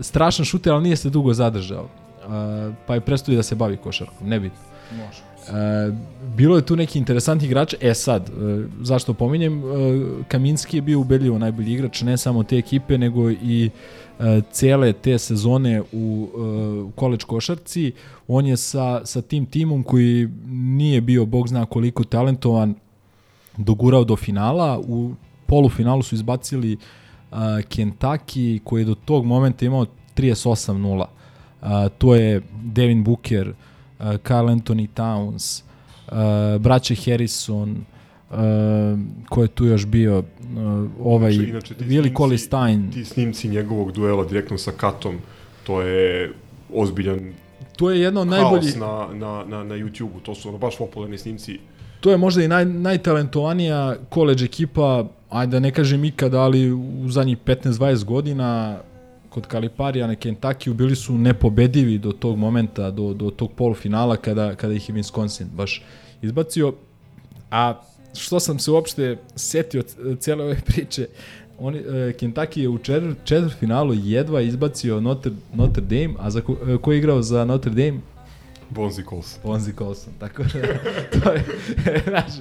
[0.00, 1.84] strašan šuter, ali nije se dugo zadržao.
[1.84, 4.58] Uh, pa je prestao i da se bavi košarkom, nebitno.
[4.90, 5.22] Može.
[5.48, 5.94] Uh,
[6.36, 7.74] bilo je tu neki interesantni igrač.
[7.80, 9.70] E sad, uh, zašto pominjem, uh,
[10.28, 13.70] Kaminski je bio ubedljivo najbolji igrač, ne samo te ekipe, nego i
[14.18, 17.92] uh, cele te sezone u uh, koleč košarci.
[18.28, 22.74] On je sa, sa tim timom koji nije bio, bog zna koliko talentovan,
[23.56, 24.78] dogurao do finala.
[24.78, 25.14] U
[25.46, 26.80] polufinalu su izbacili uh,
[27.68, 29.86] Kentucky koji je do tog momenta imao
[30.16, 31.04] 38-0.
[31.62, 33.54] Uh, to je Devin Booker, uh,
[34.18, 35.62] Carl Anthony Towns,
[36.06, 36.14] uh,
[36.60, 37.84] braće Harrison,
[38.30, 38.36] uh,
[39.28, 40.24] ko je tu još bio, uh,
[41.00, 42.90] ovaj Inače- inače ti Willie snimci- Colley Stein.
[42.90, 45.18] Ti snimci njegovog duela direktno sa Katom,
[45.62, 46.32] to je
[46.72, 47.32] ozbiljan
[47.76, 50.20] To je jedna od najboljih, na, na, na, na YouTube-u.
[50.20, 51.58] To su ono baš popularni snimci.
[52.00, 55.04] to je možda i naj, najtalentovanija college ekipa,
[55.34, 58.78] ajde da ne kažem ikada, ali u zadnjih 15-20 godina
[59.28, 64.54] kod Kaliparija na Kentucky bili su nepobedivi do tog momenta, do, do tog polufinala kada,
[64.54, 65.82] kada ih je Wisconsin baš
[66.22, 66.74] izbacio.
[67.50, 67.80] A
[68.14, 69.82] što sam se uopšte setio
[70.18, 71.06] cijele ove priče,
[71.58, 76.56] Oni, e, Kentucky je u četvr, četvrtfinalu jedva izbacio Notre, Notre Dame, a za ko,
[76.68, 78.00] e, ko je igrao za Notre Dame?
[78.74, 79.40] Bonzi Colson.
[79.44, 80.48] Bonzi Colson, tako da
[81.14, 81.44] to je,
[82.04, 82.32] znaš,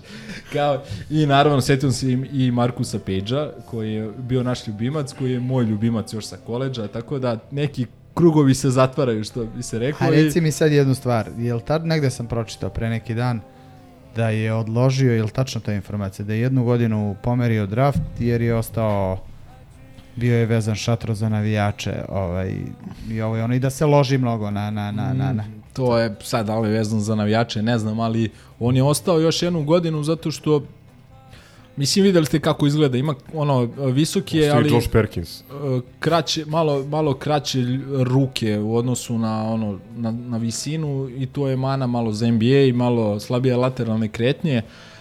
[0.54, 5.32] kao, i naravno setio se i, i Markusa Page-a, koji je bio naš ljubimac, koji
[5.32, 9.80] je moj ljubimac još sa koleđa, tako da neki krugovi se zatvaraju, što bi se
[9.80, 10.08] reklo.
[10.08, 13.42] A i- reci mi sad jednu stvar, jel tad negde sam pročitao pre neki dan
[14.16, 18.56] da je odložio, jel tačno ta informacija, da je jednu godinu pomerio draft jer je
[18.56, 19.18] ostao
[20.16, 22.56] bio je vezan šatro za navijače ovaj,
[23.10, 25.44] i ovo i ono i da se loži mnogo na, na, na, na, na.
[25.74, 28.30] To je sad li je vezano za navijače, ne znam, ali
[28.60, 30.64] on je ostao još jednu godinu zato što
[31.76, 35.42] Mislim, videli ste kako izgleda, ima ono, visok je, ali Josh Perkins.
[35.42, 35.44] e,
[36.00, 37.60] kraće, malo, malo kraće
[38.04, 42.46] ruke u odnosu na, ono, na, na visinu i to je mana malo za NBA
[42.46, 44.58] i malo slabije lateralne kretnje.
[44.58, 44.93] Uh,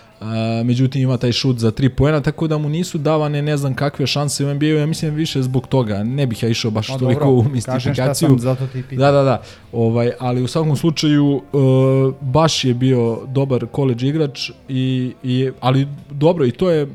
[0.65, 4.07] međutim ima taj šut za tri poena, tako da mu nisu davane ne znam kakve
[4.07, 7.25] šanse u NBA-u, ja mislim više zbog toga, ne bih ja išao baš Pa toliko
[7.25, 8.29] dobro, u kažem šta mistifikaciju.
[8.29, 8.99] sam, zato ti pitam.
[8.99, 9.43] Da, da, da.
[9.73, 15.89] Ovaj, ali u svakom slučaju uh, baš je bio dobar koleđ igrač i, i ali
[16.11, 16.89] dobro i to je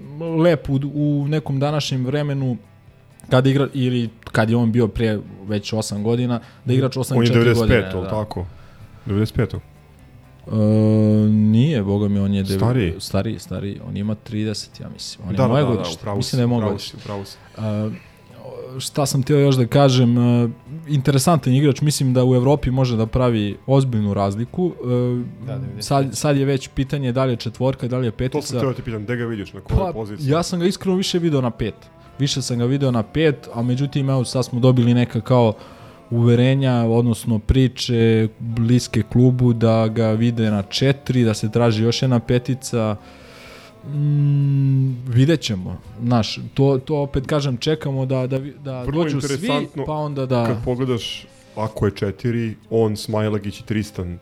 [0.44, 2.58] lepo u, u nekom današnjem vremenu
[3.30, 7.24] kad igra ili kad je on bio pre već 8 godina, da igrač 8 On
[7.24, 7.91] je 95, godine.
[7.94, 8.10] ali da.
[8.10, 8.45] tako?
[9.06, 9.60] 95.
[10.48, 10.53] Uh,
[11.30, 12.94] nije, boga mi, on je dev- Stariji?
[12.99, 13.80] stariji, stariji.
[13.88, 15.28] On ima 30, ja mislim.
[15.28, 15.95] On je Da, da, moje da, da, godište.
[15.95, 16.91] upravo mislim da je moje upravo godište.
[16.91, 17.38] si, upravo si.
[17.57, 17.94] Uh,
[18.80, 20.49] šta sam htio još da kažem, uh,
[20.88, 24.72] interesantan igrač, mislim da u Evropi može da pravi ozbiljnu razliku.
[25.44, 28.18] E, Da, sad, sad je već pitanje da li je četvorka, da li je To
[28.18, 28.41] petica.
[28.44, 30.30] sam teo ti pitan, gde ga vidiš, na kojoj Pa, poziciji?
[30.30, 31.76] ja sam ga iskreno više video na pet.
[32.19, 35.53] Više sam ga video na pet, a međutim, evo, sad smo dobili neka kao
[36.11, 42.19] uverenja, odnosno priče bliske klubu da ga vide na četiri, da se traži još jedna
[42.19, 42.95] petica.
[43.85, 45.77] Mm, vidjet ćemo.
[46.01, 49.49] Znaš, to, to opet kažem, čekamo da, da, da Vrlo dođu svi,
[49.85, 50.45] pa onda da...
[50.45, 51.25] Kad pogledaš,
[51.55, 54.19] ako je četiri, on, Smajlagić i Tristan,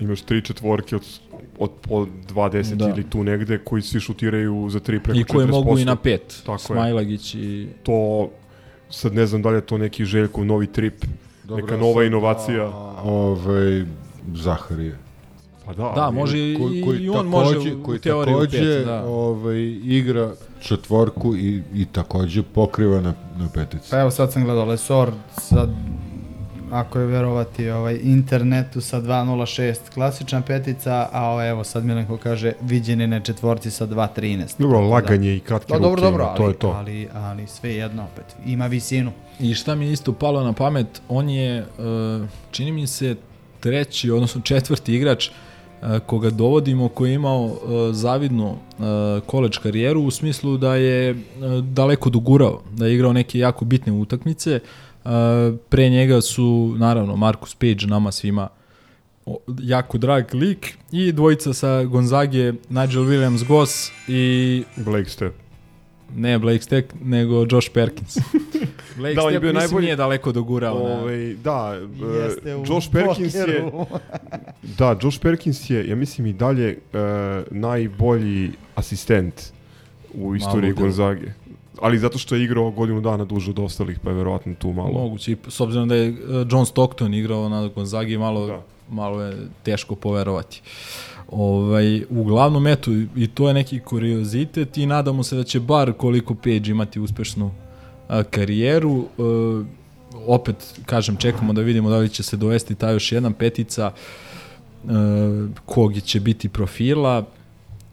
[0.00, 1.02] imaš tri četvorke od,
[1.58, 2.88] od po 20 Da.
[2.88, 5.50] ili tu negde, koji svi šutiraju za tri preko I koje 40%.
[5.50, 6.42] mogu i na pet.
[6.46, 6.58] Tako je.
[6.58, 7.66] Smajlagić i...
[7.82, 8.30] To,
[8.90, 11.04] sad ne znam da li je to neki Željkov novi trip,
[11.44, 12.64] Dobro, neka sad, nova inovacija.
[12.64, 13.84] a, Ovaj,
[14.34, 14.98] Zaharije.
[15.66, 18.34] Pa da, Da, ali- može i, Koji, koji i on može u, koji u teoriji
[18.34, 19.04] u takođe, pet, da.
[19.04, 23.90] ovaj, igra četvorku i, i takođe pokriva na, na petici.
[23.90, 25.70] Pa evo sad sam gledao Lesor, sad
[26.72, 32.52] ako je verovati ovaj, internetu sa 2.06 klasična petica, a ovaj, evo sad Milenko kaže
[32.62, 34.58] viđene na četvorci sa 2.13.
[34.58, 36.68] Dobro, da- laganje i kratke Pa ruke, dobro, dobro, ali, to je to.
[36.68, 39.12] ali, ali sve jedno opet, ima visinu.
[39.40, 41.64] I šta mi je isto palo na pamet, on je, e,
[42.50, 43.16] čini mi se,
[43.60, 45.30] treći, odnosno četvrti igrač e,
[46.06, 48.56] koga dovodimo, koji je imao e, zavidnu
[49.26, 51.16] koleč karijeru u smislu da je
[51.62, 54.60] daleko dogurao, da je igrao neke jako bitne utakmice.
[55.68, 58.48] Pre njega su, naravno, Marcus Page nama svima
[59.58, 65.32] jako drag lik i dvojica sa Gonzage, Nigel Williams-Goss i Blake Step.
[66.16, 68.16] ne Blake Steck, nego Josh Perkins.
[68.96, 70.74] Blake Da, on je Stepp bio mislim najbolji- nije daleko dogurao.
[70.78, 73.70] na- Ovaj, da, e, Jeste u Josh Perkins je,
[74.78, 76.98] da, Josh Perkins je, ja mislim i dalje e,
[77.50, 79.52] najbolji asistent
[80.14, 80.72] u istoriji.
[80.72, 81.26] Gonzage.
[81.80, 84.92] Ali zato što je igrao godinu dana duže od ostalih, pa je verovatno tu malo.
[84.92, 86.14] Moguće, s obzirom da je e,
[86.50, 88.62] John Stockton igrao na Gonzagi, malo, Da.
[88.90, 90.62] malo je teško poverovati.
[91.30, 96.34] Ovaj, uglavnom, eto, i to je neki kuriozitet i nadamo se da će bar koliko
[96.34, 97.50] Page imati uspešnu
[98.08, 98.98] a, karijeru.
[98.98, 99.22] E,
[100.26, 104.88] opet, kažem, čekamo da vidimo da li će se dovesti ta još jedna petica e,
[105.64, 107.24] kog će biti profila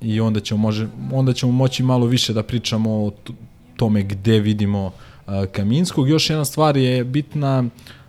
[0.02, 3.12] i onda ćemo, može, onda ćemo moći malo više da pričamo o
[3.78, 4.92] tome gde vidimo
[5.26, 6.10] a, Kaminskog.
[6.10, 7.64] Još jedna stvar je bitna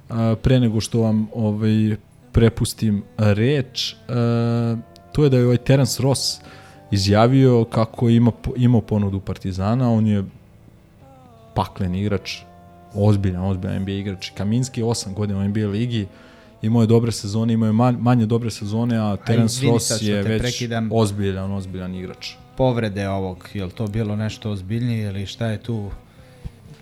[0.09, 1.97] a, pre nego što vam ovaj
[2.32, 4.77] prepustim reč, a,
[5.12, 6.40] to je da je ovaj Terence Ross
[6.90, 10.24] izjavio kako ima imao ponudu Partizana, on je
[11.55, 12.39] paklen igrač,
[12.95, 14.31] ozbiljan, ozbiljan NBA igrač.
[14.31, 16.07] Kaminski je 8 godina u NBA ligi,
[16.62, 20.43] imao je dobre sezone, imao je man, manje dobre sezone, a Terence Ross je već
[20.43, 20.89] prekidam.
[20.93, 22.32] ozbiljan, ozbiljan igrač.
[22.59, 25.90] Povrede ovog, je li to bilo nešto ozbiljnije ili šta je tu?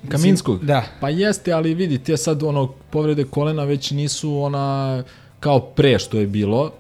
[0.08, 0.64] Kaminskog?
[0.64, 0.84] Da.
[1.00, 5.02] Pa jeste, ali vidite sad ono povrede kolena već nisu ona
[5.40, 6.72] kao pre što je bilo,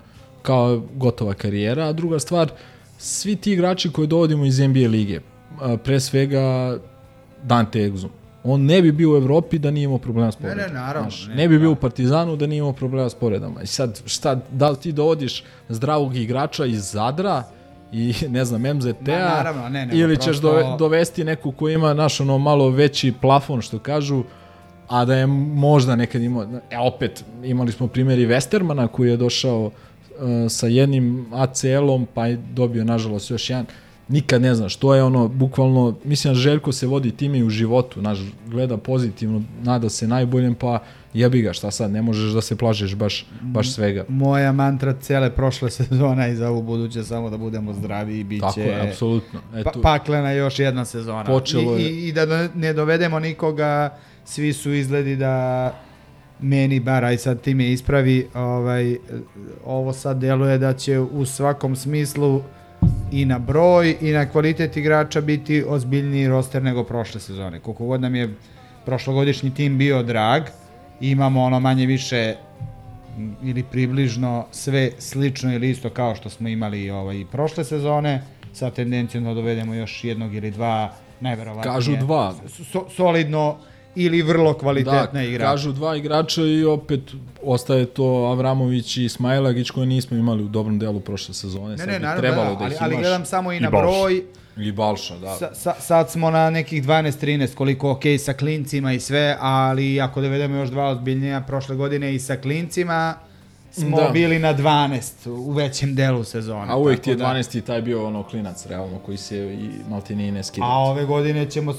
[0.42, 2.50] kao gotova karijera, a druga stvar,
[2.98, 5.20] svi ti igrači koje dovodimo iz NBA lige,
[5.84, 6.76] pre svega
[7.42, 8.08] Dante Exum,
[8.44, 10.80] on ne bi bio u Evropi da nije imao problema s Ne, ne, povredama.
[10.80, 11.72] naravno, Znaš, ne, ne, bi bio da.
[11.72, 13.62] u Partizanu da nije imao problema s povredama.
[13.62, 17.42] I sad, šta, da li ti dovodiš zdravog igrača iz Zadra
[17.92, 21.68] i ne znam, Ma, MZT-a naravno, ne, nego ili ćeš prosto- dove, dovesti neku ko
[21.68, 24.22] ima naš ono malo veći plafon što kažu
[24.88, 29.16] a da je možda nekad imao e opet imali smo primjer i Westermana koji je
[29.16, 29.72] došao uh,
[30.48, 33.66] sa jednim ACL-om pa je dobio nažalost još jedan
[34.08, 37.50] nikad ne znaš, to je ono, bukvalno, mislim da Željko se vodi time i u
[37.50, 40.82] životu, naš, gleda pozitivno, nada se najboljem, pa
[41.14, 44.04] jebi ga, šta sad, ne možeš da se plažiš baš, baš svega.
[44.08, 48.40] Moja mantra cele prošle sezona i za ovu buduće samo da budemo zdravi i bit
[48.40, 48.46] će...
[48.46, 49.40] Tako je, apsolutno.
[49.52, 51.24] Pa, Eto, paklena još jedna sezona.
[51.24, 55.74] Počelo I, je- i, I da ne dovedemo nikoga, svi su izgledi da
[56.40, 58.96] meni bar, aj sad ti me ispravi, ovaj,
[59.64, 62.42] ovo sad deluje da će u svakom smislu
[63.12, 67.60] i na broj i na kvalitet igrača biti ozbiljniji roster nego prošle sezone.
[67.60, 68.34] Koliko god nam je
[68.84, 70.42] prošlogodišnji tim bio drag,
[71.00, 72.34] imamo ono manje više
[73.42, 78.22] ili približno sve slično ili isto kao što smo imali ovaj, prošle sezone,
[78.52, 81.74] sa tendencijom da dovedemo još jednog ili dva, najverovatnije.
[81.74, 82.34] Kažu dva.
[82.72, 83.56] So, solidno
[83.96, 85.50] ili vrlo kvalitetna da, igrača.
[85.50, 87.00] kažu dva igrača i opet
[87.42, 91.70] ostaje to Avramović i Smajlagić koje nismo imali u dobrom delu prošle sezone.
[91.70, 93.70] Ne, Sad ne, naravno, trebalo da, da, ali, ih ali gledam samo i, I na
[93.70, 93.86] Balša.
[93.86, 94.22] broj.
[94.56, 95.36] I Balša, da.
[95.36, 100.20] Sa, sa, sad smo na nekih 12-13, koliko ok sa klincima i sve, ali ako
[100.20, 103.14] dovedemo još dva ozbiljnija prošle godine i sa klincima,
[103.80, 104.08] smo Da.
[104.08, 106.72] bili na 12 u većem delu sezone.
[106.72, 107.60] A uvijek ti je da- 12.
[107.60, 110.66] taj bio ono klinac, realno, koji se i maltene i ne skida.
[110.66, 111.74] A ove godine ćemo,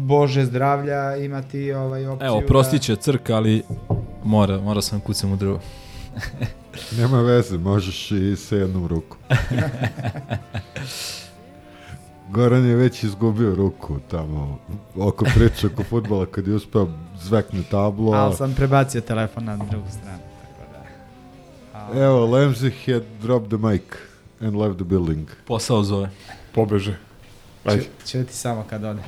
[0.00, 3.62] Bože zdravlja, imati ovaj opciju Evo, prostit će crk, ali
[4.24, 5.60] mora, mora sam kucam u drvo.
[6.98, 9.18] Nema veze, možeš i sa jednom rukom.
[12.30, 14.58] Goran je već izgubio ruku tamo
[14.96, 16.88] oko priče oko futbola kad je uspeo
[17.22, 18.10] zvekne tablo.
[18.12, 20.19] Da, ali sam prebacio telefon na drugu stranu.
[21.94, 23.82] Evo, Lemzih had dropped the mic
[24.40, 25.28] and left the building.
[25.46, 26.10] Posao zove.
[26.54, 26.96] Pobeže.
[27.64, 27.82] Ajde.
[27.82, 29.02] Ču, čuti samo kad ode.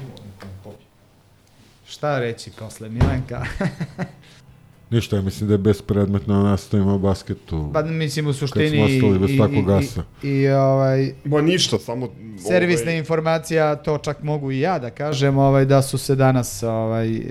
[1.86, 3.44] Šta reći posle Milenka?
[4.90, 7.70] Ništa, ja mislim da je bespredmetno da nastavimo basketu.
[7.72, 10.02] pa mislim u Kad suštini smo ostali bez i, takvog i, gasa.
[10.22, 12.08] i, i, ovaj, Ma ništa, samo...
[12.48, 16.62] servisna ovaj, informacija, to čak mogu i ja da kažem, ovaj, da su se danas
[16.62, 17.22] ovaj, e,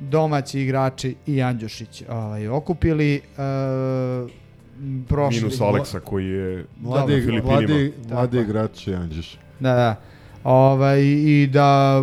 [0.00, 3.14] domaći igrači i Andjušić ovaj, okupili.
[3.14, 3.20] E,
[5.08, 7.52] prošli Minus Aleksa koji je Mladi, na Filipinima.
[7.52, 8.50] mladi, mladi Tako.
[8.50, 9.38] igrači Anđeš.
[9.60, 9.96] Da, da.
[10.44, 12.02] Ovaj, I da,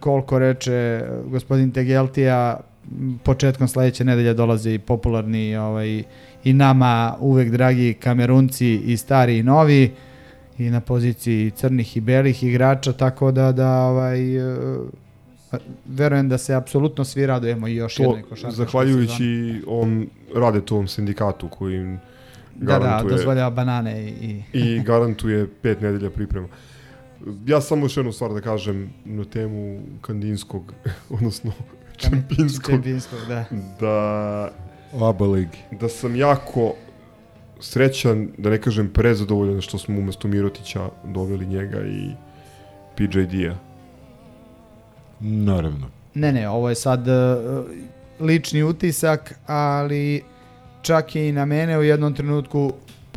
[0.00, 2.60] koliko reče gospodin Tegeltija,
[3.22, 6.02] početkom sledeće nedelje dolaze i popularni ovaj,
[6.44, 9.92] i nama uvek dragi kamerunci i stari i novi
[10.58, 14.56] i na poziciji crnih i belih igrača, tako da, da ovaj, e,
[15.86, 21.48] verujem da se apsolutno svi radujemo i još To, jednoj košarkaškoj zahvaljujući ovom radetovom sindikatu
[21.48, 21.98] koji
[22.54, 24.42] Da, da, dozvoljava banane i...
[24.52, 26.48] i i garantuje pet nedelja priprema.
[27.46, 30.72] Ja samo još jednu stvar da kažem na temu kandinskog,
[31.16, 31.52] odnosno
[31.96, 33.44] čempinskog, Čempinskog, da.
[33.80, 34.50] da,
[34.92, 35.58] Oba ligi.
[35.80, 36.74] da sam jako
[37.60, 42.10] srećan, da ne kažem prezadovoljan što smo umesto Mirotića doveli njega i
[42.96, 43.67] PJD-a.
[45.20, 45.86] Naravno.
[46.14, 47.64] Ne, ne, ovo je sad uh,
[48.20, 50.22] lični utisak, ali
[50.82, 52.72] čak je i na mene u jednom trenutku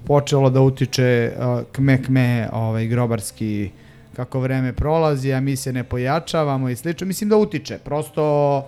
[0.08, 3.70] počelo da utiče uh, kme kme ovaj, grobarski
[4.16, 7.08] kako vreme prolazi, a mi se ne pojačavamo i slično.
[7.08, 8.64] Mislim da utiče, prosto uh,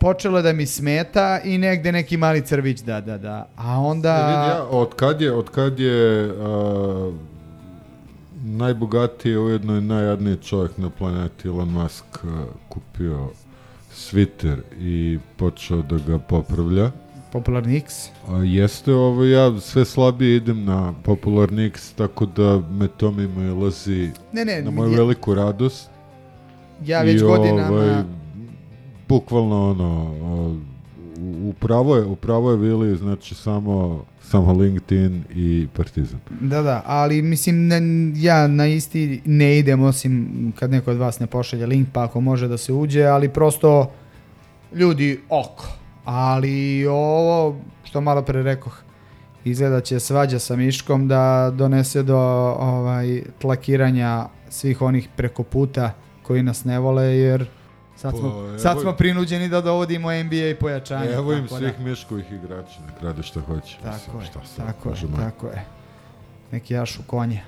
[0.00, 3.48] počelo da mi smeta i negde neki mali crvić da, da, da.
[3.56, 4.08] A onda...
[4.08, 7.12] E, vidi ja, od kad je, od kad je a,
[8.42, 13.28] najbogatiji, ujedno i najjadniji čovjek na planeti Elon Musk a, kupio
[13.92, 16.90] Twitter i počeo da ga popravlja.
[17.32, 17.94] Popularni X.
[18.28, 23.42] A jeste ovo, ja sve slabije idem na Popularni X, tako da me to mimo
[23.42, 25.90] ilazi Ne, ne, na moju je- veliku radost.
[26.84, 27.76] Ja već I, godinama...
[27.76, 28.02] Ovaj,
[29.08, 30.14] bukvalno ono,
[31.44, 36.20] upravo je, upravo je Vili, znači samo, samo LinkedIn i Partizan.
[36.40, 37.80] Da, da, ali mislim ne,
[38.16, 42.20] ja na isti ne idem osim kad neko od vas ne pošalje link pa ako
[42.20, 43.92] može da se uđe, ali prosto
[44.74, 45.68] ljudi oko.
[46.04, 48.82] Ali ovo što malo pre rekoh,
[49.44, 52.18] izgleda će svađa sa Miškom da donese do
[52.58, 57.46] ovaj tlakiranja svih onih preko puta koji nas ne vole jer
[58.02, 61.10] sad Pa, smo, evo- sad smo prinuđeni da dovodimo NBA i pojačanje.
[61.12, 63.76] Evo im svih Miškovih igrača, nek rade šta hoće.
[63.82, 65.64] Tako Mislim, je, šta sad, tako je, tako je.
[66.52, 67.42] Neki jašu konje.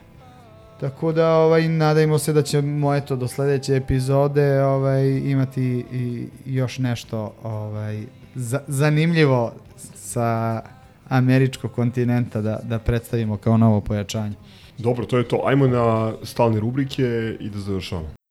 [0.80, 6.78] Tako da ovaj, nadajmo se da ćemo eto, do sledeće epizode ovaj, imati i još
[6.78, 8.02] nešto ovaj,
[8.34, 9.52] za, zanimljivo
[9.94, 10.62] sa
[11.08, 14.34] američkog kontinenta da, da predstavimo kao novo pojačanje.
[14.78, 15.42] Dobro, to je to.
[15.46, 18.23] Ajmo na stalne rubrike i da završamo.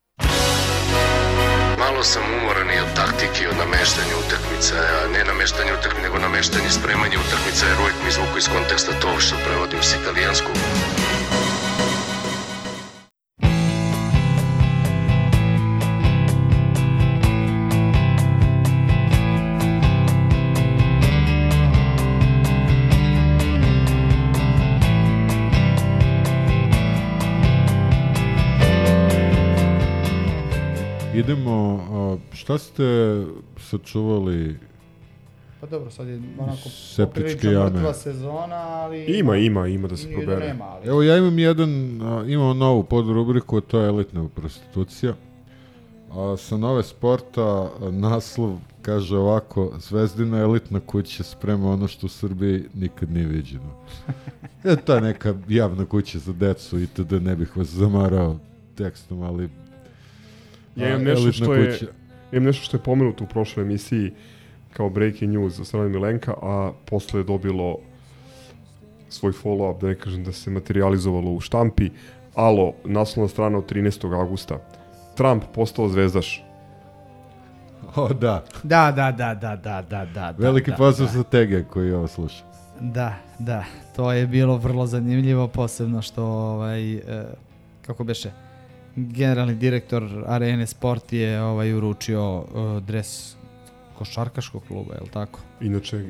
[2.04, 6.18] Malo sam umoran i od taktike, i od nameštanja utakmica, a ne nameštanje utakmica, nego
[6.20, 10.56] nameštanje spremanja utakmica, jer uvijek mi izvuku iz konteksta to što prevodim s italijanskog.
[31.24, 31.80] Idemo,
[32.32, 32.84] a, šta ste
[33.60, 34.58] sačuvali
[35.62, 37.70] Pa dobro, sad je onako Septičke poprilično jame.
[37.70, 39.20] mrtva sezona, ali...
[39.20, 40.48] Ima, ima, ima da se da probere.
[40.48, 41.70] nema, ali- Evo ja imam jedan,
[42.02, 45.14] a, imam novu podrubriku, to je elitna prostitucija.
[46.12, 48.52] A, sa nove sporta a, naslov
[48.82, 53.70] kaže ovako, Zvezdina elitna kuća sprema ono što u Srbiji nikad nije viđeno.
[54.64, 58.36] e, to je neka javna kuća za decu i tada ne bih vas zamarao
[58.76, 59.50] tekstom, ali
[60.76, 61.92] Ja imam nešto što je, kuća.
[62.32, 64.12] imam nešto što je pomenuto u prošloj emisiji
[64.74, 67.78] kao breaking news od strane Milenka, a posle je dobilo
[69.10, 71.90] svoj follow-up, da ne kažem da se materializovalo u štampi.
[72.36, 74.20] Alo, naslovna strana od 13.
[74.20, 74.60] augusta.
[75.16, 76.44] Trump postao zvezdaš.
[77.96, 78.44] O, da.
[78.64, 80.34] Da, da, da, da, da, da, da.
[80.38, 81.18] Veliki da, pozdrav da.
[81.18, 82.44] za Tege koji ovo sluša.
[82.80, 83.64] Da, da,
[83.96, 87.02] to je bilo vrlo zanimljivo, posebno što, ovaj, e,
[87.86, 88.32] kako beše,
[88.96, 93.36] generalni direktor Arene Sport je ovaj, uručio e, dres
[93.98, 95.40] košarkaškog kluba, je li tako?
[95.62, 96.06] Inače,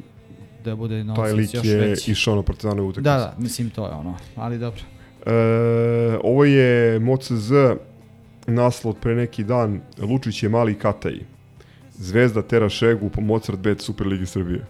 [0.64, 2.12] Da bude taj lik još je veći.
[2.12, 3.04] išao na partizanu utakmicu.
[3.04, 4.82] Da, da, mislim to je ono, ali dobro.
[5.26, 7.52] E, ovo je MOCZ
[8.48, 9.82] naslov od pre neki dan.
[10.02, 11.20] Lučić je mali Kataj.
[11.94, 14.66] Zvezda tera Šegu po Mozart Bet Superligi Srbije.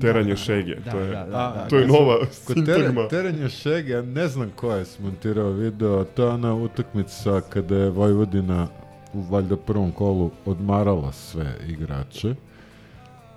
[0.00, 0.74] Teranje Šege.
[0.76, 3.08] da, to je, da, da, da, to je kad nova sam- Kod tere, sintagma.
[3.08, 7.90] terenja šege, ja ne znam ko je smontirao video, to je ona utakmica kada je
[7.90, 8.68] Vojvodina
[9.12, 12.34] u valjda prvom kolu odmarala sve igrače,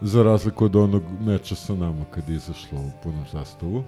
[0.01, 3.83] za razliku od onog meča sa nama kad je izašlo u punom sastavu.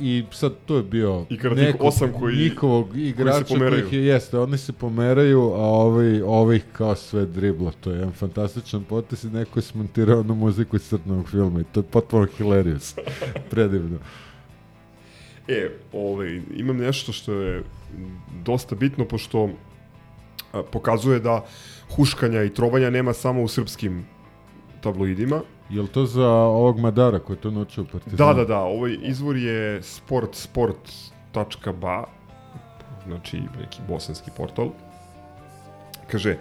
[0.00, 1.46] I sad to je bio I tih
[1.80, 3.82] osam koji- njihovog igrača pomeraju.
[3.82, 7.72] kojih je, jeste, oni se pomeraju, a ovaj, ovih kao sve dribla.
[7.80, 11.64] To je jedan fantastičan potes i neko je smontirao na muziku iz crtnog filma i
[11.64, 12.94] to je potpuno hilarious.
[13.50, 13.98] Predivno.
[15.48, 17.62] E, ovaj, imam nešto što je
[18.44, 19.50] dosta bitno, pošto
[20.52, 21.44] a, pokazuje da
[21.96, 24.04] huškanja i trovanja nema samo u srpskim
[24.80, 25.40] tabloidima.
[25.70, 28.16] Jel to za ovog Madara koji je to naučio u Partizanu?
[28.16, 32.04] Da, da, da, ovaj izvor je sportsport.ba,
[33.06, 34.68] znači neki bosanski portal.
[36.10, 36.38] Kaže,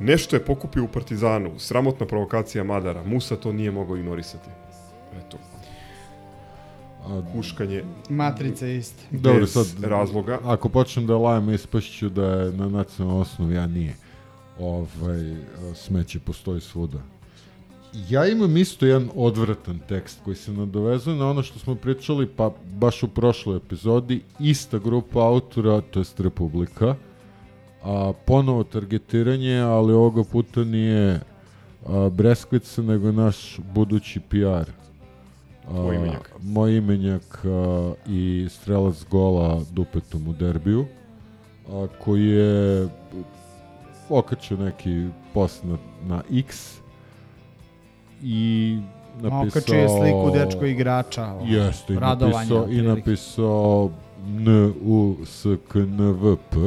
[0.00, 4.48] nešto je pokupio u Partizanu, sramotna provokacija Madara, Musa to nije mogao ignorisati.
[5.18, 5.38] Eto,
[7.06, 9.02] A, huškanje Matrica je ista.
[9.10, 10.38] Dobro, sad, razloga.
[10.44, 13.94] Ako počnem da lajem, ispašću da je na nacionalnom osnovu, ja nije.
[14.58, 15.34] Ovaj,
[15.74, 16.98] smeće postoji svuda.
[18.08, 22.50] Ja imam isto jedan odvratan tekst koji se nadovezuje na ono što smo pričali, pa
[22.74, 26.94] baš u prošloj epizodi, ista grupa autora, to jest Republika,
[27.82, 31.20] a ponovo targetiranje, ali ovoga puta nije
[31.86, 34.70] a, Breskvica, nego naš budući PR.
[35.68, 36.32] A, Tvoj imenjak.
[36.42, 40.86] Moj imenjak a, i strelac gola dupetom u derbiju,
[41.68, 42.88] a, koji je
[44.08, 46.81] okačio neki post na, na X
[48.22, 48.78] i
[49.20, 49.48] napisao...
[49.48, 51.34] Okačio je sliku dečko igrača.
[51.34, 53.90] ono, Jeste, i napisao, i napisao
[54.26, 56.58] N U S K N V P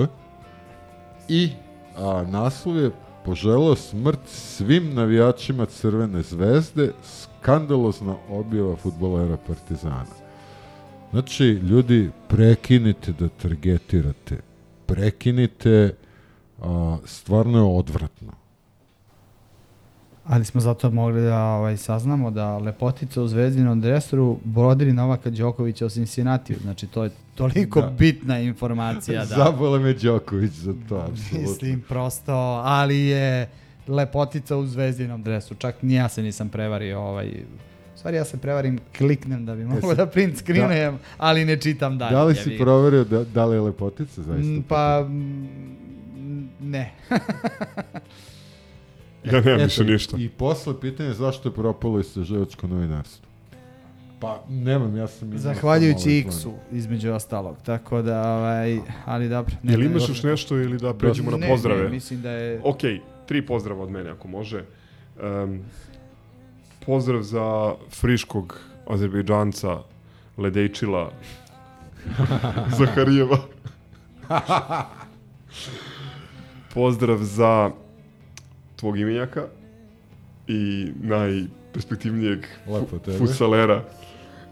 [1.27, 1.49] i
[1.97, 2.91] a, naslov je
[3.25, 10.05] poželeo smrt svim navijačima Crvene zvezde, skandalozna objava futbolera Partizana.
[11.11, 14.37] Znači, ljudi, prekinite da targetirate.
[14.85, 15.95] Prekinite,
[16.61, 18.31] a, stvarno je odvratno.
[20.25, 25.85] Ali smo zato mogli da ovaj, saznamo da lepotica u zvezdinom dresoru brodiri Novaka Đokovića
[25.85, 26.55] u Cincinnati.
[26.55, 27.87] Znači, to je toliko Da.
[27.89, 29.19] bitna informacija.
[29.19, 31.39] Da, Zabole me Đoković za to, apsolutno.
[31.41, 32.33] Mislim, prosto,
[32.63, 33.49] ali je
[33.87, 35.55] lepotica u zvezdinom dresu.
[35.55, 36.99] Čak ni ja se nisam prevario.
[36.99, 37.31] Ovaj,
[37.95, 41.97] stvari ja se prevarim, kliknem da bi mogao Jesi- da print screenujem, ali ne čitam
[41.97, 42.11] dalje.
[42.11, 44.61] Da li si proverio da, da li je lepotica zaista?
[44.67, 45.07] Pa,
[46.61, 46.91] ne.
[49.25, 50.17] Ja nemam Eto, više ništa.
[50.19, 53.25] I posle pitanje zašto je propalo istraživačko novinarstvo.
[54.19, 55.37] Pa, nemam, ja sam...
[55.37, 57.57] Zahvaljujući ovaj X-u, između ostalog.
[57.65, 59.55] Tako da, ovaj, ali dobro.
[59.63, 61.83] Jel ne, imaš još nešto ili da pređemo na ne, pozdrave?
[61.83, 62.61] Ne, mislim da je...
[62.63, 62.79] Ok,
[63.25, 64.63] tri pozdrava od mene ako može.
[65.43, 65.61] Um,
[66.85, 69.77] pozdrav za friškog Azerbejdžanca
[70.37, 71.11] Ledejčila
[72.77, 73.37] Zaharijeva.
[76.73, 77.71] pozdrav za
[78.75, 79.47] tvog imenjaka
[80.47, 83.17] i najperspektivnijeg Lepo tebe.
[83.17, 83.83] futsalera.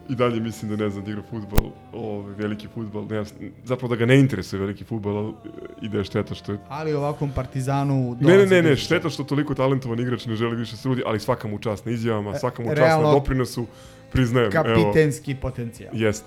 [0.09, 3.23] I dalje mislim da ne znam da igra futbol, ovaj, veliki futbol, ne,
[3.63, 5.33] zapravo da ga ne interesuje veliki futbol, ali
[5.81, 8.17] i da je šteta što je Ali ovakvom partizanu...
[8.21, 11.47] Ne, ne, ne, ne, šteta što toliko talentovan igrač ne želi više srudi, ali svaka
[11.47, 13.65] mu čast na izjavama, svaka mu čast na doprinosu,
[14.11, 14.51] priznajem.
[14.53, 15.95] Evo, Kapitenski potencijal.
[15.95, 16.25] jest.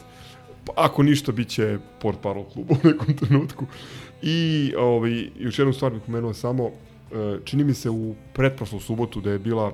[0.64, 3.66] Pa, ako ništa, bit će port parol klubu u nekom trenutku.
[4.23, 6.70] I ovaj, još jednu stvar bih pomenuo samo, e,
[7.45, 9.73] čini mi se u pretprošlu subotu da je bila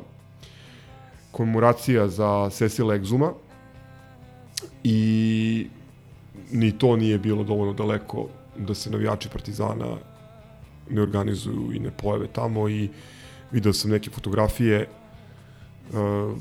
[1.31, 3.33] komemoracija za Cecila Exuma
[4.85, 5.67] i
[6.53, 9.97] ni to nije bilo dovoljno daleko da se navijači Partizana
[10.91, 12.89] ne organizuju i ne pojave tamo i
[13.51, 14.89] video sam neke fotografije
[15.93, 16.39] uh,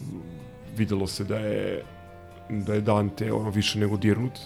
[0.77, 1.83] videlo se da je
[2.49, 4.39] da je Dante ono više nego dirnut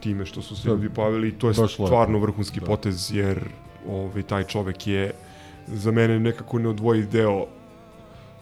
[0.00, 2.66] time što su se Da, ljudi pojavili i to je stvarno vrhunski Da.
[2.66, 3.48] potez jer
[3.88, 5.12] ovaj, taj čovek je
[5.66, 7.46] za mene nekako neodvojiv deo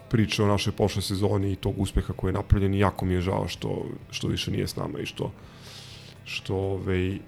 [0.09, 3.21] priče o našoj prošloj sezoni i tog uspeha koji je napravljen i jako mi je
[3.21, 5.31] žao što, što više nije s nama i što
[6.25, 7.19] što ovaj,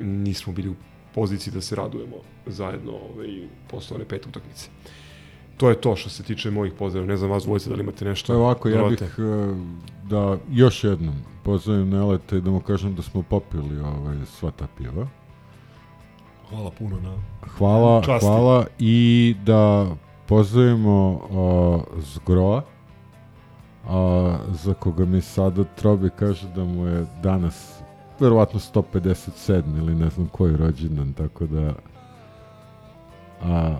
[0.00, 0.74] nismo bili u
[1.14, 2.16] poziciji da se radujemo
[2.46, 4.68] zajedno ovaj, posle one pete utakmice.
[5.56, 7.06] To je to što se tiče mojih pozdrava.
[7.06, 8.26] Ne znam vas dvojice da li imate nešto.
[8.26, 9.22] To je ovako, ja bih dodate?
[9.22, 9.54] e,
[10.08, 14.66] da još jednom pozdravim Neleta i da mu kažem da smo popili ovaj, sva ta
[14.78, 15.06] piva.
[16.52, 17.16] Hvala puno na...
[17.56, 18.26] Hvala, Časti.
[18.26, 19.86] hvala i da
[20.28, 22.62] pozdravimo uh, Zgroa,
[23.88, 27.80] a, za koga mi sada Trobi kaže da mu je danas
[28.20, 31.74] verovatno 157 ili ne znam koji rođendan, tako da
[33.42, 33.76] a,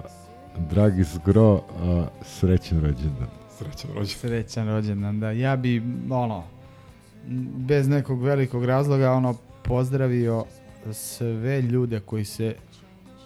[0.71, 3.29] dragi Zgro, a, srećan rođendan.
[3.59, 4.19] Srećan rođendan.
[4.19, 5.31] Srećan rođendan, da.
[5.31, 6.43] Ja bi, ono,
[7.57, 9.35] bez nekog velikog razloga, ono,
[9.65, 10.45] pozdravio
[10.93, 12.55] sve ljude koji se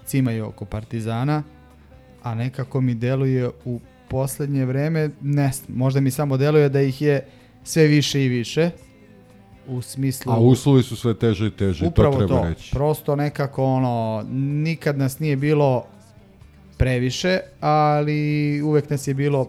[0.05, 1.43] cimaju oko Partizana,
[2.23, 7.27] a nekako mi deluje u poslednje vreme, ne, možda mi samo deluje da ih je
[7.65, 8.71] sve više i više,
[9.69, 10.33] u smislu...
[10.33, 12.43] A uslovi su sve teže i teže, to treba to.
[12.49, 12.71] reći.
[12.71, 14.25] Prosto nekako ono,
[14.63, 15.85] nikad nas nije bilo
[16.77, 19.49] previše, ali uvek nas je bilo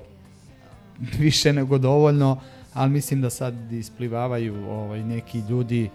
[1.20, 2.40] više nego dovoljno,
[2.74, 5.90] ali mislim da sad isplivavaju ovaj, neki ljudi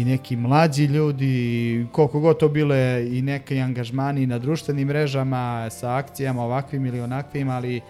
[0.00, 5.96] i neki mlađi ljudi, koliko god to bile i neki angažmani na društvenim mrežama sa
[5.96, 7.80] akcijama ovakvim ili onakvim, ali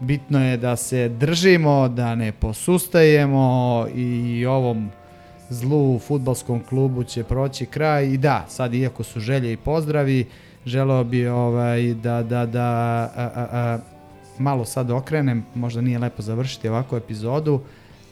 [0.00, 4.90] bitno je da se držimo, da ne posustajemo i ovom
[5.48, 8.06] zlu u futbalskom klubu će proći kraj.
[8.06, 10.26] I da, sad iako su želje i pozdravi,
[10.66, 12.64] želeo bi ovaj, da, da, da
[13.16, 13.78] a, a, a,
[14.38, 17.60] malo sad okrenem, možda nije lepo završiti ovakvu epizodu,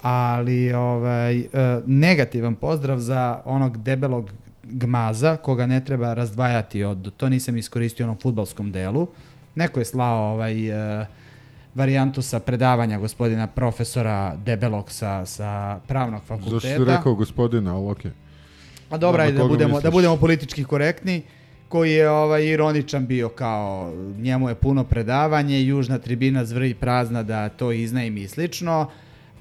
[0.02, 1.46] ali ovaj, e,
[1.86, 4.30] negativan pozdrav za onog debelog
[4.62, 9.06] gmaza koga ne treba razdvajati od, to nisam iskoristio u onom futbalskom delu,
[9.54, 10.68] neko je slao ovaj,
[11.02, 11.06] e,
[11.74, 16.54] varijantu sa predavanja gospodina profesora Debelog sa, sa pravnog fakulteta.
[16.54, 18.10] Zašto si rekao gospodina, ali okej.
[18.90, 19.92] A dobro, Na ajde da koga budemo, da misliš?
[19.92, 21.22] budemo politički korektni,
[21.68, 27.48] koji je ovaj ironičan bio kao njemu je puno predavanje, južna tribina zvrji prazna da
[27.48, 28.90] to iznajmi i slično,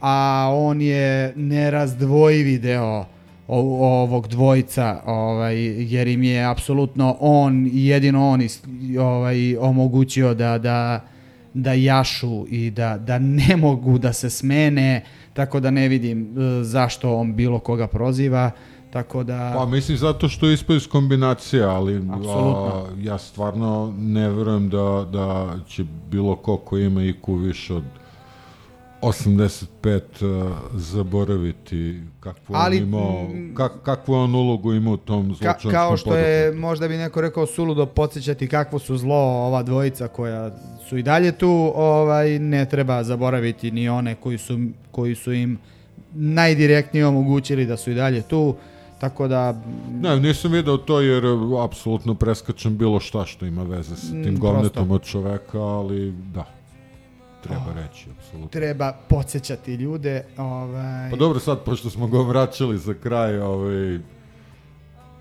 [0.01, 3.05] a on je nerazdvojivi deo
[3.47, 5.55] ovog dvojica, ovaj,
[5.93, 8.63] jer im je apsolutno on, i jedino on is,
[8.99, 11.05] ovaj, omogućio da, da,
[11.53, 15.03] da jašu i da, da ne mogu da se smene,
[15.33, 18.51] tako da ne vidim e, zašto on bilo koga proziva,
[18.91, 19.53] tako da...
[19.57, 25.07] Pa mislim zato što je ispao iz kombinacije, ali a, ja stvarno ne verujem da,
[25.11, 27.83] da će bilo ko ko ima IQ više od
[29.05, 35.23] 85 uh, zaboraviti kakvu Ali, on imao, mm, kak, kakvu on ulogu ima u tom
[35.23, 36.61] Ka, zločinačkom kao što je, poduhvatu.
[36.61, 41.31] možda bi neko rekao suludo podsjećati kakvo su zlo ova dvojica koja su i dalje
[41.31, 44.59] tu, ovaj ne treba zaboraviti ni one koji su,
[44.91, 45.57] koji su im
[46.13, 48.55] najdirektnije omogućili da su i dalje tu,
[48.99, 49.61] tako da
[49.91, 51.23] Ne, nisam video to jer
[51.61, 54.39] apsolutno preskačem bilo šta što ima veze sa Mm, tim prosto.
[54.47, 56.45] govnetom od čoveka, ali da,
[57.43, 57.75] treba Oh.
[57.75, 58.05] reći,
[58.35, 58.59] apsolutno.
[58.59, 60.23] treba podsjećati ljude.
[60.37, 63.99] Ovaj, Pa dobro, sad, pošto smo ga vraćali za kraj, ovaj,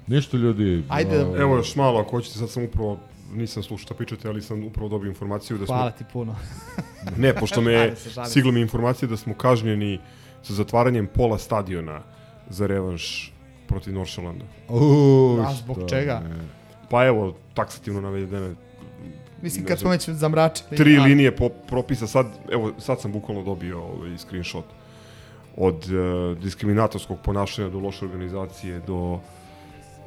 [0.06, 0.84] ništa ljudi...
[0.88, 2.98] Ajde da- ovaj, Evo još malo, ako hoćete, sad sam upravo,
[3.32, 5.74] nisam slušao šta pričate, ali sam upravo dobio informaciju da smo...
[5.74, 6.36] Hvala ti puno.
[7.16, 7.94] Ne, pošto me
[8.30, 9.98] stigla mi informacija da smo kažnjeni
[10.42, 12.02] sa zatvaranjem pola stadiona
[12.48, 13.32] za revanš
[13.66, 14.44] protiv Noršalanda.
[14.68, 16.20] Uuu, A zbog čega?
[16.20, 16.36] ne.
[16.90, 18.54] Pa evo, taksativno navedene
[19.44, 20.76] Mislim ne kad smo već zamračili.
[20.76, 24.64] tri a- linije po, propisa, sad, evo, sad sam bukvalno dobio ovaj screenshot
[25.56, 29.20] od uh, diskriminatorskog ponašanja do loše organizacije do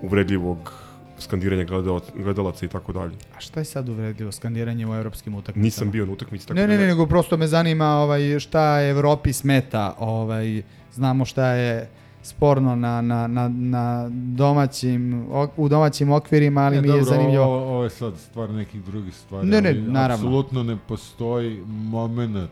[0.02, 0.74] uvredljivog
[1.20, 3.14] skandiranja gledalaca, gledalaca i tako dalje.
[3.38, 5.64] A šta je sad uvredljivo skandiranje u evropskim utakmicama?
[5.64, 8.82] Nisam bio na utakmici, tako Ne, da ne, ne, nego prosto me zanima ovaj, šta
[8.82, 9.96] Evropi smeta.
[10.00, 10.62] Ovaj,
[10.94, 11.90] znamo šta je
[12.28, 15.26] sporno na, na, na, na domaćim,
[15.58, 17.44] u domaćim okvirima, ali Ne, mi je dobro, zanimljivo.
[17.46, 19.48] Ovo, ovo je sad stvar nekih drugih stvari.
[19.48, 20.26] Ne, ne, ali naravno.
[20.28, 22.50] Apsolutno ne postoji moment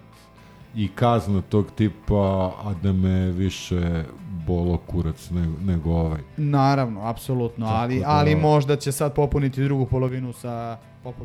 [0.75, 2.15] i kazna tog tipa,
[2.57, 4.03] a da me više
[4.47, 6.19] bolo kurac nego, nego ovaj.
[6.37, 10.77] Naravno, apsolutno, Tako ali, da- ali možda će sad popuniti drugu polovinu sa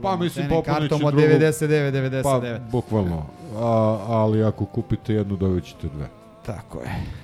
[0.02, 2.22] Pa mislim popunit će od drugu- 99, 99.
[2.22, 3.26] Pa, bukvalno.
[3.56, 3.62] A,
[4.06, 6.08] ali ako kupite jednu, dobit ćete dve.
[6.46, 7.19] Tako je.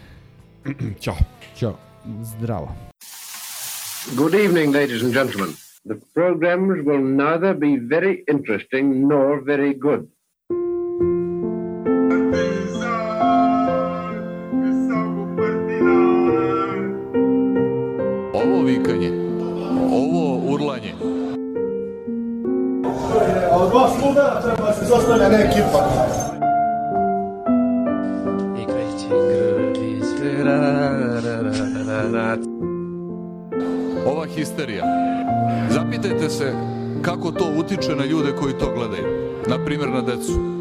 [1.00, 1.16] Ćao.
[1.56, 1.78] Ćao.
[2.22, 2.68] Zdravo.
[4.16, 5.54] Good evening, ladies and gentlemen.
[5.84, 10.06] The programs will neither be very interesting nor very good.
[18.34, 19.10] Ovo vikanje,
[19.90, 20.92] ovo urlanje,
[23.52, 26.25] Od dva sluga treba se zostavlja ne ekipa.
[34.06, 34.84] Ova histerija.
[35.70, 36.52] Zapitajte se
[37.02, 39.04] kako to utiče na ljude koji to gledaju.
[39.48, 40.56] Na primjer na decu.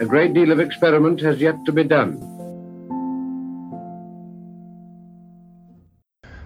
[0.00, 2.12] A great deal of experiment has yet to be done.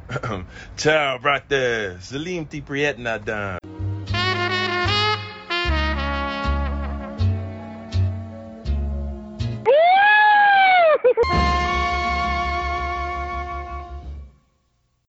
[0.76, 1.96] Ciao, brate.
[2.00, 3.58] Salim ti prijetna dan.